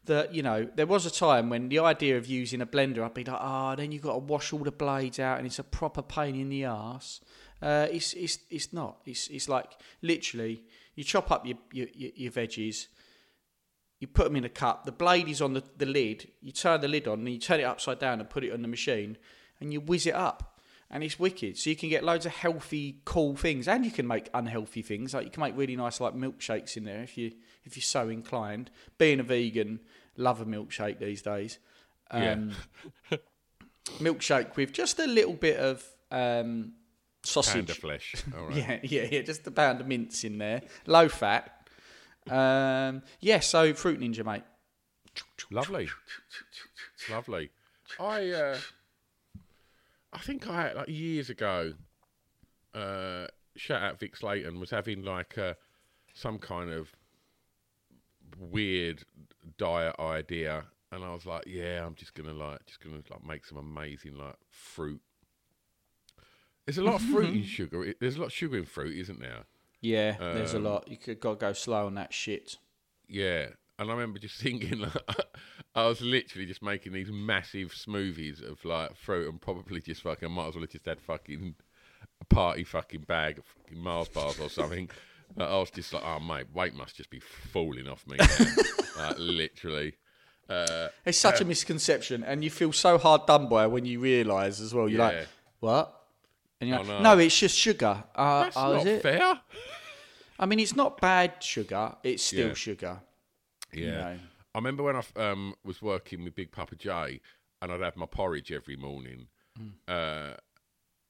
That, 0.05 0.35
you 0.35 0.42
know, 0.42 0.68
there 0.74 0.87
was 0.87 1.05
a 1.07 1.11
time 1.11 1.50
when 1.50 1.68
the 1.68 1.81
idea 1.81 2.16
of 2.16 2.26
using 2.26 2.61
a 2.61 2.66
blender, 2.66 3.02
I'd 3.02 3.14
be 3.14 3.24
like, 3.24 3.40
oh, 3.40 3.74
then 3.76 3.90
you've 3.90 4.02
got 4.02 4.12
to 4.12 4.18
wash 4.18 4.52
all 4.52 4.61
the 4.61 4.70
blades 4.70 5.18
out 5.18 5.38
and 5.38 5.46
it's 5.46 5.59
a 5.59 5.64
proper 5.64 6.02
pain 6.02 6.37
in 6.37 6.48
the 6.48 6.64
ass. 6.64 7.20
Uh, 7.61 7.88
it's, 7.90 8.12
it's, 8.12 8.38
it's 8.50 8.72
not. 8.72 8.98
It's, 9.05 9.29
it's 9.29 9.48
like 9.48 9.72
literally, 10.02 10.62
you 10.94 11.05
chop 11.05 11.31
up 11.31 11.46
your, 11.46 11.59
your, 11.72 11.88
your 11.94 12.11
your 12.14 12.33
veggies, 12.33 12.87
you 14.00 14.07
put 14.07 14.24
them 14.24 14.37
in 14.37 14.44
a 14.44 14.48
cup. 14.48 14.85
The 14.85 14.92
blade 14.92 15.29
is 15.29 15.40
on 15.40 15.55
the, 15.55 15.62
the 15.76 15.87
lid. 15.87 16.29
You 16.40 16.52
turn 16.52 16.81
the 16.81 16.88
lid 16.88 17.07
on, 17.07 17.20
and 17.20 17.29
you 17.29 17.38
turn 17.38 17.61
it 17.61 17.64
upside 17.64 17.98
down 17.98 18.20
and 18.20 18.29
put 18.29 18.44
it 18.44 18.52
on 18.52 18.62
the 18.62 18.68
machine, 18.68 19.16
and 19.61 19.72
you 19.72 19.81
whiz 19.81 20.07
it 20.07 20.14
up, 20.14 20.56
and 20.90 21.03
it's 21.03 21.18
wicked. 21.18 21.59
So 21.59 21.70
you 21.70 21.77
can 21.77 21.88
get 21.88 22.05
loads 22.05 22.27
of 22.27 22.33
healthy, 22.33 23.01
cool 23.05 23.37
things, 23.37 23.68
and 23.68 23.85
you 23.85 23.90
can 23.90 24.07
make 24.07 24.29
unhealthy 24.33 24.83
things. 24.83 25.14
Like 25.14 25.25
you 25.25 25.31
can 25.31 25.42
make 25.42 25.57
really 25.57 25.77
nice 25.77 26.01
like 26.01 26.14
milkshakes 26.14 26.77
in 26.77 26.85
there 26.85 27.03
if 27.03 27.18
you 27.18 27.33
if 27.64 27.77
you're 27.77 27.83
so 27.83 28.09
inclined. 28.09 28.70
Being 28.99 29.20
a 29.20 29.25
vegan, 29.25 29.81
love 30.16 30.40
a 30.40 30.44
milkshake 30.44 30.99
these 30.99 31.22
days. 31.22 31.59
Um, 32.11 32.53
milkshake 33.99 34.57
with 34.57 34.72
just 34.72 34.99
a 34.99 35.07
little 35.07 35.35
bit 35.35 35.59
of 35.59 35.85
um, 36.11 36.72
sausage. 37.25 37.55
Panda 37.55 37.75
flesh. 37.75 38.14
All 38.37 38.44
right. 38.46 38.57
Yeah, 38.57 38.79
yeah, 38.83 39.09
yeah. 39.11 39.22
Just 39.22 39.46
a 39.46 39.51
pound 39.51 39.81
of 39.81 39.87
mince 39.87 40.25
in 40.25 40.38
there, 40.38 40.62
low 40.87 41.09
fat. 41.09 41.53
Um, 42.29 43.03
yeah, 43.20 43.40
so 43.40 43.75
fruit 43.75 44.01
ninja, 44.01 44.25
mate. 44.25 44.42
Lovely. 45.51 45.88
Lovely. 47.11 47.51
I 48.01 48.31
uh, 48.31 48.59
I 50.16 50.20
think 50.20 50.48
I 50.48 50.72
like 50.72 50.88
years 50.88 51.31
ago. 51.31 51.74
Uh, 52.74 53.26
shout 53.57 53.83
out 53.83 54.00
Vic 54.00 54.16
Slayton 54.16 54.59
was 54.59 54.70
having 54.70 55.02
like 55.05 55.37
uh, 55.38 55.55
some 56.14 56.38
kind 56.38 56.70
of 56.70 56.90
weird 58.38 59.05
diet 59.59 59.96
idea, 59.98 60.64
and 60.92 61.05
I 61.05 61.12
was 61.12 61.26
like, 61.26 61.44
yeah, 61.46 61.85
I'm 61.87 61.94
just 61.94 62.14
gonna 62.14 62.33
like 62.33 62.64
just 62.66 62.81
gonna 62.83 63.02
like 63.11 63.24
make 63.26 63.44
some 63.44 63.59
amazing 63.59 64.16
like 64.16 64.37
fruit. 64.50 65.00
There's 66.64 66.79
a 66.79 66.83
lot 66.83 66.94
of 66.96 67.02
fruit 67.02 67.35
in 67.35 67.42
sugar. 67.44 67.94
There's 68.00 68.16
a 68.16 68.20
lot 68.20 68.26
of 68.26 68.33
sugar 68.33 68.57
in 68.59 68.64
fruit, 68.64 68.96
isn't 68.96 69.20
there? 69.20 69.44
Yeah, 69.81 70.16
there's 70.18 70.55
a 70.55 70.57
Um, 70.57 70.64
lot. 70.64 70.88
You 70.88 70.96
could 70.96 71.20
gotta 71.20 71.37
go 71.37 71.52
slow 71.52 71.87
on 71.87 71.94
that 71.94 72.12
shit. 72.12 72.57
Yeah, 73.09 73.50
and 73.78 73.90
I 73.90 73.92
remember 73.92 74.18
just 74.18 74.36
thinking, 74.40 74.80
like, 74.80 74.96
I 75.74 75.86
was 75.86 76.00
literally 76.00 76.46
just 76.46 76.62
making 76.62 76.92
these 76.92 77.10
massive 77.10 77.72
smoothies 77.72 78.42
of 78.46 78.64
like 78.64 78.96
fruit, 78.96 79.28
and 79.28 79.40
probably 79.40 79.80
just 79.80 80.02
fucking 80.02 80.30
might 80.30 80.48
as 80.48 80.54
well 80.54 80.62
have 80.62 80.70
just 80.70 80.86
had 80.86 81.00
fucking 81.00 81.54
a 82.20 82.24
party 82.26 82.64
fucking 82.64 83.02
bag 83.02 83.38
of 83.38 83.44
fucking 83.44 83.78
Mars 83.82 84.08
bars 84.08 84.38
or 84.40 84.48
something. 84.50 84.88
But 85.36 85.50
I 85.50 85.58
was 85.58 85.72
just 85.72 85.92
like, 85.92 86.04
oh 86.06 86.20
mate, 86.20 86.46
weight 86.54 86.72
must 86.72 86.94
just 86.96 87.10
be 87.10 87.18
falling 87.18 87.88
off 87.88 88.06
me, 88.06 88.16
like 88.96 89.16
literally. 89.18 89.94
Uh, 90.48 90.86
It's 91.04 91.18
such 91.18 91.40
a 91.40 91.44
misconception, 91.44 92.22
and 92.22 92.44
you 92.44 92.48
feel 92.50 92.72
so 92.72 92.96
hard 92.96 93.26
done 93.26 93.48
by 93.48 93.66
when 93.66 93.84
you 93.84 93.98
realise 93.98 94.60
as 94.60 94.72
well. 94.72 94.88
You're 94.88 95.00
Yeah. 95.00 95.06
like, 95.18 95.28
what? 95.58 96.00
And 96.60 96.70
you're 96.70 96.78
Oh, 96.78 96.82
like, 96.82 97.02
no. 97.02 97.14
no. 97.16 97.18
it's 97.18 97.36
just 97.36 97.58
sugar. 97.58 98.04
Uh, 98.14 98.44
that's 98.44 98.56
oh, 98.56 98.76
is 98.76 98.84
not 98.84 98.86
it? 98.86 99.02
fair. 99.02 99.40
I 100.38 100.46
mean, 100.46 100.60
it's 100.60 100.76
not 100.76 101.00
bad 101.00 101.42
sugar. 101.42 101.96
It's 102.04 102.22
still 102.22 102.48
Yeah. 102.48 102.54
sugar. 102.54 103.00
Yeah. 103.72 104.16
I 104.55 104.59
remember 104.59 104.83
when 104.83 104.96
I 104.96 105.02
um, 105.16 105.55
was 105.64 105.83
working 105.83 106.24
with 106.24 106.35
Big 106.35 106.50
Papa 106.50 106.76
J 106.76 107.20
and 107.61 107.72
I'd 107.72 107.81
have 107.81 107.96
my 107.96 108.07
porridge 108.07 108.52
every 108.52 108.76
morning. 108.76 109.29
Mm. 109.59 109.72
Uh, 109.87 110.37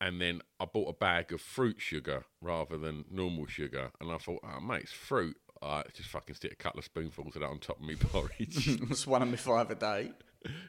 and 0.01 0.21
then 0.21 0.43
I 0.61 0.67
bought 0.67 0.89
a 0.89 0.93
bag 0.93 1.33
of 1.33 1.41
fruit 1.41 1.77
sugar 1.79 2.25
rather 2.41 2.77
than 2.77 3.05
normal 3.11 3.47
sugar. 3.47 3.91
And 4.01 4.11
I 4.11 4.19
thought, 4.19 4.41
oh, 4.45 4.61
mate, 4.61 4.83
it's 4.83 4.93
fruit. 4.93 5.37
I 5.63 5.85
just 5.95 6.11
fucking 6.11 6.35
stick 6.35 6.53
a 6.53 6.57
couple 6.57 6.79
of 6.79 6.85
spoonfuls 6.85 7.35
of 7.35 7.41
that 7.41 7.49
on 7.49 7.59
top 7.59 7.81
of 7.81 7.87
my 7.87 7.95
porridge. 8.01 8.69
it's 8.91 9.07
one 9.07 9.23
of 9.23 9.29
my 9.29 9.37
five 9.37 9.71
a 9.71 9.75
day. 9.75 10.13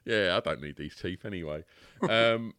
yeah, 0.05 0.37
I 0.37 0.39
don't 0.39 0.61
need 0.61 0.77
these 0.77 0.95
teeth 0.95 1.25
anyway. 1.25 1.63
Um, 2.09 2.53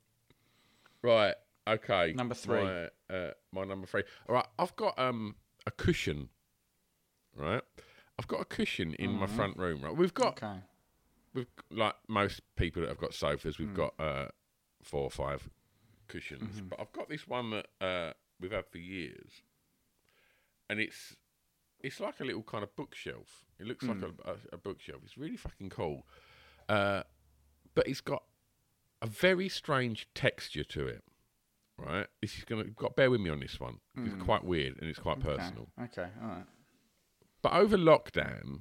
right. 1.02 1.34
Okay. 1.66 2.12
Number 2.12 2.34
three. 2.34 2.62
My, 2.62 2.88
uh, 3.08 3.30
my 3.52 3.64
number 3.64 3.86
three. 3.86 4.02
All 4.28 4.34
right. 4.34 4.46
I've 4.58 4.74
got 4.76 4.98
um, 4.98 5.36
a 5.66 5.70
cushion. 5.70 6.28
Right. 7.34 7.62
I've 8.18 8.26
got 8.28 8.40
a 8.40 8.44
cushion 8.44 8.94
in 8.94 9.12
my 9.12 9.26
front 9.26 9.56
room. 9.56 9.82
Right. 9.82 9.96
We've 9.96 10.14
got 10.14 10.42
Okay. 10.42 10.60
we've 11.34 11.46
like 11.70 11.94
most 12.08 12.40
people 12.56 12.82
that 12.82 12.88
have 12.88 12.98
got 12.98 13.14
sofas, 13.14 13.58
we've 13.58 13.74
got 13.74 13.94
uh, 13.98 14.28
four 14.82 15.02
or 15.04 15.10
five 15.10 15.48
cushions. 16.08 16.60
But 16.60 16.80
I've 16.80 16.92
got 16.92 17.08
this 17.08 17.26
one 17.28 17.50
that 17.50 17.66
uh, 17.80 18.12
we've 18.40 18.50
had 18.52 18.66
for 18.66 18.78
years, 18.78 19.42
and 20.68 20.80
it's 20.80 21.16
it's 21.80 22.00
like 22.00 22.18
a 22.20 22.24
little 22.24 22.42
kind 22.42 22.64
of 22.64 22.74
bookshelf. 22.74 23.44
It 23.60 23.66
looks 23.66 23.84
like 23.84 24.02
a, 24.02 24.30
a, 24.30 24.36
a 24.52 24.56
bookshelf. 24.56 25.00
It's 25.04 25.16
really 25.16 25.36
fucking 25.36 25.70
cool, 25.70 26.04
uh, 26.68 27.02
but 27.74 27.86
it's 27.86 28.00
got 28.00 28.24
a 29.00 29.06
very 29.06 29.48
strange 29.48 30.08
texture 30.14 30.64
to 30.64 30.88
it. 30.88 31.04
Right, 31.76 32.08
this 32.20 32.36
is 32.36 32.42
gonna 32.44 32.64
got 32.64 32.96
bear 32.96 33.08
with 33.08 33.20
me 33.20 33.30
on 33.30 33.38
this 33.38 33.60
one. 33.60 33.78
It's 33.96 34.20
quite 34.24 34.42
weird 34.42 34.76
and 34.80 34.90
it's 34.90 34.98
quite 34.98 35.20
personal. 35.20 35.68
Okay. 35.80 36.08
All 36.20 36.28
right. 36.28 36.44
But 37.42 37.52
over 37.52 37.76
lockdown, 37.76 38.60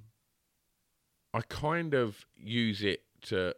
I 1.33 1.41
kind 1.41 1.93
of 1.93 2.25
use 2.35 2.83
it 2.83 3.03
to 3.23 3.55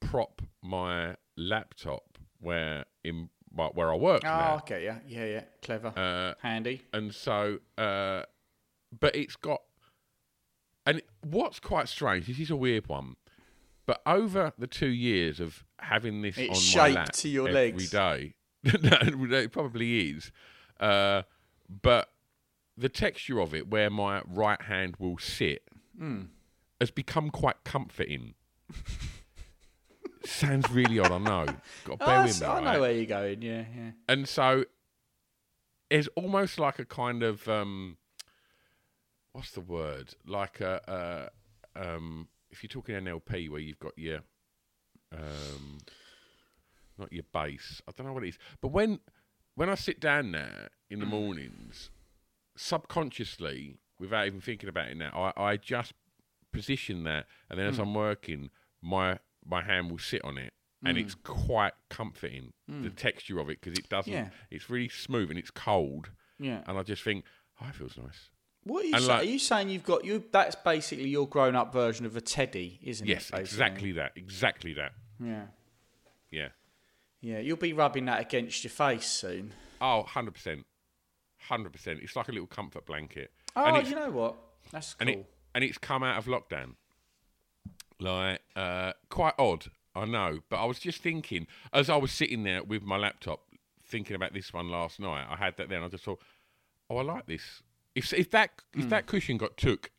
prop 0.00 0.42
my 0.62 1.16
laptop 1.36 2.18
where 2.40 2.84
in 3.04 3.30
where 3.50 3.90
I 3.92 3.96
work 3.96 4.20
Oh, 4.24 4.28
now. 4.28 4.54
okay. 4.56 4.84
Yeah. 4.84 4.98
Yeah. 5.06 5.24
Yeah. 5.24 5.42
Clever. 5.62 5.92
Uh, 5.96 6.34
Handy. 6.46 6.82
and 6.92 7.12
so, 7.14 7.58
uh, 7.76 8.22
but 9.00 9.16
it's 9.16 9.36
got, 9.36 9.62
and 10.86 11.02
what's 11.22 11.58
quite 11.58 11.88
strange. 11.88 12.26
This 12.26 12.38
is 12.38 12.50
a 12.50 12.56
weird 12.56 12.86
one, 12.88 13.16
but 13.86 14.00
over 14.06 14.52
the 14.58 14.66
two 14.66 14.88
years 14.88 15.40
of 15.40 15.64
having 15.80 16.22
this 16.22 16.36
It's 16.38 16.50
on 16.50 16.80
my 16.80 16.86
shaped 16.88 16.94
lap 16.96 17.12
to 17.12 17.28
your 17.28 17.48
every 17.48 17.72
legs. 17.72 17.90
day, 17.90 18.34
no, 18.64 18.98
it 19.38 19.50
probably 19.50 20.10
is. 20.10 20.30
Uh, 20.78 21.22
but 21.82 22.08
the 22.78 22.88
texture 22.88 23.40
of 23.40 23.54
it, 23.54 23.68
where 23.68 23.90
my 23.90 24.22
right 24.26 24.62
hand 24.62 24.96
will 24.98 25.18
sit, 25.18 25.62
Hmm. 25.98 26.22
has 26.80 26.90
become 26.90 27.30
quite 27.30 27.64
comforting. 27.64 28.34
Sounds 30.24 30.70
really 30.70 30.98
odd, 30.98 31.12
I 31.12 31.18
know. 31.18 31.46
Got 31.84 32.00
to 32.00 32.06
bear 32.06 32.18
Oh, 32.20 32.22
with 32.24 32.40
me, 32.40 32.46
I 32.46 32.60
know 32.74 32.80
where 32.80 32.92
you're 32.92 33.06
going. 33.06 33.40
Yeah. 33.42 33.64
Yeah. 33.74 33.90
and 34.08 34.28
so 34.28 34.64
it's 35.90 36.08
almost 36.16 36.58
like 36.58 36.78
a 36.78 36.84
kind 36.84 37.22
of 37.22 37.48
um, 37.48 37.96
what's 39.32 39.52
the 39.52 39.60
word? 39.60 40.14
Like 40.26 40.60
a, 40.60 41.30
a 41.74 41.94
um, 41.96 42.28
if 42.50 42.62
you're 42.62 42.68
talking 42.68 42.94
NLP, 42.96 43.48
where 43.48 43.60
you've 43.60 43.78
got 43.78 43.96
your 43.96 44.20
um, 45.12 45.78
not 46.98 47.12
your 47.12 47.24
base. 47.32 47.80
I 47.88 47.92
don't 47.96 48.06
know 48.06 48.12
what 48.12 48.24
it 48.24 48.28
is, 48.30 48.38
but 48.60 48.68
when 48.68 49.00
when 49.54 49.70
I 49.70 49.76
sit 49.76 49.98
down 50.00 50.32
there 50.32 50.68
in 50.90 51.00
the 51.00 51.06
mornings, 51.06 51.90
subconsciously, 52.58 53.78
without 53.98 54.26
even 54.26 54.40
thinking 54.40 54.68
about 54.68 54.88
it 54.88 54.96
now, 54.96 55.32
I, 55.36 55.42
I 55.52 55.56
just 55.56 55.92
position 56.52 57.04
that, 57.04 57.26
and 57.50 57.58
then 57.58 57.66
as 57.66 57.76
Hmm. 57.76 57.82
I'm 57.82 57.94
working, 57.94 58.50
my 58.82 59.18
my 59.44 59.62
hand 59.62 59.90
will 59.90 59.98
sit 59.98 60.22
on 60.24 60.36
it, 60.36 60.52
and 60.84 60.96
Hmm. 60.98 61.04
it's 61.04 61.14
quite 61.14 61.72
comforting. 61.88 62.52
The 62.68 62.90
texture 62.90 63.38
of 63.38 63.48
it 63.48 63.60
because 63.62 63.78
it 63.78 63.88
doesn't. 63.88 64.12
Yeah. 64.12 64.28
It's 64.50 64.68
really 64.68 64.88
smooth 64.90 65.30
and 65.30 65.38
it's 65.38 65.50
cold, 65.50 66.10
Yeah. 66.38 66.62
and 66.66 66.76
I 66.76 66.82
just 66.82 67.02
think, 67.02 67.24
oh, 67.62 67.68
it 67.68 67.74
feels 67.74 67.96
nice. 67.96 68.28
What 68.64 68.84
are 68.84 68.88
you, 68.88 68.98
like- 69.06 69.20
are 69.22 69.24
you 69.24 69.38
saying? 69.38 69.70
You've 69.70 69.84
got 69.84 70.04
you. 70.04 70.22
That's 70.30 70.54
basically 70.56 71.08
your 71.08 71.26
grown-up 71.26 71.72
version 71.72 72.04
of 72.04 72.14
a 72.16 72.20
teddy, 72.20 72.78
isn't 72.82 73.06
Yes, 73.06 73.30
it? 73.30 73.36
Yes, 73.36 73.40
exactly 73.40 73.92
that. 73.92 74.12
Exactly 74.16 74.74
that. 74.74 74.92
Yeah. 75.18 75.46
Yeah. 76.30 76.48
Yeah. 77.22 77.38
You'll 77.38 77.56
be 77.56 77.72
rubbing 77.72 78.04
that 78.04 78.20
against 78.20 78.62
your 78.64 78.70
face 78.70 79.06
soon. 79.06 79.54
Oh, 79.80 80.00
100 80.00 80.32
percent. 80.34 80.66
Hundred 81.48 81.72
percent. 81.72 82.00
It's 82.02 82.16
like 82.16 82.28
a 82.28 82.32
little 82.32 82.46
comfort 82.46 82.86
blanket. 82.86 83.30
Oh, 83.54 83.78
you 83.78 83.94
know 83.94 84.10
what? 84.10 84.36
That's 84.70 84.94
cool. 84.94 85.08
and 85.08 85.20
it 85.20 85.26
and 85.54 85.64
it's 85.64 85.78
come 85.78 86.02
out 86.02 86.18
of 86.18 86.26
lockdown. 86.26 86.74
Like 88.00 88.40
uh, 88.54 88.92
quite 89.08 89.34
odd, 89.38 89.66
I 89.94 90.04
know. 90.04 90.40
But 90.48 90.56
I 90.56 90.64
was 90.64 90.78
just 90.78 91.02
thinking 91.02 91.46
as 91.72 91.88
I 91.88 91.96
was 91.96 92.12
sitting 92.12 92.42
there 92.42 92.62
with 92.62 92.82
my 92.82 92.96
laptop, 92.96 93.40
thinking 93.84 94.14
about 94.16 94.34
this 94.34 94.52
one 94.52 94.68
last 94.68 95.00
night. 95.00 95.26
I 95.28 95.36
had 95.36 95.56
that 95.56 95.68
there, 95.68 95.78
and 95.78 95.86
I 95.86 95.88
just 95.88 96.04
thought, 96.04 96.20
oh, 96.90 96.98
I 96.98 97.02
like 97.02 97.26
this. 97.26 97.62
If 97.94 98.12
if 98.12 98.30
that 98.30 98.50
if 98.76 98.88
that 98.90 99.06
cushion 99.06 99.36
got 99.36 99.56
took 99.56 99.90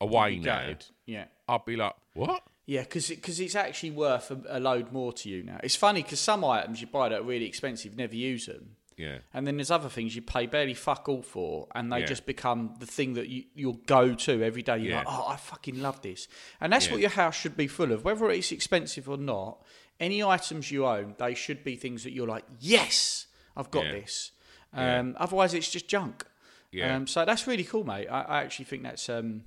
away 0.00 0.38
now. 0.38 0.74
Yeah. 1.06 1.24
I'd 1.48 1.64
be 1.64 1.76
like, 1.76 1.94
what? 2.14 2.42
Yeah, 2.66 2.82
because 2.82 3.08
because 3.08 3.40
it's 3.40 3.54
actually 3.54 3.92
worth 3.92 4.30
a, 4.30 4.40
a 4.48 4.60
load 4.60 4.92
more 4.92 5.12
to 5.14 5.28
you 5.28 5.42
now. 5.42 5.58
It's 5.62 5.76
funny 5.76 6.02
because 6.02 6.20
some 6.20 6.44
items 6.44 6.80
you 6.80 6.86
buy 6.86 7.08
that 7.08 7.20
are 7.20 7.24
really 7.24 7.46
expensive, 7.46 7.96
never 7.96 8.14
use 8.14 8.46
them, 8.46 8.76
Yeah. 8.98 9.18
and 9.32 9.46
then 9.46 9.56
there's 9.56 9.70
other 9.70 9.88
things 9.88 10.14
you 10.16 10.22
pay 10.22 10.46
barely 10.46 10.74
fuck 10.74 11.08
all 11.08 11.22
for, 11.22 11.68
and 11.74 11.90
they 11.92 12.00
Yeah. 12.00 12.06
just 12.06 12.26
become 12.26 12.74
the 12.80 12.86
thing 12.86 13.14
that 13.14 13.28
you 13.28 13.44
you'll 13.54 13.80
go 13.86 14.14
to 14.14 14.42
every 14.42 14.62
day. 14.62 14.76
You're 14.78 14.90
Yeah. 14.90 14.98
like, 14.98 15.06
oh, 15.08 15.26
I 15.28 15.36
fucking 15.36 15.80
love 15.80 16.02
this, 16.02 16.26
and 16.60 16.72
that's 16.72 16.86
Yeah. 16.86 16.92
what 16.92 17.00
your 17.00 17.10
house 17.10 17.36
should 17.36 17.56
be 17.56 17.68
full 17.68 17.92
of, 17.92 18.04
whether 18.04 18.28
it's 18.30 18.50
expensive 18.52 19.08
or 19.08 19.16
not. 19.16 19.64
Any 20.00 20.22
items 20.22 20.70
you 20.70 20.86
own, 20.86 21.14
they 21.18 21.34
should 21.34 21.62
be 21.64 21.74
things 21.76 22.02
that 22.04 22.12
you're 22.12 22.26
like, 22.26 22.44
yes, 22.60 23.26
I've 23.56 23.70
got 23.70 23.84
Yeah. 23.86 23.92
this. 23.92 24.32
Yeah. 24.74 24.98
Um, 24.98 25.16
Otherwise, 25.18 25.54
it's 25.54 25.70
just 25.70 25.88
junk. 25.88 26.24
Yeah. 26.70 26.94
Um, 26.96 27.06
so 27.06 27.24
that's 27.24 27.46
really 27.46 27.64
cool, 27.64 27.84
mate. 27.84 28.06
I, 28.08 28.22
I 28.22 28.42
actually 28.42 28.66
think 28.66 28.82
that's 28.82 29.08
um, 29.08 29.44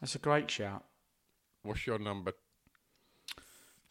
that's 0.00 0.14
a 0.14 0.18
great 0.18 0.50
shout. 0.50 0.84
What's 1.62 1.86
your 1.86 1.98
number? 1.98 2.32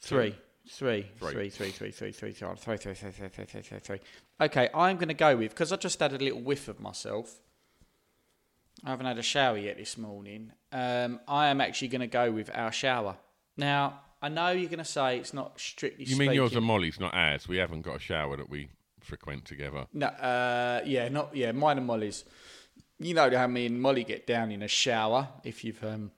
Three. 0.01 0.35
Three. 0.69 1.03
Three. 1.17 1.29
Three, 1.31 1.49
three, 1.49 1.71
three, 1.71 1.91
three, 1.91 2.11
three, 2.11 2.11
three, 2.11 2.31
three, 2.33 2.55
three, 2.55 2.93
three, 2.93 3.11
three, 3.11 3.11
three, 3.29 3.45
three, 3.45 3.61
three, 3.61 3.79
three. 3.79 3.99
Okay, 4.41 4.69
I'm 4.73 4.95
going 4.95 5.09
to 5.09 5.13
go 5.13 5.35
with, 5.35 5.51
because 5.51 5.73
I 5.73 5.75
just 5.75 5.99
had 5.99 6.13
a 6.13 6.17
little 6.17 6.39
whiff 6.39 6.67
of 6.67 6.79
myself. 6.79 7.41
I 8.85 8.91
haven't 8.91 9.05
had 9.05 9.17
a 9.17 9.23
shower 9.23 9.57
yet 9.57 9.77
this 9.77 9.97
morning. 9.97 10.53
Um, 10.71 11.19
I 11.27 11.47
am 11.47 11.59
actually 11.59 11.89
going 11.89 12.01
to 12.01 12.07
go 12.07 12.31
with 12.31 12.49
our 12.53 12.71
shower. 12.71 13.17
Now, 13.57 13.99
I 14.21 14.29
know 14.29 14.51
you're 14.51 14.69
going 14.69 14.79
to 14.79 14.85
say 14.85 15.17
it's 15.17 15.33
not 15.33 15.59
strictly 15.59 16.05
You 16.05 16.15
mean 16.15 16.31
yours 16.31 16.55
and 16.55 16.65
Molly's, 16.65 16.99
not 16.99 17.13
ours? 17.13 17.47
We 17.47 17.57
haven't 17.57 17.81
got 17.81 17.97
a 17.97 17.99
shower 17.99 18.37
that 18.37 18.49
we 18.49 18.69
frequent 19.01 19.45
together. 19.45 19.87
No, 19.93 20.07
uh, 20.07 20.81
yeah, 20.85 21.09
not 21.09 21.35
yeah, 21.35 21.51
mine 21.51 21.77
and 21.77 21.87
Molly's. 21.87 22.23
You 22.99 23.13
know 23.13 23.29
how 23.29 23.47
me 23.47 23.65
and 23.65 23.81
Molly 23.81 24.03
get 24.03 24.27
down 24.27 24.51
in 24.51 24.61
a 24.61 24.67
shower. 24.67 25.29
If 25.43 25.63
you've 25.63 25.83
um, 25.83 26.11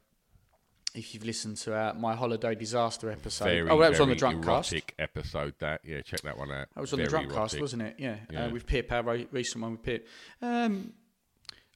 if 0.93 1.13
you've 1.13 1.23
listened 1.23 1.57
to 1.57 1.75
our, 1.75 1.93
my 1.93 2.15
holiday 2.15 2.55
disaster 2.55 3.09
episode. 3.09 3.45
Very, 3.45 3.69
oh, 3.69 3.79
that 3.79 3.91
was 3.91 3.99
on 3.99 4.09
the 4.09 4.15
drunk 4.15 4.43
cast. 4.43 4.73
episode. 4.99 5.53
That 5.59 5.81
yeah, 5.83 6.01
check 6.01 6.21
that 6.21 6.37
one 6.37 6.51
out. 6.51 6.67
That 6.75 6.81
was 6.81 6.93
on 6.93 6.99
the 6.99 7.07
drunk 7.07 7.31
cast, 7.31 7.59
wasn't 7.59 7.83
it? 7.83 7.95
Yeah, 7.97 8.17
Yeah. 8.29 8.45
Uh, 8.45 8.49
with 8.49 8.65
Pip, 8.65 8.91
our 8.91 9.03
recent 9.31 9.61
one 9.61 9.71
with 9.73 9.83
Pip. 9.83 10.07
Um, 10.41 10.93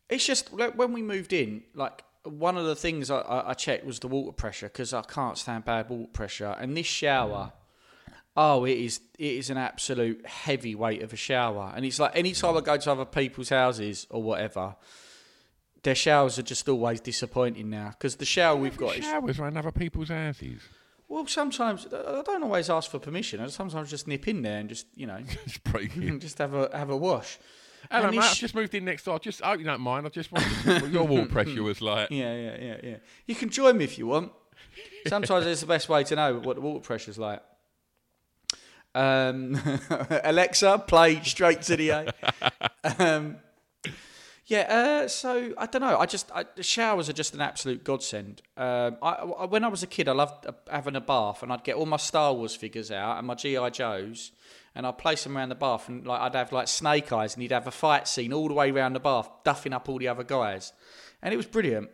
it's 0.10 0.26
just 0.26 0.54
like, 0.54 0.78
when 0.78 0.94
we 0.94 1.02
moved 1.02 1.34
in, 1.34 1.64
like 1.74 2.04
one 2.24 2.58
of 2.58 2.66
the 2.66 2.76
things 2.76 3.10
I, 3.10 3.20
I, 3.20 3.52
I 3.52 3.54
checked 3.54 3.86
was 3.86 4.00
the 4.00 4.08
water 4.08 4.32
pressure 4.32 4.68
because 4.68 4.94
I 4.94 5.02
can't 5.02 5.38
stand 5.38 5.66
bad 5.66 5.90
water 5.90 6.10
pressure. 6.12 6.56
And 6.60 6.76
this 6.76 6.86
shower, 6.86 7.54
oh, 8.36 8.66
it 8.66 8.78
is 8.78 9.00
it 9.18 9.34
is 9.34 9.50
an 9.50 9.58
absolute 9.58 10.26
heavyweight 10.26 11.02
of 11.02 11.14
a 11.14 11.18
shower. 11.18 11.74
And 11.76 11.86
it's 11.86 12.00
like 12.00 12.12
any 12.16 12.34
time 12.34 12.58
I 12.58 12.62
go 12.62 12.78
to 12.78 12.92
other 12.92 13.06
people's 13.06 13.50
houses 13.50 14.08
or 14.10 14.22
whatever, 14.22 14.76
their 15.86 15.96
showers 15.96 16.38
are 16.38 16.44
just 16.44 16.68
always 16.68 17.00
disappointing 17.00 17.70
now 17.70 17.90
because 17.92 18.18
the 18.18 18.26
shower 18.26 18.56
we've 18.58 18.76
got 18.78 18.98
is 18.98 19.06
showers 19.06 19.40
around 19.40 19.56
other 19.58 19.72
people's 19.72 20.10
houses. 20.10 20.62
well. 21.08 21.26
Sometimes 21.28 21.88
I 21.94 22.22
don't 22.24 22.44
always 22.44 22.70
ask 22.70 22.92
for 22.92 23.00
permission. 23.00 23.40
I 23.40 23.48
sometimes 23.48 23.90
just 23.90 24.08
nip 24.08 24.28
in 24.28 24.42
there 24.42 24.58
and 24.60 24.68
just 24.70 24.88
you 24.96 25.08
know 25.08 25.20
Just 25.48 25.64
break 25.64 25.96
in. 26.08 26.20
just 26.20 26.38
have 26.40 26.54
a 26.54 26.70
have 26.78 26.90
a 26.90 26.98
wash. 26.98 27.40
Hello, 27.92 28.08
And 28.08 28.16
mate. 28.16 28.22
this 28.24 28.32
I've 28.32 28.38
just 28.40 28.56
moved 28.56 28.74
in 28.74 28.84
next 28.84 29.04
door. 29.06 29.20
Just 29.20 29.44
I 29.44 29.50
hope 29.52 29.60
you 29.60 29.66
don't 29.66 29.80
mind. 29.82 30.06
I 30.08 30.10
just 30.10 30.32
want 30.32 30.44
to 30.64 30.90
your 30.90 31.06
water 31.08 31.28
pressure 31.28 31.64
was 31.64 31.82
like. 31.82 32.10
Yeah, 32.22 32.36
yeah, 32.36 32.58
yeah, 32.60 32.78
yeah. 32.84 32.98
You 33.28 33.36
can 33.36 33.50
join 33.50 33.78
me 33.78 33.84
if 33.84 33.98
you 34.00 34.08
want. 34.08 34.32
Sometimes 35.08 35.46
it's 35.46 35.62
the 35.62 35.68
best 35.68 35.88
way 35.88 36.04
to 36.04 36.16
know 36.16 36.40
what 36.40 36.56
the 36.56 36.62
water 36.62 36.80
pressure's 36.80 37.20
like. 37.20 37.42
Um, 38.96 39.60
Alexa, 40.24 40.84
play 40.88 41.22
straight 41.24 41.62
to 41.64 41.76
the 41.76 41.90
A. 41.90 42.14
um, 42.98 43.38
yeah, 44.48 44.62
uh, 45.04 45.08
so 45.08 45.54
I 45.58 45.66
don't 45.66 45.82
know. 45.82 45.98
I 45.98 46.06
just 46.06 46.32
I, 46.32 46.46
the 46.56 46.62
showers 46.62 47.10
are 47.10 47.14
just 47.14 47.34
an 47.34 47.42
absolute 47.42 47.84
godsend. 47.84 48.44
Um, 48.56 48.98
I, 49.02 49.12
I, 49.14 49.46
when 49.46 49.64
I 49.64 49.68
was 49.70 49.82
a 49.82 49.88
kid, 49.88 50.08
I 50.08 50.12
loved 50.12 50.46
uh, 50.46 50.52
having 50.70 50.96
a 50.96 51.02
bath, 51.02 51.42
and 51.42 51.52
I'd 51.52 51.64
get 51.64 51.76
all 51.76 51.88
my 51.88 51.98
Star 51.98 52.32
Wars 52.34 52.56
figures 52.56 52.92
out 52.92 53.18
and 53.18 53.26
my 53.26 53.34
GI 53.34 53.72
Joes, 53.72 54.32
and 54.76 54.86
I'd 54.86 55.00
place 55.00 55.24
them 55.24 55.36
around 55.36 55.50
the 55.50 55.56
bath, 55.56 55.90
and 55.90 56.06
like 56.06 56.22
I'd 56.22 56.36
have 56.36 56.52
like 56.52 56.68
Snake 56.68 57.12
Eyes, 57.12 57.34
and 57.34 57.42
he'd 57.42 57.52
have 57.52 57.66
a 57.66 57.72
fight 57.72 58.08
scene 58.08 58.32
all 58.34 58.48
the 58.48 58.54
way 58.54 58.70
around 58.70 58.94
the 58.94 59.00
bath, 59.00 59.30
duffing 59.44 59.74
up 59.74 59.90
all 59.90 59.98
the 59.98 60.08
other 60.08 60.24
guys, 60.24 60.74
and 61.24 61.34
it 61.34 61.38
was 61.38 61.48
brilliant. 61.48 61.90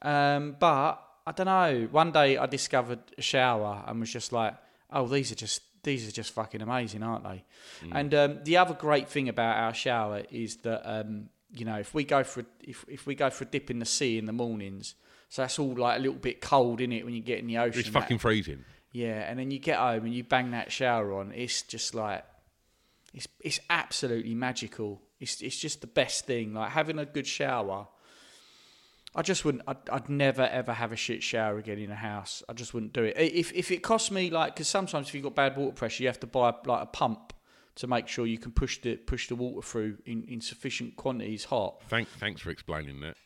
Um, 0.00 0.56
but 0.58 0.94
I 1.26 1.32
don't 1.32 1.46
know. 1.46 1.88
One 1.90 2.10
day 2.10 2.38
I 2.38 2.46
discovered 2.46 3.00
a 3.18 3.22
shower 3.22 3.84
and 3.86 4.00
was 4.00 4.10
just 4.10 4.32
like, 4.32 4.54
oh, 4.90 5.06
these 5.06 5.30
are 5.30 5.36
just 5.36 5.60
these 5.84 6.08
are 6.08 6.12
just 6.12 6.32
fucking 6.32 6.62
amazing, 6.62 7.02
aren't 7.02 7.24
they? 7.24 7.44
And 7.90 8.14
um, 8.14 8.38
the 8.44 8.56
other 8.56 8.72
great 8.72 9.08
thing 9.08 9.28
about 9.28 9.56
our 9.56 9.74
shower 9.74 10.22
is 10.30 10.58
that 10.58 10.82
um, 10.88 11.28
you 11.52 11.64
know 11.64 11.76
if 11.76 11.92
we 11.94 12.04
go 12.04 12.24
for 12.24 12.40
a, 12.40 12.44
if 12.60 12.84
if 12.88 13.06
we 13.06 13.14
go 13.14 13.30
for 13.30 13.44
a 13.44 13.46
dip 13.46 13.70
in 13.70 13.78
the 13.78 13.84
sea 13.84 14.18
in 14.18 14.26
the 14.26 14.32
mornings, 14.32 14.94
so 15.28 15.42
that's 15.42 15.58
all 15.58 15.74
like 15.74 15.98
a 15.98 16.02
little 16.02 16.18
bit 16.18 16.40
cold 16.40 16.80
in 16.80 16.92
it 16.92 17.04
when 17.04 17.14
you 17.14 17.22
get 17.22 17.38
in 17.38 17.46
the 17.46 17.58
ocean. 17.58 17.80
It's 17.80 17.90
that- 17.90 18.00
fucking 18.00 18.18
freezing. 18.18 18.64
yeah, 18.92 19.28
and 19.28 19.38
then 19.38 19.50
you 19.50 19.58
get 19.58 19.78
home 19.78 20.04
and 20.04 20.14
you 20.14 20.24
bang 20.24 20.50
that 20.52 20.72
shower 20.72 21.12
on. 21.14 21.32
It's 21.32 21.62
just 21.62 21.94
like 21.94 22.24
it's 23.14 23.28
it's 23.40 23.60
absolutely 23.70 24.34
magical. 24.34 25.02
It's 25.20 25.40
it's 25.42 25.58
just 25.58 25.80
the 25.82 25.86
best 25.86 26.26
thing. 26.26 26.54
Like 26.54 26.70
having 26.70 26.98
a 26.98 27.04
good 27.06 27.26
shower. 27.26 27.88
I 29.14 29.20
just 29.20 29.44
wouldn't. 29.44 29.64
I'd, 29.66 29.76
I'd 29.90 30.08
never 30.08 30.42
ever 30.42 30.72
have 30.72 30.90
a 30.90 30.96
shit 30.96 31.22
shower 31.22 31.58
again 31.58 31.78
in 31.78 31.90
a 31.90 31.94
house. 31.94 32.42
I 32.48 32.54
just 32.54 32.72
wouldn't 32.72 32.94
do 32.94 33.04
it. 33.04 33.14
If 33.18 33.52
if 33.52 33.70
it 33.70 33.82
cost 33.82 34.10
me 34.10 34.30
like, 34.30 34.54
because 34.54 34.68
sometimes 34.68 35.08
if 35.08 35.14
you've 35.14 35.22
got 35.24 35.34
bad 35.34 35.56
water 35.56 35.72
pressure, 35.74 36.02
you 36.02 36.08
have 36.08 36.20
to 36.20 36.26
buy 36.26 36.54
like 36.64 36.82
a 36.82 36.86
pump 36.86 37.34
to 37.76 37.86
make 37.86 38.06
sure 38.08 38.26
you 38.26 38.38
can 38.38 38.52
push 38.52 38.80
the 38.80 38.96
push 38.96 39.28
the 39.28 39.34
water 39.34 39.66
through 39.66 39.98
in, 40.06 40.24
in 40.24 40.40
sufficient 40.40 40.96
quantities 40.96 41.44
hot. 41.44 41.82
Thank, 41.88 42.08
thanks 42.08 42.40
for 42.40 42.50
explaining 42.50 43.00
that. 43.00 43.16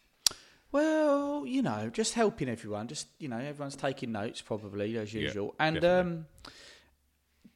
Well, 0.73 1.45
you 1.47 1.63
know, 1.63 1.91
just 1.93 2.15
helping 2.15 2.49
everyone. 2.49 2.89
Just 2.89 3.09
you 3.19 3.29
know, 3.29 3.39
everyone's 3.39 3.77
taking 3.77 4.13
notes 4.13 4.41
probably 4.43 4.97
as 4.99 5.13
Yeah, 5.15 5.23
usual. 5.23 5.55
and 5.59 5.85
um, 5.85 6.27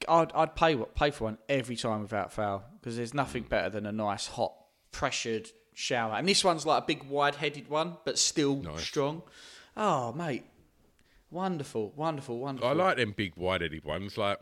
I'd 0.08 0.32
I'd 0.32 0.54
pay 0.56 0.74
what 0.74 0.94
pay 0.94 1.10
for 1.10 1.24
one 1.24 1.38
every 1.48 1.76
time 1.76 2.00
without 2.02 2.32
fail 2.32 2.64
because 2.80 2.96
there's 2.96 3.12
nothing 3.14 3.42
better 3.42 3.68
than 3.68 3.84
a 3.86 3.92
nice 3.92 4.26
hot 4.28 4.54
pressured 4.92 5.48
shower. 5.74 6.14
And 6.14 6.26
this 6.28 6.42
one's 6.44 6.64
like 6.66 6.82
a 6.82 6.86
big 6.86 7.04
wide-headed 7.04 7.68
one, 7.68 7.96
but 8.04 8.18
still 8.18 8.56
Nice. 8.56 8.82
strong. 8.82 9.22
Oh, 9.76 10.12
mate, 10.12 10.44
wonderful, 11.30 11.92
wonderful, 11.96 12.38
wonderful. 12.38 12.68
I 12.68 12.72
like 12.72 12.96
them 12.96 13.12
big 13.16 13.34
wide-headed 13.36 13.84
ones. 13.84 14.16
Like, 14.18 14.38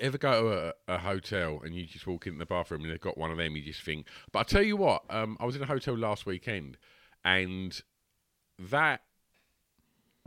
ever 0.00 0.18
go 0.18 0.42
to 0.42 0.74
a, 0.88 0.94
a 0.94 0.98
hotel 0.98 1.60
and 1.64 1.74
you 1.74 1.84
just 1.86 2.06
walk 2.06 2.26
into 2.26 2.38
the 2.38 2.46
bathroom 2.46 2.82
and 2.82 2.90
they've 2.90 3.00
got 3.00 3.18
one 3.18 3.30
of 3.30 3.38
them, 3.38 3.56
you 3.56 3.62
just 3.62 3.82
think. 3.82 4.06
But 4.32 4.40
I 4.40 4.42
tell 4.44 4.62
you 4.62 4.76
what, 4.76 5.02
um, 5.10 5.36
I 5.40 5.44
was 5.44 5.56
in 5.56 5.62
a 5.62 5.66
hotel 5.66 5.96
last 5.96 6.26
weekend, 6.26 6.78
and 7.24 7.80
that 8.58 9.02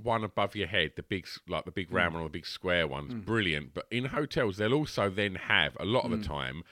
one 0.02 0.24
above 0.24 0.56
your 0.56 0.68
head, 0.68 0.92
the 0.98 1.04
big, 1.04 1.26
like 1.48 1.66
the 1.66 1.72
big 1.72 1.92
round 1.92 2.14
one 2.14 2.24
or 2.24 2.26
the 2.28 2.32
big 2.34 2.46
square 2.46 2.88
ones, 2.88 3.14
brilliant. 3.14 3.74
But 3.74 3.86
in 3.92 4.06
hotels, 4.06 4.58
they'll 4.58 4.74
also 4.74 5.10
then 5.10 5.36
have 5.36 5.78
a 5.80 5.86
lot 5.86 6.04
of 6.06 6.12
the 6.12 6.18
time. 6.18 6.64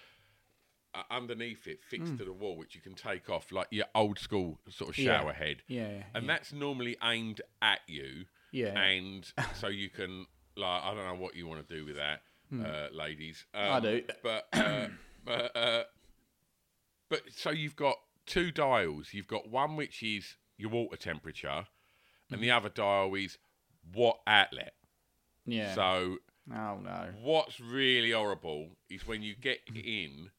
Uh, 0.95 1.01
underneath 1.09 1.65
it, 1.65 1.79
fixed 1.83 2.17
to 2.17 2.25
the 2.25 2.33
wall, 2.33 2.55
which 2.55 2.75
you 2.75 2.81
can 2.81 2.93
take 2.93 3.27
off, 3.29 3.51
like 3.51 3.67
your 3.71 3.85
old 3.95 4.19
school 4.19 4.59
sort 4.69 4.91
of 4.91 4.97
Yeah. 4.99 5.19
shower 5.21 5.33
head. 5.33 5.63
Yeah, 5.67 5.89
yeah, 5.89 6.03
and 6.13 6.29
that's 6.29 6.53
normally 6.53 6.97
aimed 7.01 7.41
at 7.63 7.79
you. 7.87 8.25
Yeah. 8.51 8.77
And 8.79 9.25
so 9.55 9.69
you 9.69 9.89
can, 9.89 10.27
like, 10.55 10.83
I 10.83 10.93
don't 10.93 11.05
know 11.07 11.15
what 11.15 11.35
you 11.35 11.47
want 11.47 11.67
to 11.67 11.75
do 11.75 11.83
with 11.85 11.95
that, 11.95 12.21
uh, 12.61 12.87
ladies. 12.91 13.45
Um, 13.53 13.65
Hmm. 13.65 13.73
I 13.73 13.79
do. 13.79 14.03
But, 14.21 14.47
uh, 14.53 14.87
but, 15.25 15.55
uh, 15.55 15.83
but 17.09 17.21
so 17.31 17.51
you've 17.51 17.75
got 17.75 17.97
two 18.25 18.51
dials. 18.51 19.09
You've 19.13 19.27
got 19.27 19.49
one 19.49 19.75
which 19.75 20.01
is 20.03 20.35
your 20.57 20.69
water 20.71 20.97
temperature, 20.97 21.65
and 22.29 22.37
Hmm. 22.39 22.41
the 22.41 22.51
other 22.51 22.69
dial 22.69 23.13
is 23.15 23.37
what 23.93 24.19
outlet. 24.27 24.73
yeah. 25.45 25.73
So 25.75 26.17
oh 26.53 26.77
no. 26.79 27.09
what's 27.21 27.59
really 27.59 28.11
horrible 28.11 28.77
is 28.89 29.05
when 29.07 29.21
you 29.21 29.35
get 29.35 29.59
in 29.73 30.29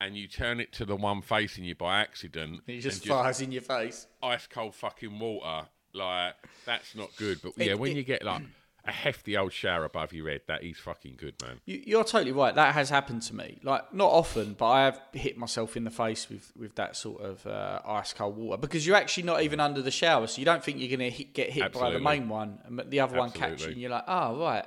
and 0.00 0.16
you 0.16 0.28
turn 0.28 0.60
it 0.60 0.72
to 0.74 0.84
the 0.84 0.96
one 0.96 1.22
facing 1.22 1.64
you 1.64 1.74
by 1.74 2.00
accident, 2.00 2.60
It 2.66 2.80
just 2.80 3.02
and 3.02 3.10
fires 3.10 3.40
in 3.40 3.52
your 3.52 3.62
face. 3.62 4.06
ice 4.22 4.46
cold 4.46 4.74
fucking 4.74 5.18
water. 5.18 5.68
Like 5.94 6.34
that's 6.66 6.94
not 6.94 7.14
good. 7.16 7.40
But 7.42 7.52
It- 7.56 7.68
yeah, 7.68 7.74
when 7.74 7.92
it- 7.92 7.96
you 7.96 8.02
get 8.02 8.22
like 8.22 8.42
a 8.86 8.92
hefty 8.92 9.36
old 9.36 9.52
shower 9.52 9.84
above 9.84 10.12
your 10.12 10.28
head, 10.28 10.42
that 10.46 10.62
is 10.62 10.76
fucking 10.78 11.14
good, 11.16 11.34
man. 11.42 11.60
You, 11.64 11.82
you're 11.86 12.04
totally 12.04 12.32
right. 12.32 12.54
That 12.54 12.74
has 12.74 12.90
happened 12.90 13.22
to 13.22 13.34
me. 13.34 13.58
Like 13.62 13.94
not 13.94 14.10
often, 14.10 14.54
but 14.58 14.66
I 14.66 14.84
have 14.84 15.00
hit 15.12 15.38
myself 15.38 15.76
in 15.76 15.84
the 15.84 15.90
face 15.90 16.28
with 16.28 16.52
with 16.56 16.74
that 16.74 16.96
sort 16.96 17.22
of 17.22 17.46
uh, 17.46 17.80
ice 17.86 18.12
cold 18.12 18.36
water 18.36 18.58
because 18.60 18.86
you're 18.86 18.96
actually 18.96 19.22
not 19.24 19.42
even 19.42 19.58
under 19.60 19.80
the 19.82 19.90
shower, 19.90 20.26
so 20.26 20.38
you 20.38 20.44
don't 20.44 20.62
think 20.62 20.78
you're 20.80 20.96
going 20.96 21.10
to 21.12 21.24
get 21.24 21.50
hit 21.50 21.72
by 21.72 21.90
the 21.90 21.98
main 21.98 22.28
one, 22.28 22.58
and 22.64 22.82
the 22.90 23.00
other 23.00 23.16
one 23.18 23.30
catches 23.30 23.62
you, 23.64 23.72
and 23.72 23.80
you're 23.80 23.90
like, 23.90 24.04
oh 24.06 24.38
right, 24.38 24.66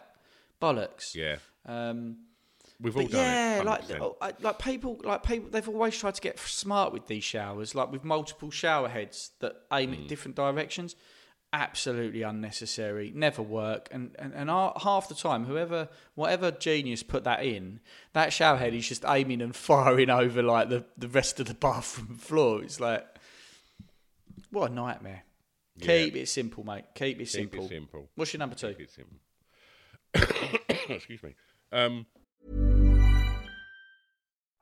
bollocks. 0.61 1.13
Yeah, 1.15 1.37
Um, 1.65 2.17
we've 2.81 2.95
all 2.97 3.03
done 3.07 3.21
yeah, 3.21 3.59
it. 3.59 3.65
like 3.65 3.87
100%. 3.87 4.15
I- 4.21 4.33
like 4.39 4.59
people, 4.59 4.99
like 5.03 5.23
people, 5.23 5.49
they've 5.49 5.67
always 5.69 5.97
tried 5.97 6.15
to 6.15 6.21
get 6.21 6.39
smart 6.39 6.93
with 6.93 7.07
these 7.07 7.23
showers, 7.23 7.75
like 7.75 7.91
with 7.91 8.03
multiple 8.03 8.51
shower 8.51 8.87
heads 8.89 9.31
that 9.39 9.53
aim 9.73 9.91
Mm. 9.93 10.01
at 10.03 10.07
different 10.07 10.35
directions. 10.35 10.95
Absolutely 11.59 12.21
unnecessary, 12.21 13.11
never 13.15 13.41
work, 13.41 13.89
and 13.91 14.15
and, 14.19 14.31
and 14.35 14.47
half 14.47 15.09
the 15.09 15.15
time, 15.15 15.45
whoever, 15.45 15.89
whatever 16.13 16.51
genius 16.51 17.01
put 17.01 17.23
that 17.23 17.43
in, 17.43 17.79
that 18.13 18.31
shower 18.31 18.57
head 18.57 18.75
is 18.75 18.87
just 18.87 19.03
aiming 19.07 19.41
and 19.41 19.55
firing 19.69 20.11
over 20.11 20.43
like 20.43 20.69
the 20.69 20.85
the 20.97 21.07
rest 21.07 21.39
of 21.39 21.47
the 21.47 21.55
bathroom 21.55 22.15
floor. 22.19 22.61
It's 22.61 22.79
like, 22.79 23.03
what 24.51 24.69
a 24.69 24.73
nightmare. 24.73 25.23
Keep 25.81 26.15
it 26.15 26.29
simple, 26.29 26.63
mate. 26.63 26.85
Keep 26.93 27.17
it 27.17 27.19
Keep 27.19 27.27
simple. 27.27 27.65
it 27.65 27.69
simple. 27.69 28.09
What's 28.13 28.33
your 28.33 28.39
number 28.39 28.55
two? 28.55 28.73
Keep 28.73 28.81
it 28.81 28.91
simple. 28.91 29.17
Excuse 30.95 31.23
me. 31.23 31.35
Um, 31.71 32.05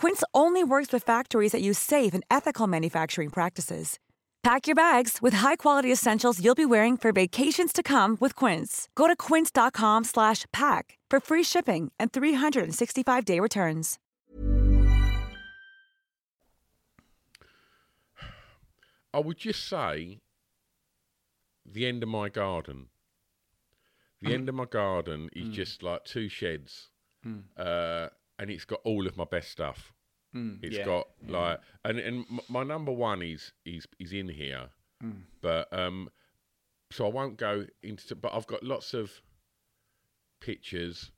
Quince 0.00 0.22
only 0.32 0.62
works 0.64 0.92
with 0.92 1.02
factories 1.06 1.52
that 1.52 1.60
use 1.60 1.78
safe 1.78 2.14
and 2.14 2.24
ethical 2.30 2.66
manufacturing 2.68 3.30
practices. 3.30 3.98
Pack 4.44 4.66
your 4.68 4.76
bags 4.76 5.18
with 5.20 5.34
high-quality 5.34 5.90
essentials 5.92 6.42
you'll 6.42 6.54
be 6.54 6.64
wearing 6.64 6.96
for 6.96 7.10
vacations 7.12 7.72
to 7.72 7.82
come 7.82 8.16
with 8.20 8.34
Quince. 8.36 8.88
Go 8.94 9.08
to 9.08 9.16
quince.com 9.16 10.04
slash 10.04 10.46
pack 10.52 10.96
for 11.10 11.18
free 11.20 11.42
shipping 11.42 11.90
and 11.98 12.12
365-day 12.12 13.40
returns. 13.40 13.98
I 19.12 19.18
would 19.20 19.38
just 19.38 19.66
say 19.68 20.20
the 21.66 21.86
end 21.86 22.02
of 22.02 22.08
my 22.08 22.28
garden. 22.28 22.86
The 24.20 24.34
end 24.34 24.48
of 24.48 24.54
my 24.54 24.64
garden 24.64 25.28
is 25.34 25.48
Mm. 25.48 25.52
just 25.52 25.82
like 25.82 26.04
two 26.04 26.28
sheds, 26.28 26.88
Mm. 27.24 27.44
uh, 27.56 28.10
and 28.38 28.50
it's 28.50 28.64
got 28.64 28.80
all 28.84 29.06
of 29.06 29.16
my 29.16 29.24
best 29.24 29.50
stuff. 29.50 29.92
Mm, 30.34 30.58
It's 30.62 30.76
yeah, 30.76 30.84
got 30.84 31.08
yeah. 31.26 31.38
like, 31.38 31.60
and 31.84 31.98
and 31.98 32.26
my 32.48 32.62
number 32.62 32.92
one 32.92 33.22
is 33.22 33.52
is 33.64 33.86
is 33.98 34.12
in 34.12 34.28
here, 34.28 34.70
Mm. 35.02 35.22
but 35.40 35.72
um, 35.72 36.10
so 36.90 37.06
I 37.06 37.10
won't 37.10 37.36
go 37.38 37.66
into. 37.82 38.14
But 38.16 38.34
I've 38.34 38.46
got 38.46 38.62
lots 38.62 38.94
of 38.94 39.22
pictures 40.40 41.10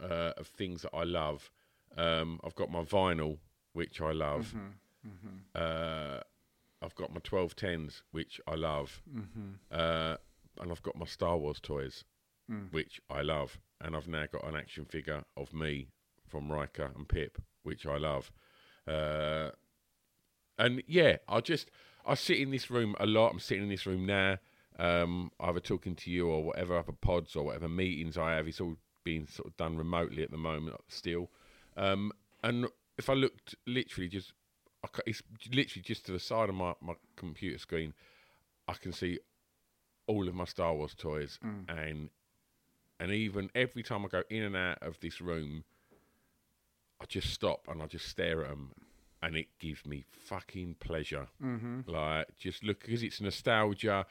uh, 0.00 0.32
of 0.36 0.46
things 0.48 0.82
that 0.82 0.94
I 0.94 1.04
love. 1.04 1.50
Um, 1.96 2.40
I've 2.44 2.54
got 2.54 2.70
my 2.70 2.82
vinyl, 2.82 3.38
which 3.72 4.00
I 4.00 4.12
love. 4.12 4.54
Mhm, 4.54 4.72
mhm. 5.06 5.40
Uh, 5.54 6.20
I've 6.82 6.94
got 6.94 7.12
my 7.12 7.20
twelve 7.22 7.54
tens, 7.56 8.02
which 8.10 8.40
I 8.46 8.54
love, 8.54 9.02
Mhm. 9.08 9.58
uh, 9.70 10.16
and 10.58 10.70
I've 10.72 10.82
got 10.82 10.96
my 10.96 11.04
Star 11.06 11.36
Wars 11.36 11.60
toys, 11.60 12.04
Mm. 12.50 12.72
which 12.72 13.00
I 13.10 13.22
love, 13.22 13.60
and 13.80 13.94
I've 13.96 14.08
now 14.08 14.26
got 14.26 14.44
an 14.44 14.56
action 14.56 14.84
figure 14.84 15.24
of 15.36 15.52
me 15.52 15.88
from 16.30 16.50
Riker 16.50 16.90
and 16.96 17.08
Pip, 17.08 17.38
which 17.62 17.86
I 17.86 17.98
love. 17.98 18.30
Uh, 18.86 19.50
and 20.58 20.82
yeah, 20.86 21.16
I 21.28 21.40
just 21.40 21.70
I 22.06 22.14
sit 22.14 22.38
in 22.38 22.50
this 22.50 22.70
room 22.70 22.94
a 23.00 23.06
lot. 23.06 23.30
I'm 23.32 23.40
sitting 23.40 23.64
in 23.64 23.68
this 23.70 23.86
room 23.86 24.06
now, 24.06 24.38
um, 24.78 25.30
either 25.40 25.60
talking 25.60 25.94
to 25.96 26.10
you 26.10 26.28
or 26.28 26.42
whatever 26.44 26.78
other 26.78 26.92
pods 26.92 27.36
or 27.36 27.44
whatever 27.44 27.68
meetings 27.68 28.16
I 28.16 28.34
have. 28.34 28.46
It's 28.48 28.60
all 28.60 28.76
being 29.04 29.26
sort 29.26 29.48
of 29.48 29.56
done 29.56 29.76
remotely 29.76 30.22
at 30.22 30.30
the 30.30 30.36
moment 30.36 30.76
still. 30.88 31.30
Um, 31.76 32.12
and 32.42 32.66
if 32.98 33.08
I 33.08 33.14
looked 33.14 33.54
literally 33.66 34.08
just, 34.08 34.32
it's 35.06 35.22
literally 35.52 35.82
just 35.82 36.06
to 36.06 36.12
the 36.12 36.18
side 36.20 36.48
of 36.48 36.54
my, 36.54 36.74
my 36.80 36.94
computer 37.16 37.58
screen, 37.58 37.94
I 38.68 38.74
can 38.74 38.92
see 38.92 39.18
all 40.06 40.28
of 40.28 40.34
my 40.34 40.44
Star 40.44 40.74
Wars 40.74 40.94
toys, 40.94 41.38
Mm. 41.44 41.64
and 41.68 42.10
and 42.98 43.12
even 43.12 43.50
every 43.54 43.82
time 43.82 44.04
I 44.04 44.08
go 44.08 44.22
in 44.28 44.42
and 44.42 44.54
out 44.56 44.82
of 44.82 45.00
this 45.00 45.22
room, 45.22 45.64
I 47.00 47.04
just 47.06 47.30
stop 47.32 47.66
and 47.68 47.82
I 47.82 47.86
just 47.86 48.06
stare 48.06 48.42
at 48.44 48.50
them, 48.50 48.72
and 49.22 49.36
it 49.36 49.48
gives 49.58 49.84
me 49.86 50.04
fucking 50.10 50.76
pleasure. 50.80 51.28
Mhm. 51.42 51.86
Like 51.88 52.36
just 52.38 52.62
look 52.62 52.80
because 52.80 53.02
it's 53.02 53.20
nostalgia. 53.20 54.06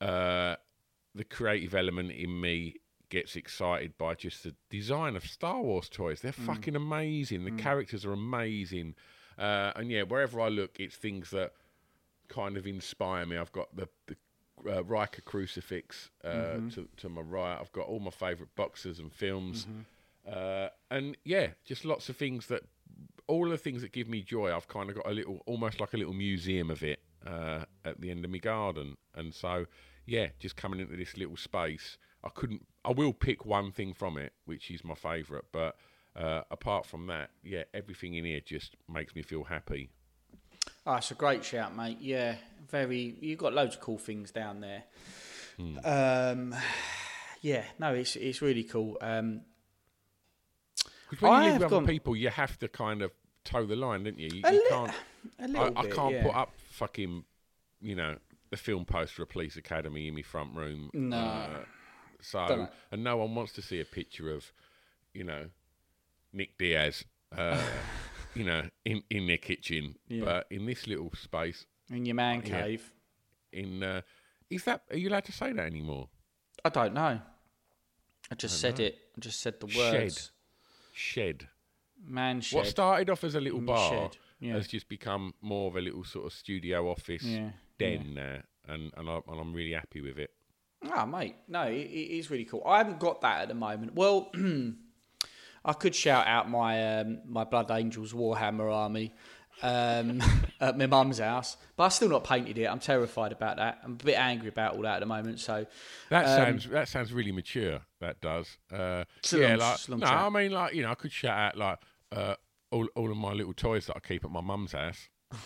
Uh, 0.00 0.56
the 1.14 1.24
creative 1.24 1.74
element 1.74 2.12
in 2.12 2.40
me 2.40 2.76
gets 3.08 3.34
excited 3.34 3.98
by 3.98 4.14
just 4.14 4.44
the 4.44 4.54
design 4.70 5.16
of 5.16 5.24
Star 5.26 5.60
Wars 5.60 5.88
toys. 5.88 6.20
They're 6.20 6.30
Mm. 6.32 6.46
fucking 6.46 6.76
amazing. 6.76 7.44
The 7.44 7.50
Mm. 7.50 7.58
characters 7.58 8.04
are 8.06 8.12
amazing, 8.12 8.94
uh, 9.36 9.72
and 9.74 9.90
yeah, 9.90 10.02
wherever 10.02 10.40
I 10.40 10.48
look, 10.48 10.78
it's 10.78 10.96
things 10.96 11.30
that 11.30 11.52
kind 12.28 12.56
of 12.56 12.64
inspire 12.68 13.26
me. 13.26 13.36
I've 13.36 13.50
got 13.50 13.74
the, 13.74 13.88
the 14.06 14.16
uh, 14.70 14.84
Riker 14.84 15.22
crucifix 15.22 16.10
uh, 16.22 16.28
Mhm. 16.58 16.72
to, 16.74 16.88
to 16.98 17.08
my 17.08 17.22
right. 17.22 17.58
I've 17.58 17.72
got 17.72 17.86
all 17.88 17.98
my 17.98 18.10
favourite 18.10 18.54
boxes 18.54 18.98
and 19.00 19.12
films, 19.12 19.66
Mhm. 19.66 19.84
Uh, 20.26 20.68
and 20.90 21.16
yeah, 21.24 21.48
just 21.64 21.84
lots 21.84 22.08
of 22.08 22.16
things 22.16 22.46
that 22.48 22.62
all 23.26 23.48
the 23.48 23.58
things 23.58 23.82
that 23.82 23.92
give 23.92 24.08
me 24.08 24.22
joy. 24.22 24.54
I've 24.54 24.68
kind 24.68 24.90
of 24.90 24.96
got 24.96 25.06
a 25.06 25.12
little, 25.12 25.42
almost 25.46 25.80
like 25.80 25.92
a 25.92 25.96
little 25.96 26.12
museum 26.14 26.70
of 26.70 26.82
it 26.82 27.00
uh, 27.26 27.64
at 27.84 28.00
the 28.00 28.10
end 28.10 28.24
of 28.24 28.30
my 28.30 28.38
garden, 28.38 28.96
and 29.14 29.34
so 29.34 29.66
yeah, 30.06 30.28
just 30.38 30.56
coming 30.56 30.80
into 30.80 30.96
this 30.96 31.16
little 31.16 31.36
space, 31.36 31.98
I 32.24 32.28
couldn't. 32.34 32.66
I 32.84 32.90
will 32.90 33.12
pick 33.12 33.44
one 33.44 33.72
thing 33.72 33.94
from 33.94 34.18
it, 34.18 34.32
which 34.44 34.70
is 34.70 34.84
my 34.84 34.94
favourite, 34.94 35.44
but. 35.52 35.76
Uh, 36.16 36.42
apart 36.50 36.84
from 36.84 37.06
that, 37.06 37.30
yeah, 37.44 37.62
everything 37.72 38.14
in 38.14 38.24
here 38.24 38.40
just 38.44 38.74
makes 38.92 39.14
me 39.14 39.22
feel 39.22 39.44
happy. 39.44 39.90
Oh, 40.86 40.94
it's 40.94 41.10
a 41.10 41.14
great 41.14 41.44
shout, 41.44 41.76
mate. 41.76 41.98
Yeah, 42.00 42.36
very. 42.68 43.16
You've 43.20 43.38
got 43.38 43.52
loads 43.52 43.76
of 43.76 43.80
cool 43.80 43.98
things 43.98 44.30
down 44.30 44.60
there. 44.60 44.84
Hmm. 45.56 45.78
Um, 45.84 46.54
yeah, 47.40 47.64
no, 47.78 47.94
it's 47.94 48.16
it's 48.16 48.40
really 48.40 48.64
cool. 48.64 48.96
Um, 49.00 49.42
Because 51.10 51.22
when 51.22 51.32
I 51.32 51.46
you 51.46 51.52
live 51.52 51.62
with 51.62 51.72
other 51.72 51.86
people, 51.86 52.16
you 52.16 52.28
have 52.30 52.58
to 52.60 52.68
kind 52.68 53.02
of 53.02 53.10
toe 53.44 53.66
the 53.66 53.76
line, 53.76 54.04
don't 54.04 54.18
you? 54.18 54.28
You, 54.32 54.40
A 54.44 54.52
you 54.52 54.58
li- 54.58 54.66
can't. 54.68 54.92
a 55.40 55.48
little 55.48 55.78
I, 55.78 55.80
I 55.80 55.86
can't 55.88 56.14
yeah. 56.14 56.22
put 56.22 56.34
up 56.34 56.52
fucking, 56.70 57.24
you 57.80 57.94
know, 57.96 58.16
the 58.50 58.56
film 58.56 58.84
poster 58.84 59.22
of 59.22 59.28
Police 59.28 59.56
Academy 59.56 60.08
in 60.08 60.14
my 60.14 60.22
front 60.22 60.54
room. 60.54 60.90
No. 60.94 61.16
Uh, 61.16 61.48
so, 62.20 62.68
and 62.92 63.02
no 63.02 63.16
one 63.16 63.34
wants 63.34 63.52
to 63.54 63.62
see 63.62 63.80
a 63.80 63.84
picture 63.84 64.30
of, 64.32 64.52
you 65.14 65.24
know, 65.24 65.46
Nick 66.32 66.56
Diaz, 66.58 67.04
uh, 67.36 67.60
you 68.34 68.44
know, 68.44 68.62
in 68.84 69.02
in 69.10 69.26
their 69.26 69.38
kitchen. 69.38 69.96
Yeah. 70.08 70.24
But 70.24 70.46
in 70.50 70.66
this 70.66 70.86
little 70.86 71.10
space, 71.14 71.66
in 71.90 72.04
your 72.06 72.14
man 72.14 72.42
yeah, 72.44 72.62
cave. 72.62 72.92
in 73.52 73.82
uh, 73.82 74.02
is 74.48 74.64
that 74.64 74.82
are 74.90 74.96
you 74.96 75.08
allowed 75.08 75.24
to 75.24 75.32
say 75.32 75.52
that 75.52 75.66
anymore? 75.66 76.08
I 76.64 76.68
don't 76.68 76.92
know. 76.94 77.20
I 78.30 78.34
just 78.36 78.62
Don't 78.62 78.76
said 78.76 78.78
know. 78.78 78.84
it. 78.86 78.98
I 79.16 79.20
just 79.20 79.40
said 79.40 79.58
the 79.60 79.66
words. 79.66 80.14
Shed. 80.14 80.30
Man 82.02 82.40
shed. 82.40 82.56
What 82.56 82.66
started 82.66 83.10
off 83.10 83.24
as 83.24 83.34
a 83.34 83.40
little 83.40 83.60
Mm, 83.60 83.66
bar 83.66 83.90
shed, 83.90 84.16
yeah. 84.40 84.54
has 84.54 84.66
just 84.66 84.88
become 84.88 85.34
more 85.42 85.68
of 85.68 85.76
a 85.76 85.80
little 85.80 86.04
sort 86.04 86.26
of 86.26 86.32
studio 86.32 86.90
office 86.90 87.22
Yeah, 87.24 87.50
den 87.78 88.14
now, 88.14 88.38
and 88.66 88.90
and, 88.96 89.08
I, 89.08 89.20
and 89.28 89.40
I'm 89.40 89.52
really 89.52 89.72
happy 89.72 90.00
with 90.00 90.18
it. 90.18 90.30
Ah, 90.90 91.04
mate, 91.04 91.36
no, 91.46 91.64
it, 91.64 91.74
it 91.74 92.18
is 92.18 92.30
really 92.30 92.46
cool. 92.46 92.62
I 92.64 92.78
haven't 92.78 92.98
got 93.00 93.20
that 93.20 93.42
at 93.42 93.48
the 93.48 93.54
moment. 93.54 93.94
Well, 93.94 94.30
I 95.64 95.72
could 95.74 95.94
shout 95.94 96.26
out 96.26 96.48
my 96.48 97.00
um, 97.00 97.20
my 97.26 97.44
Blood 97.44 97.70
Angels 97.70 98.14
Warhammer 98.14 98.72
army 98.72 99.12
um, 99.62 100.22
at 100.60 100.76
my 100.76 100.86
mum's 100.86 101.18
house, 101.18 101.56
but 101.76 101.84
I've 101.84 101.92
still 101.92 102.08
not 102.08 102.24
painted 102.24 102.58
it. 102.58 102.66
I'm 102.66 102.78
terrified 102.78 103.32
about 103.32 103.56
that. 103.56 103.78
I'm 103.82 103.92
a 103.92 104.04
bit 104.04 104.18
angry 104.18 104.48
about 104.48 104.76
all 104.76 104.82
that 104.82 104.96
at 104.96 105.00
the 105.00 105.06
moment. 105.06 105.40
So 105.40 105.66
That 106.10 106.26
um, 106.26 106.44
sounds 106.44 106.68
that 106.68 106.88
sounds 106.88 107.12
really 107.12 107.32
mature. 107.32 107.80
That 108.00 108.20
does. 108.20 108.58
Uh, 108.72 109.04
yeah, 109.32 109.56
long- 109.56 109.76
like 109.88 109.88
no. 109.88 110.06
I 110.06 110.28
mean 110.28 110.52
like 110.52 110.74
you 110.74 110.82
know 110.82 110.90
I 110.90 110.94
could 110.94 111.12
shout 111.12 111.38
out 111.38 111.56
like 111.56 111.78
uh, 112.12 112.34
all 112.70 112.86
all 112.94 113.10
of 113.10 113.16
my 113.16 113.32
little 113.32 113.54
toys 113.54 113.86
that 113.86 113.96
I 113.96 114.00
keep 114.00 114.24
at 114.24 114.30
my 114.30 114.40
mum's 114.40 114.72
house. 114.72 115.08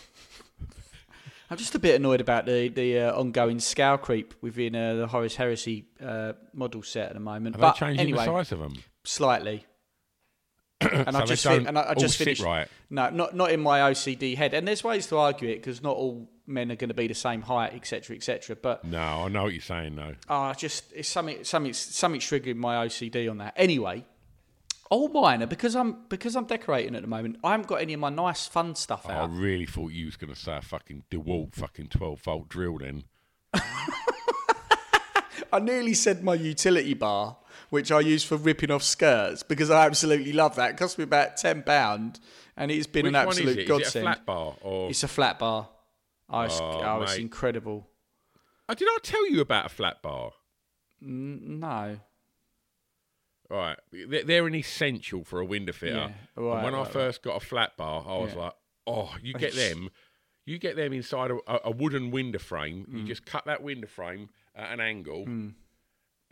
I'm 1.50 1.58
just 1.58 1.74
a 1.74 1.78
bit 1.78 1.94
annoyed 1.94 2.20
about 2.20 2.46
the 2.46 2.68
the 2.68 3.00
uh, 3.00 3.18
ongoing 3.18 3.60
scale 3.60 3.98
creep 3.98 4.34
within 4.40 4.74
uh, 4.74 4.94
the 4.94 5.06
Horus 5.06 5.36
Heresy 5.36 5.86
uh, 6.04 6.32
model 6.52 6.82
set 6.82 7.08
at 7.08 7.14
the 7.14 7.20
moment. 7.20 7.56
Are 7.56 7.58
but 7.58 7.72
they 7.74 7.78
changing 7.80 8.00
anyway, 8.00 8.24
the 8.26 8.32
size 8.32 8.52
of 8.52 8.58
them? 8.58 8.82
slightly. 9.04 9.66
And 10.80 11.14
So 11.14 11.22
I 11.22 11.24
just 11.24 11.44
fin- 11.46 11.66
and 11.66 11.78
I, 11.78 11.90
I 11.90 11.94
just 11.94 12.16
finished. 12.18 12.42
right? 12.42 12.68
No, 12.90 13.10
not 13.10 13.34
not 13.34 13.50
in 13.52 13.60
my 13.60 13.80
OCD 13.80 14.36
head. 14.36 14.54
And 14.54 14.66
there's 14.68 14.84
ways 14.84 15.06
to 15.08 15.18
argue 15.18 15.48
it 15.48 15.56
because 15.56 15.82
not 15.82 15.96
all 15.96 16.28
men 16.46 16.70
are 16.70 16.76
going 16.76 16.88
to 16.88 16.94
be 16.94 17.06
the 17.06 17.14
same 17.14 17.40
height, 17.42 17.72
etc., 17.74 18.16
etc. 18.16 18.56
But 18.56 18.84
No, 18.84 19.00
I 19.00 19.28
know 19.28 19.44
what 19.44 19.52
you're 19.52 19.62
saying 19.62 19.96
though. 19.96 20.14
Ah, 20.28 20.52
just 20.52 20.92
it's 20.94 21.08
something, 21.08 21.42
something, 21.44 21.72
something 21.72 22.20
triggering 22.20 22.56
my 22.56 22.86
OCD 22.86 23.30
on 23.30 23.38
that. 23.38 23.54
Anyway, 23.56 24.04
all 24.90 25.08
mine 25.08 25.42
are 25.42 25.46
because 25.46 25.74
I'm 25.74 25.96
because 26.10 26.36
I'm 26.36 26.44
decorating 26.44 26.94
at 26.94 27.02
the 27.02 27.08
moment. 27.08 27.38
I 27.42 27.52
haven't 27.52 27.66
got 27.68 27.80
any 27.80 27.94
of 27.94 28.00
my 28.00 28.10
nice 28.10 28.46
fun 28.46 28.74
stuff 28.74 29.06
Oh, 29.08 29.12
I 29.12 29.24
really 29.26 29.66
thought 29.66 29.92
you 29.92 30.04
was 30.06 30.16
going 30.16 30.32
to 30.34 30.38
say 30.38 30.56
a 30.56 30.60
fucking 30.62 31.04
DeWalt 31.10 31.54
fucking 31.54 31.88
12 31.88 32.20
volt 32.20 32.48
drill 32.50 32.78
then. 32.78 33.04
I 35.52 35.60
nearly 35.60 35.94
said 35.94 36.24
my 36.24 36.34
utility 36.34 36.94
bar, 36.94 37.36
which 37.70 37.90
I 37.92 38.00
use 38.00 38.24
for 38.24 38.36
ripping 38.36 38.70
off 38.70 38.82
skirts 38.82 39.42
because 39.42 39.70
I 39.70 39.86
absolutely 39.86 40.32
love 40.32 40.56
that. 40.56 40.70
It 40.70 40.76
cost 40.76 40.98
me 40.98 41.04
about 41.04 41.36
ten 41.36 41.62
pound, 41.62 42.20
and 42.56 42.70
it's 42.70 42.86
been 42.86 43.04
Which 43.06 43.14
an 43.14 43.26
one 43.26 43.32
is 43.34 43.38
absolute 43.38 43.58
it? 43.58 43.62
Is 43.62 43.64
it 43.64 43.64
a 43.64 43.78
godsend. 43.78 44.02
flat 44.04 44.26
bar 44.26 44.56
or- 44.62 44.90
It's 44.90 45.02
a 45.02 45.08
flat 45.08 45.38
bar. 45.38 45.68
I 46.28 46.44
was, 46.44 46.58
Oh, 46.60 46.80
oh, 46.82 47.02
it's 47.02 47.16
incredible. 47.16 47.86
Oh, 48.68 48.74
did 48.74 48.88
I 48.88 48.98
tell 49.02 49.28
you 49.30 49.40
about 49.40 49.66
a 49.66 49.68
flat 49.68 50.00
bar? 50.02 50.32
N- 51.02 51.60
no. 51.60 51.98
Right, 53.50 53.76
they're, 53.92 54.24
they're 54.24 54.46
an 54.46 54.54
essential 54.54 55.22
for 55.22 55.38
a 55.38 55.44
window 55.44 55.72
fitter. 55.72 55.94
Yeah, 55.96 56.10
and 56.36 56.46
right, 56.46 56.64
when 56.64 56.74
I 56.74 56.78
right, 56.82 56.88
first 56.92 57.22
got 57.22 57.36
a 57.36 57.44
flat 57.44 57.76
bar, 57.76 58.02
I 58.08 58.18
was 58.18 58.32
Yeah. 58.32 58.40
like, 58.40 58.52
"Oh, 58.86 59.14
you 59.22 59.34
get 59.34 59.54
them, 59.54 59.90
you 60.46 60.58
get 60.58 60.76
them 60.76 60.94
inside 60.94 61.30
a, 61.30 61.36
a 61.68 61.70
wooden 61.70 62.10
window 62.10 62.38
frame. 62.38 62.86
You 62.90 63.00
Mm. 63.04 63.06
just 63.06 63.26
cut 63.26 63.44
that 63.44 63.62
window 63.62 63.86
frame 63.86 64.30
at 64.56 64.72
an 64.72 64.80
angle, 64.80 65.26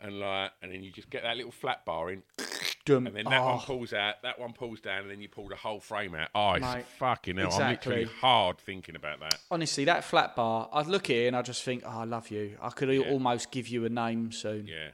and 0.03 0.19
like, 0.19 0.51
and 0.61 0.71
then 0.71 0.83
you 0.83 0.91
just 0.91 1.09
get 1.09 1.23
that 1.23 1.35
little 1.37 1.51
flat 1.51 1.83
bar 1.85 2.11
in, 2.11 2.21
Dum. 2.85 3.07
and 3.07 3.15
then 3.15 3.25
that 3.25 3.41
one 3.41 3.55
Oh. 3.55 3.63
pulls 3.65 3.93
out, 3.93 4.21
that 4.23 4.37
one 4.37 4.51
pulls 4.53 4.81
down, 4.81 5.03
and 5.03 5.09
then 5.11 5.21
you 5.21 5.29
pull 5.29 5.47
the 5.47 5.55
whole 5.55 5.79
frame 5.79 6.13
out. 6.13 6.29
Oh, 6.35 6.51
it's 6.53 6.61
Mate, 6.65 6.85
fucking 6.99 7.37
hell! 7.37 7.53
I'm 7.53 7.71
literally 7.71 8.03
hard 8.21 8.57
thinking 8.59 8.95
about 8.95 9.21
that. 9.21 9.39
Honestly, 9.49 9.85
that 9.85 10.03
flat 10.03 10.35
bar, 10.35 10.69
I'd 10.73 10.87
look 10.87 11.09
at 11.09 11.15
it 11.15 11.27
and 11.27 11.35
I 11.35 11.41
just 11.41 11.63
think, 11.63 11.83
oh, 11.85 11.89
I 12.01 12.03
love 12.03 12.29
you. 12.29 12.57
I 12.61 12.69
could 12.69 12.89
almost 13.07 13.49
give 13.51 13.67
you 13.69 13.85
a 13.85 13.89
name 13.89 14.31
soon. 14.33 14.67
Yeah, 14.67 14.89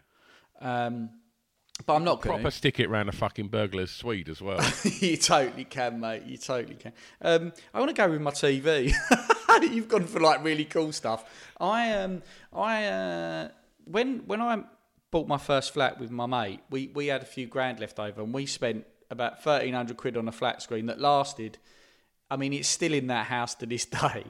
Um, 0.61 1.09
but 1.85 1.95
I'm 1.95 2.03
not 2.03 2.21
going 2.21 2.35
proper 2.41 2.51
stick 2.51 2.79
it 2.81 2.87
around 2.87 3.07
a 3.09 3.13
fucking 3.13 3.47
burglar's 3.47 3.89
suite 3.89 4.27
as 4.29 4.41
well. 4.41 4.59
you 4.99 5.15
totally 5.17 5.63
can, 5.63 5.99
mate. 5.99 6.23
You 6.25 6.37
totally 6.37 6.75
can. 6.75 6.91
Um, 7.21 7.53
I 7.73 7.79
want 7.79 7.89
to 7.89 7.95
go 7.99 8.09
with 8.09 8.21
my 8.21 8.31
TV. 8.31 8.93
You've 9.73 9.87
gone 9.87 10.05
for 10.05 10.19
like 10.19 10.43
really 10.43 10.65
cool 10.65 10.91
stuff. 10.91 11.23
I 11.59 11.91
um, 11.93 12.21
I 12.53 12.85
uh, 12.85 13.49
when 13.85 14.19
when 14.27 14.41
I 14.41 14.61
bought 15.11 15.27
my 15.27 15.37
first 15.37 15.73
flat 15.73 15.99
with 15.99 16.11
my 16.11 16.25
mate, 16.25 16.61
we 16.69 16.87
we 16.87 17.07
had 17.07 17.21
a 17.21 17.25
few 17.25 17.47
grand 17.47 17.79
left 17.79 17.99
over, 17.99 18.21
and 18.21 18.33
we 18.33 18.45
spent 18.45 18.85
about 19.09 19.43
thirteen 19.43 19.73
hundred 19.73 19.97
quid 19.97 20.17
on 20.17 20.27
a 20.27 20.31
flat 20.31 20.61
screen 20.61 20.85
that 20.87 20.99
lasted. 20.99 21.57
I 22.31 22.37
mean, 22.37 22.53
it's 22.53 22.67
still 22.67 22.93
in 22.93 23.07
that 23.07 23.27
house 23.27 23.55
to 23.55 23.65
this 23.65 23.85
day. 23.85 24.25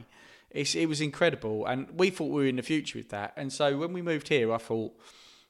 It's, 0.50 0.74
it 0.74 0.86
was 0.86 1.00
incredible, 1.00 1.66
and 1.66 1.88
we 1.94 2.10
thought 2.10 2.26
we 2.26 2.42
were 2.42 2.48
in 2.48 2.56
the 2.56 2.62
future 2.62 2.98
with 2.98 3.10
that. 3.10 3.34
And 3.36 3.52
so 3.52 3.76
when 3.78 3.92
we 3.92 4.02
moved 4.02 4.28
here, 4.28 4.52
I 4.52 4.58
thought, 4.58 4.92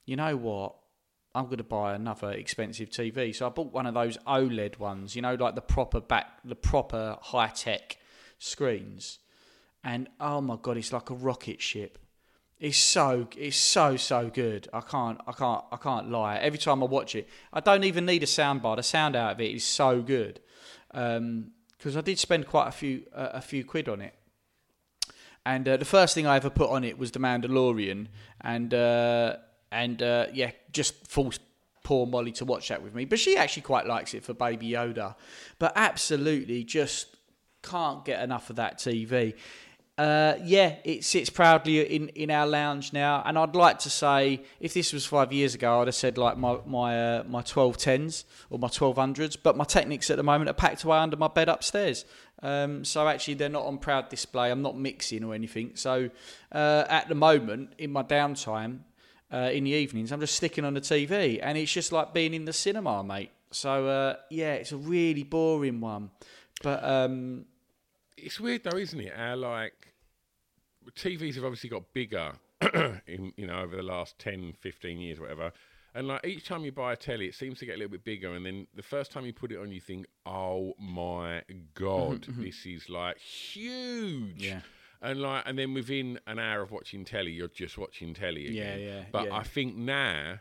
you 0.05 0.17
know 0.17 0.37
what? 0.37 0.75
I'm 1.35 1.45
going 1.45 1.59
to 1.59 1.65
buy 1.65 1.95
another 1.95 2.33
expensive 2.33 2.91
TV. 2.91 3.35
So 3.35 3.47
I 3.47 3.51
bought 3.51 3.73
one 3.73 3.87
of 3.87 3.95
those 3.95 4.19
OLED 4.27 4.79
ones, 4.79 5.15
you 5.15 5.23
know, 5.23 5.35
like 5.35 5.55
the 5.55 5.61
proper 5.61 6.01
back, 6.01 6.27
the 6.45 6.57
proper 6.57 7.19
high 7.23 7.49
tech 7.49 7.99
screens. 8.39 9.21
And 9.85 10.09
oh 10.19 10.41
my 10.41 10.57
god, 10.61 10.77
it's 10.77 10.93
like 10.93 11.09
a 11.09 11.15
rocket 11.15 11.63
ship. 11.63 11.99
It's 12.61 12.77
so, 12.77 13.27
it's 13.39 13.57
so, 13.57 13.97
so 13.97 14.29
good. 14.29 14.69
I 14.73 14.83
can't, 14.83 15.19
I 15.27 15.33
can't, 15.33 15.65
I 15.73 15.77
can't 15.77 16.11
lie. 16.11 16.37
Every 16.37 16.59
time 16.59 16.83
I 16.83 16.87
watch 16.87 17.15
it, 17.15 17.27
I 17.55 17.61
don't 17.61 17.85
even 17.85 18.05
need 18.05 18.23
a 18.23 18.27
sound 18.27 18.61
bar. 18.61 18.77
The 18.77 18.83
sound 18.83 19.17
out 19.17 19.33
of 19.33 19.41
it 19.41 19.51
is 19.51 19.65
so 19.65 20.03
good. 20.03 20.41
Because 20.93 21.97
I 21.97 22.03
did 22.03 22.19
spend 22.19 22.47
quite 22.47 22.69
a 22.69 22.73
few, 22.73 23.05
uh, 23.15 23.31
a 23.33 23.41
few 23.41 23.65
quid 23.65 23.89
on 23.89 24.03
it. 24.03 24.15
And 25.47 25.67
uh, 25.67 25.79
the 25.79 25.87
first 25.87 26.15
thing 26.15 26.27
I 26.27 26.37
ever 26.37 26.51
put 26.51 26.69
on 26.69 26.85
it 26.85 26.99
was 26.99 27.13
the 27.13 27.19
Mandalorian, 27.19 28.09
and 28.43 28.75
uh, 28.75 29.37
and 29.73 30.03
uh, 30.03 30.27
yeah, 30.35 30.51
just 30.71 31.07
forced 31.09 31.41
poor 31.83 32.07
Molly 32.07 32.33
to 32.33 32.45
watch 32.45 32.69
that 32.69 32.83
with 32.83 32.95
me. 32.95 33.07
But 33.07 33.19
she 33.19 33.39
actually 33.39 33.63
quite 33.63 33.87
likes 33.87 34.13
it 34.13 34.23
for 34.23 34.35
Baby 34.35 34.71
Yoda. 34.73 35.15
But 35.59 35.73
absolutely, 35.77 36.63
just 36.65 37.17
can't 37.63 38.05
get 38.05 38.23
enough 38.23 38.51
of 38.51 38.57
that 38.57 38.79
TV. 38.79 39.35
Uh, 40.01 40.39
yeah, 40.43 40.77
it 40.83 41.05
sits 41.05 41.29
proudly 41.29 41.81
in, 41.81 42.09
in 42.11 42.31
our 42.31 42.47
lounge 42.47 42.91
now, 42.95 43.23
and 43.27 43.39
I'd 43.39 43.55
like 43.55 43.81
to 43.81 43.91
say, 43.91 44.43
if 44.59 44.73
this 44.73 44.95
was 44.95 45.05
five 45.05 45.31
years 45.31 45.55
ago, 45.55 45.83
I'd 45.83 45.89
have 45.89 45.95
said 45.95 46.17
like 46.17 46.39
my 46.39 46.57
my 46.65 47.17
uh, 47.19 47.25
my 47.29 47.43
twelve 47.43 47.77
tens 47.77 48.25
or 48.49 48.59
my 48.59 48.69
twelve 48.69 48.97
hundreds, 48.97 49.37
but 49.37 49.59
my 49.59 49.65
Technics 49.65 50.09
at 50.09 50.17
the 50.17 50.23
moment 50.23 50.49
are 50.49 50.55
packed 50.55 50.85
away 50.85 50.97
under 50.97 51.19
my 51.19 51.29
bed 51.29 51.51
upstairs. 51.51 52.07
Um, 52.43 52.83
so 52.83 53.07
actually, 53.07 53.35
they're 53.35 53.51
not 53.51 53.67
on 53.67 53.77
proud 53.77 54.09
display. 54.09 54.51
I'm 54.51 54.63
not 54.63 54.79
mixing 54.79 55.23
or 55.23 55.35
anything. 55.35 55.73
So 55.75 56.09
uh, 56.51 56.85
at 56.89 57.11
the 57.11 57.15
moment, 57.15 57.75
in 57.77 57.93
my 57.93 58.03
downtime, 58.03 58.79
uh, 59.31 59.51
in 59.53 59.65
the 59.65 59.73
evenings, 59.73 60.13
I'm 60.13 60.21
just 60.21 60.35
sticking 60.35 60.65
on 60.65 60.73
the 60.73 60.81
TV, 60.81 61.41
and 61.43 61.59
it's 61.59 61.75
just 61.75 61.93
like 61.93 62.15
being 62.15 62.33
in 62.33 62.47
the 62.47 62.55
cinema, 62.55 63.05
mate. 63.05 63.33
So 63.51 63.87
uh, 63.87 64.17
yeah, 64.31 64.55
it's 64.55 64.73
a 64.73 64.79
really 64.79 65.25
boring 65.25 65.83
one, 65.83 66.11
but 66.63 66.83
um, 66.83 67.45
it's 68.17 68.41
weird 68.41 68.65
though, 68.65 68.79
isn't 68.79 68.99
it? 68.99 69.37
Like 69.37 69.90
TVs 70.97 71.35
have 71.37 71.45
obviously 71.45 71.71
got 71.71 71.93
bigger 71.93 72.33
in 73.07 73.33
you 73.37 73.47
know 73.47 73.61
over 73.61 73.77
the 73.77 73.83
last 73.83 74.19
10, 74.19 74.55
15 74.61 74.99
years, 74.99 75.21
whatever. 75.21 75.53
And 75.95 76.07
like 76.07 76.25
each 76.25 76.47
time 76.47 76.65
you 76.65 76.71
buy 76.71 76.93
a 76.93 76.97
telly, 76.97 77.27
it 77.27 77.35
seems 77.35 77.59
to 77.59 77.67
get 77.67 77.75
a 77.75 77.79
little 77.79 77.91
bit 77.91 78.05
bigger, 78.05 78.33
and 78.35 78.47
then 78.47 78.67
the 78.75 78.83
first 78.83 79.11
time 79.11 79.27
you 79.27 79.33
put 79.33 79.51
it 79.51 79.59
on, 79.59 79.73
you 79.73 79.81
think, 79.81 80.07
"Oh 80.25 80.75
my 80.79 81.43
god, 81.75 82.23
mm-hmm, 82.23 82.31
mm-hmm. 82.33 82.43
this 82.45 82.65
is 82.65 82.89
like 82.89 83.19
huge." 83.19 84.43
Yeah. 84.45 84.61
And 85.03 85.21
like, 85.21 85.45
and 85.47 85.59
then 85.59 85.73
within 85.75 86.21
an 86.27 86.39
hour 86.39 86.61
of 86.61 86.71
watching 86.71 87.05
telly, 87.05 87.33
you're 87.33 87.49
just 87.49 87.79
watching 87.79 88.13
telly 88.13 88.51
Yeah, 88.51 88.63
again. 88.63 88.81
yeah, 88.81 89.03
But 89.11 89.27
yeah. 89.29 89.37
I 89.37 89.43
think 89.45 89.75
now, 89.75 90.41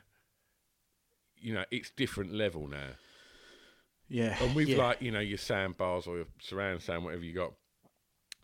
you 1.38 1.54
know, 1.54 1.64
it's 1.72 1.92
different 1.92 2.34
level 2.34 2.68
now. 2.68 2.90
yeah, 4.10 4.36
And 4.44 4.54
with 4.56 4.68
yeah. 4.68 4.78
like, 4.78 5.02
you 5.02 5.12
know, 5.12 5.22
your 5.22 5.38
sound 5.38 5.78
bars 5.78 6.08
or 6.08 6.18
your 6.18 6.26
surround 6.42 6.82
sound, 6.82 7.06
whatever 7.06 7.24
you 7.24 7.34
got, 7.34 7.54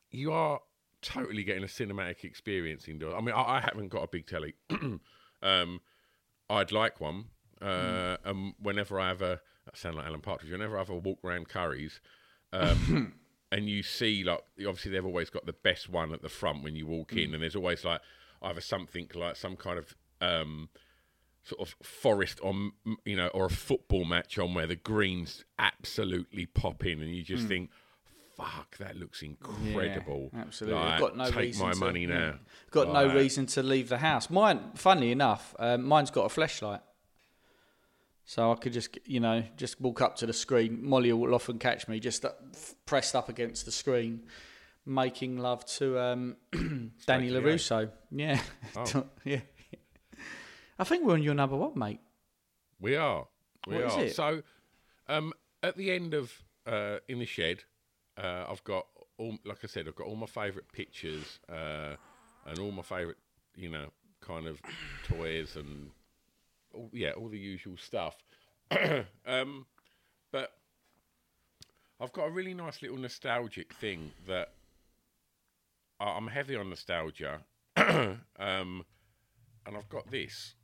you 0.10 0.32
are 0.32 0.62
totally 1.06 1.44
getting 1.44 1.64
a 1.64 1.68
cinematic 1.68 2.24
experience 2.24 2.88
indoors. 2.88 3.14
I 3.18 3.22
mean, 3.22 3.36
I, 3.36 3.58
I 3.58 3.60
haven't 3.62 3.90
got 3.90 4.04
a 4.04 4.08
big 4.08 4.28
telly. 4.28 4.56
um, 5.42 5.80
I'd 6.50 6.72
like 6.72 7.00
one. 7.00 7.26
Uh, 7.62 8.18
And 8.26 8.54
whenever 8.60 9.00
I 9.00 9.08
have 9.08 9.22
a, 9.22 9.42
that 9.66 9.78
sound 9.78 9.96
like 9.96 10.06
Alan 10.06 10.22
Partridge, 10.22 10.52
whenever 10.52 10.76
I 10.76 10.80
have 10.80 10.90
a 10.90 10.96
walk 10.98 11.20
around 11.24 11.48
Curry's, 11.50 12.00
um, 12.52 13.14
and 13.52 13.70
you 13.70 13.84
see 13.84 14.24
like 14.24 14.42
obviously 14.60 14.92
they've 14.92 15.06
always 15.06 15.30
got 15.30 15.46
the 15.46 15.54
best 15.54 15.90
one 15.90 16.14
at 16.14 16.22
the 16.22 16.30
front 16.30 16.64
when 16.64 16.76
you 16.76 16.86
walk 16.88 17.14
in, 17.14 17.34
and 17.34 17.42
there's 17.42 17.56
always 17.56 17.84
like 17.86 18.02
either 18.42 18.62
something 18.62 19.10
like 19.16 19.36
some 19.36 19.56
kind 19.56 19.80
of 19.80 19.96
um, 20.22 20.70
sort 21.44 21.62
of 21.62 21.76
forest 21.86 22.40
on 22.42 22.74
you 23.06 23.16
know 23.16 23.28
or 23.30 23.46
a 23.46 23.50
football 23.50 24.04
match 24.06 24.38
on 24.38 24.54
where 24.54 24.68
the 24.68 24.76
greens 24.76 25.46
absolutely 25.58 26.46
pop 26.46 26.86
in 26.86 27.02
and 27.02 27.16
you 27.16 27.24
just 27.24 27.44
think 27.48 27.70
fuck 28.38 28.78
that 28.78 28.96
looks 28.98 29.22
incredible 29.22 30.30
Yeah, 30.34 30.42
absolutely. 30.42 30.80
Like, 30.80 30.94
I've 30.94 31.00
got 31.00 31.18
no 31.18 31.26
take 31.26 31.36
reason 31.38 31.66
my 31.68 31.74
to- 31.74 31.80
money 31.80 32.02
yeah. 32.02 32.08
now 32.20 32.34
Got 32.72 32.92
no 32.94 33.14
reason 33.14 33.46
to 33.48 33.64
leave 33.64 33.88
the 33.90 33.98
house. 34.00 34.30
Mine, 34.30 34.72
funnily 34.76 35.12
enough, 35.12 35.56
um, 35.60 35.84
mine's 35.86 36.12
got 36.12 36.26
a 36.26 36.30
flashlight. 36.30 36.82
So 38.26 38.52
I 38.52 38.56
could 38.56 38.74
just, 38.74 38.98
you 39.06 39.20
know, 39.20 39.44
just 39.56 39.80
walk 39.80 40.02
up 40.02 40.16
to 40.18 40.26
the 40.26 40.34
screen. 40.34 40.80
Molly 40.84 41.14
will 41.14 41.34
often 41.36 41.60
catch 41.60 41.88
me 41.88 42.00
just 42.00 42.26
up, 42.26 42.42
pressed 42.86 43.16
up 43.16 43.30
against 43.30 43.66
the 43.66 43.72
screen, 43.72 44.24
making 44.86 45.38
love 45.38 45.64
to 45.78 45.98
um, 46.00 46.36
Danny 47.06 47.30
LaRusso. 47.30 47.92
Yeah. 48.12 48.42
Oh. 48.76 49.06
yeah. 49.24 49.42
I 50.78 50.84
think 50.84 51.06
we're 51.06 51.14
on 51.14 51.24
your 51.24 51.36
number 51.36 51.56
one, 51.56 51.78
mate. 51.78 52.00
we 52.82 52.96
are 52.98 53.28
we 53.68 53.76
What 53.76 53.86
is 53.86 53.94
are 53.94 54.04
it? 54.06 54.16
so 54.16 54.42
um, 55.08 55.32
at 55.64 55.78
the 55.78 55.92
end 55.92 56.14
of 56.14 56.34
uh, 56.68 56.98
in 57.08 57.20
the 57.20 57.26
shed 57.26 57.64
uh, 58.18 58.46
I've 58.50 58.64
got 58.64 58.86
all 59.18 59.38
like 59.46 59.60
I 59.64 59.68
said 59.68 59.88
I've 59.88 59.96
got 59.96 60.08
all 60.08 60.16
my 60.16 60.28
favourite 60.28 60.72
pictures 60.72 61.40
uh, 61.50 61.96
and 62.46 62.60
all 62.60 62.72
my 62.72 62.82
favourite 62.82 63.18
you 63.56 63.70
know 63.70 63.88
kind 64.22 64.48
of 64.48 64.60
toys 65.08 65.56
and 65.56 65.92
all, 66.74 66.90
yeah, 66.94 67.12
all 67.12 67.30
the 67.30 67.38
usual 67.38 67.78
stuff. 67.78 68.18
um, 69.26 69.66
but 70.32 70.52
I've 72.00 72.12
got 72.12 72.28
a 72.28 72.32
really 72.32 72.54
nice 72.54 72.82
little 72.82 72.98
nostalgic 72.98 73.74
thing 73.74 74.12
that 74.28 74.52
I'm 76.00 76.28
heavy 76.28 76.56
on 76.56 76.70
nostalgia, 76.70 77.42
um, 77.78 78.20
and 79.66 79.78
I've 79.78 79.90
got 79.90 80.12
this. 80.12 80.56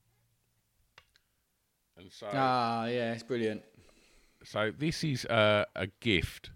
And 1.97 2.11
so, 2.11 2.27
Ah, 2.31 2.85
yeah, 2.85 3.13
it's 3.13 3.23
brilliant. 3.23 3.63
so 4.43 4.71
this 4.77 5.03
is 5.03 5.25
uh, 5.25 5.65
a 5.75 5.87
gift 5.99 6.51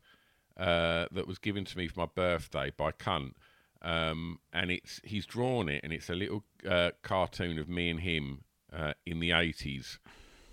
uh, 0.58 1.06
that 1.12 1.28
was 1.28 1.38
given 1.40 1.66
to 1.66 1.78
me 1.78 1.88
for 1.88 2.02
my 2.02 2.08
birthday 2.14 2.72
by 2.76 2.92
Cunt, 2.92 3.34
um, 3.82 4.40
and 4.54 4.72
it's 4.72 5.02
he's 5.04 5.26
drawn 5.26 5.70
it, 5.70 5.82
and 5.84 5.92
it's 5.94 6.10
a 6.10 6.16
little 6.16 6.44
uh, 6.68 6.92
cartoon 7.02 7.60
of 7.60 7.68
me 7.68 7.90
and 7.90 8.00
him 8.02 8.44
uh, 8.74 8.94
in 9.06 9.20
the 9.20 9.32
eighties, 9.32 10.00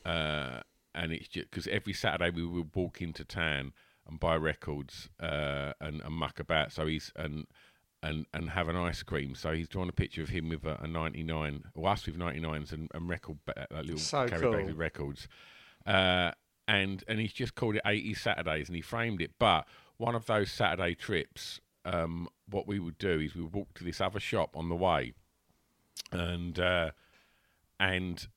uh, 0.04 0.60
and 0.94 1.12
it's 1.12 1.28
just 1.28 1.50
because 1.50 1.66
every 1.68 1.92
Saturday 1.92 2.30
we 2.30 2.44
would 2.44 2.74
walk 2.74 3.00
into 3.00 3.24
town 3.24 3.72
and 4.08 4.18
buy 4.18 4.34
records 4.36 5.08
uh, 5.20 5.72
and, 5.80 6.00
and 6.02 6.14
muck 6.14 6.40
about. 6.40 6.72
So 6.72 6.86
he's 6.86 7.12
and 7.16 7.46
and 8.02 8.26
and 8.34 8.50
have 8.50 8.68
an 8.68 8.76
ice 8.76 9.02
cream. 9.02 9.34
So 9.34 9.52
he's 9.52 9.68
drawn 9.68 9.88
a 9.88 9.92
picture 9.92 10.22
of 10.22 10.30
him 10.30 10.48
with 10.48 10.64
a, 10.64 10.78
a 10.82 10.86
ninety 10.86 11.22
nine, 11.22 11.64
or 11.74 11.88
us 11.88 12.06
with 12.06 12.16
ninety 12.16 12.40
nines 12.40 12.72
and, 12.72 12.90
and 12.92 13.08
record 13.08 13.38
ba- 13.46 13.66
like 13.70 13.84
little 13.84 13.98
So 13.98 14.26
carry 14.26 14.42
cool. 14.42 14.52
bags 14.52 14.66
with 14.66 14.76
records. 14.76 15.28
Uh, 15.86 16.32
and 16.68 17.02
and 17.08 17.18
he's 17.20 17.32
just 17.32 17.54
called 17.54 17.74
it 17.76 17.82
80 17.84 18.14
Saturdays 18.14 18.68
and 18.68 18.76
he 18.76 18.82
framed 18.82 19.20
it. 19.20 19.32
But 19.38 19.66
one 19.96 20.14
of 20.14 20.26
those 20.26 20.50
Saturday 20.50 20.94
trips, 20.94 21.60
um, 21.84 22.28
what 22.48 22.66
we 22.66 22.78
would 22.78 22.98
do 22.98 23.20
is 23.20 23.34
we 23.34 23.42
would 23.42 23.52
walk 23.52 23.74
to 23.74 23.84
this 23.84 24.00
other 24.00 24.20
shop 24.20 24.56
on 24.56 24.68
the 24.68 24.76
way, 24.76 25.12
and 26.10 26.58
uh, 26.58 26.90
and 27.80 28.28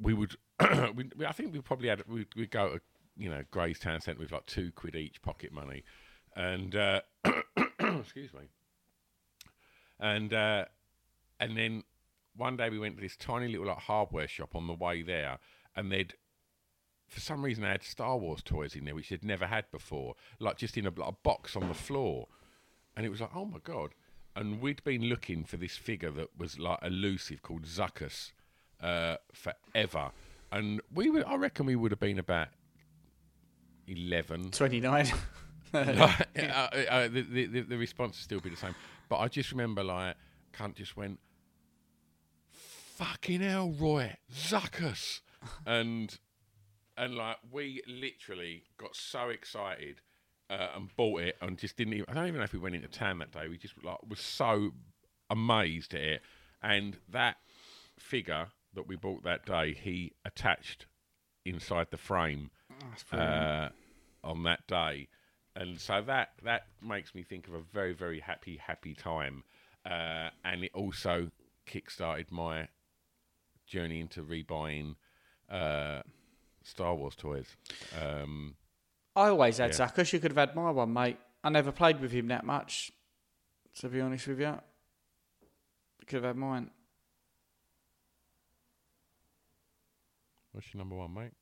we 0.00 0.14
would. 0.14 0.36
we, 0.94 1.26
I 1.26 1.32
think 1.32 1.52
we 1.52 1.60
probably 1.60 1.88
had 1.88 2.02
we 2.08 2.26
we 2.36 2.46
go 2.46 2.74
to 2.74 2.80
you 3.16 3.28
know 3.28 3.42
Grays 3.50 3.78
Town 3.78 4.00
Centre 4.00 4.20
with 4.20 4.32
like 4.32 4.46
two 4.46 4.72
quid 4.72 4.96
each 4.96 5.20
pocket 5.22 5.52
money, 5.52 5.84
and 6.36 6.74
uh, 6.74 7.00
excuse 7.80 8.32
me, 8.32 8.48
and 10.00 10.32
uh, 10.32 10.64
and 11.40 11.56
then 11.56 11.84
one 12.36 12.56
day 12.56 12.70
we 12.70 12.78
went 12.78 12.96
to 12.96 13.02
this 13.02 13.16
tiny 13.16 13.48
little 13.48 13.66
like 13.66 13.78
hardware 13.78 14.28
shop 14.28 14.54
on 14.54 14.66
the 14.66 14.74
way 14.74 15.02
there, 15.02 15.38
and 15.76 15.90
they'd 15.90 16.14
for 17.08 17.20
some 17.20 17.44
reason 17.44 17.62
they 17.62 17.70
had 17.70 17.82
Star 17.82 18.16
Wars 18.16 18.42
toys 18.42 18.76
in 18.76 18.84
there 18.84 18.94
which 18.94 19.08
they'd 19.08 19.24
never 19.24 19.46
had 19.46 19.70
before, 19.70 20.14
like 20.38 20.56
just 20.56 20.76
in 20.76 20.86
a, 20.86 20.92
like 20.96 21.08
a 21.08 21.16
box 21.22 21.56
on 21.56 21.68
the 21.68 21.74
floor, 21.74 22.28
and 22.96 23.04
it 23.04 23.08
was 23.08 23.20
like 23.20 23.34
oh 23.34 23.44
my 23.44 23.58
god. 23.62 23.94
And 24.36 24.60
we'd 24.60 24.84
been 24.84 25.02
looking 25.02 25.42
for 25.42 25.56
this 25.56 25.76
figure 25.76 26.12
that 26.12 26.28
was 26.38 26.60
like 26.60 26.78
elusive 26.82 27.42
called 27.42 27.64
Zuckuss 27.64 28.30
uh, 28.80 29.16
forever, 29.32 30.12
and 30.52 30.80
we 30.94 31.10
were 31.10 31.26
I 31.26 31.34
reckon 31.34 31.66
we 31.66 31.74
would 31.74 31.90
have 31.90 32.00
been 32.00 32.18
about 32.18 32.48
eleven. 33.88 34.50
29. 34.50 35.12
uh, 35.74 35.78
uh, 35.78 37.08
the, 37.08 37.26
the, 37.30 37.46
the, 37.46 37.60
the 37.60 37.76
response 37.76 38.16
would 38.16 38.22
still 38.22 38.40
be 38.40 38.48
the 38.50 38.56
same. 38.56 38.74
But 39.08 39.18
I 39.18 39.28
just 39.28 39.50
remember, 39.50 39.84
like, 39.84 40.16
cunt 40.52 40.76
just 40.76 40.96
went, 40.96 41.20
fucking 42.50 43.40
hell, 43.40 43.70
Roy, 43.70 44.16
Zuckuss. 44.34 45.20
and, 45.66 46.18
and, 46.98 47.14
like, 47.14 47.38
we 47.50 47.82
literally 47.86 48.64
got 48.76 48.94
so 48.96 49.28
excited 49.30 50.00
uh, 50.50 50.68
and 50.74 50.94
bought 50.96 51.22
it 51.22 51.36
and 51.40 51.56
just 51.56 51.76
didn't 51.76 51.94
even, 51.94 52.06
I 52.08 52.14
don't 52.14 52.26
even 52.26 52.38
know 52.38 52.44
if 52.44 52.52
we 52.52 52.58
went 52.58 52.74
into 52.74 52.88
town 52.88 53.18
that 53.20 53.32
day. 53.32 53.48
We 53.48 53.56
just, 53.56 53.74
like, 53.82 53.98
was 54.08 54.20
so 54.20 54.72
amazed 55.30 55.94
at 55.94 56.00
it. 56.00 56.22
And 56.62 56.98
that 57.08 57.36
figure 57.98 58.48
that 58.74 58.86
we 58.86 58.96
bought 58.96 59.22
that 59.24 59.46
day, 59.46 59.72
he 59.72 60.12
attached 60.24 60.86
inside 61.44 61.86
the 61.90 61.96
frame 61.96 62.50
uh, 63.18 63.68
on 64.22 64.42
that 64.42 64.66
day, 64.66 65.08
and 65.56 65.80
so 65.80 66.02
that 66.02 66.30
that 66.42 66.66
makes 66.82 67.14
me 67.14 67.22
think 67.22 67.48
of 67.48 67.54
a 67.54 67.60
very 67.60 67.92
very 67.94 68.20
happy 68.20 68.58
happy 68.58 68.94
time, 68.94 69.44
uh, 69.86 70.28
and 70.44 70.64
it 70.64 70.70
also 70.74 71.30
kick-started 71.64 72.30
my 72.30 72.68
journey 73.66 74.00
into 74.00 74.22
rebuying 74.22 74.96
uh, 75.50 76.02
Star 76.68 76.94
Wars 76.94 77.14
toys. 77.16 77.46
Um, 78.00 78.54
I 79.16 79.28
always 79.28 79.56
had 79.58 79.70
Yeah. 79.70 79.86
Zuckuss. 79.86 80.12
You 80.12 80.20
could 80.20 80.32
have 80.32 80.48
had 80.48 80.54
my 80.54 80.70
one, 80.70 80.92
mate. 80.92 81.16
I 81.42 81.48
never 81.48 81.72
played 81.72 82.00
with 82.00 82.12
him 82.12 82.28
that 82.28 82.44
much, 82.44 82.92
to 83.76 83.88
be 83.88 84.00
honest 84.00 84.28
with 84.28 84.40
you. 84.40 84.46
You 86.00 86.06
could 86.06 86.16
have 86.16 86.24
had 86.24 86.36
mine. 86.36 86.70
what's 90.52 90.74
your 90.74 90.80
number 90.80 90.96
one, 90.96 91.14
mate? 91.14 91.32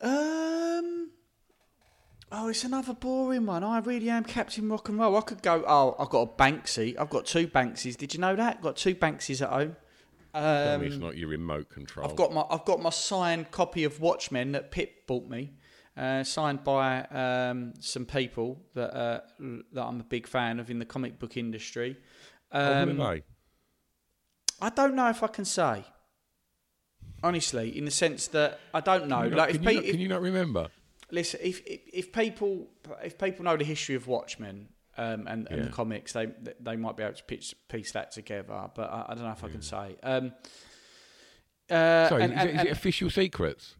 Um. 0.00 1.10
Oh, 2.32 2.48
it's 2.48 2.64
another 2.64 2.92
boring 2.92 3.46
one. 3.46 3.62
I 3.62 3.78
really 3.78 4.10
am 4.10 4.24
Captain 4.24 4.68
Rock 4.68 4.88
and 4.88 4.98
Roll. 4.98 5.16
I 5.16 5.20
could 5.20 5.40
go. 5.42 5.64
Oh, 5.66 5.94
I've 5.98 6.08
got 6.10 6.22
a 6.22 6.26
Banksy. 6.26 6.98
I've 6.98 7.08
got 7.10 7.24
two 7.24 7.46
Banksies. 7.46 7.96
Did 7.96 8.12
you 8.12 8.20
know 8.20 8.34
that? 8.36 8.60
got 8.60 8.76
two 8.76 8.94
Banksies 8.96 9.40
at 9.40 9.50
home. 9.50 9.76
Tell 10.40 10.78
me 10.78 10.86
Um, 10.86 10.92
it's 10.92 11.00
not 11.00 11.16
your 11.16 11.28
remote 11.28 11.70
control. 11.70 12.08
I've 12.08 12.16
got 12.16 12.32
my 12.32 12.44
I've 12.50 12.64
got 12.64 12.80
my 12.80 12.90
signed 12.90 13.50
copy 13.50 13.84
of 13.84 14.00
Watchmen 14.00 14.52
that 14.52 14.70
Pip 14.70 15.06
bought 15.06 15.28
me, 15.28 15.54
uh, 15.96 16.24
signed 16.24 16.62
by 16.62 17.02
um, 17.06 17.72
some 17.80 18.04
people 18.04 18.60
that 18.74 18.94
uh, 18.94 19.20
that 19.72 19.82
I'm 19.82 20.00
a 20.00 20.04
big 20.04 20.26
fan 20.26 20.60
of 20.60 20.70
in 20.70 20.78
the 20.78 20.84
comic 20.84 21.18
book 21.18 21.36
industry. 21.36 21.96
Oh, 22.52 22.64
who 22.84 22.90
Um, 22.92 23.00
are 23.00 23.14
they? 23.16 23.22
I 24.60 24.70
don't 24.70 24.94
know 24.94 25.08
if 25.10 25.22
I 25.22 25.26
can 25.28 25.44
say. 25.44 25.84
Honestly, 27.22 27.76
in 27.76 27.84
the 27.86 27.90
sense 27.90 28.28
that 28.28 28.60
I 28.74 28.80
don't 28.80 29.08
know. 29.08 29.22
Can 29.22 29.30
you 29.30 29.30
not- 29.30 29.38
like 29.38 29.54
if, 29.54 29.62
can, 29.62 29.62
you 29.62 29.68
pe- 29.68 29.74
not, 29.76 29.84
if 29.84 29.90
can 29.92 30.00
you 30.00 30.08
not 30.08 30.20
remember? 30.22 30.68
listen, 31.10 31.40
if, 31.42 31.60
if 31.66 31.80
if 31.92 32.12
people 32.12 32.68
if 33.02 33.16
people 33.18 33.44
know 33.44 33.56
the 33.56 33.64
history 33.64 33.94
of 33.94 34.06
Watchmen 34.06 34.68
um, 34.98 35.26
and, 35.26 35.46
and 35.50 35.58
Yeah. 35.58 35.64
the 35.64 35.70
comics, 35.72 36.12
they 36.12 36.28
they 36.60 36.76
might 36.76 36.96
be 36.96 37.02
able 37.02 37.14
to 37.14 37.24
piece, 37.24 37.54
piece 37.68 37.92
that 37.92 38.12
together. 38.12 38.70
But 38.74 38.90
I, 38.90 39.06
I 39.08 39.14
don't 39.14 39.24
know 39.24 39.30
if 39.32 39.44
I 39.44 39.48
can 39.48 39.62
say. 39.62 39.96
Um, 40.02 40.32
uh, 41.70 42.08
Sorry, 42.08 42.22
and- 42.22 42.32
is, 42.32 42.38
and- 42.38 42.50
it, 42.50 42.56
is 42.56 42.62
it 42.62 42.70
official 42.72 43.10
secrets? 43.10 43.76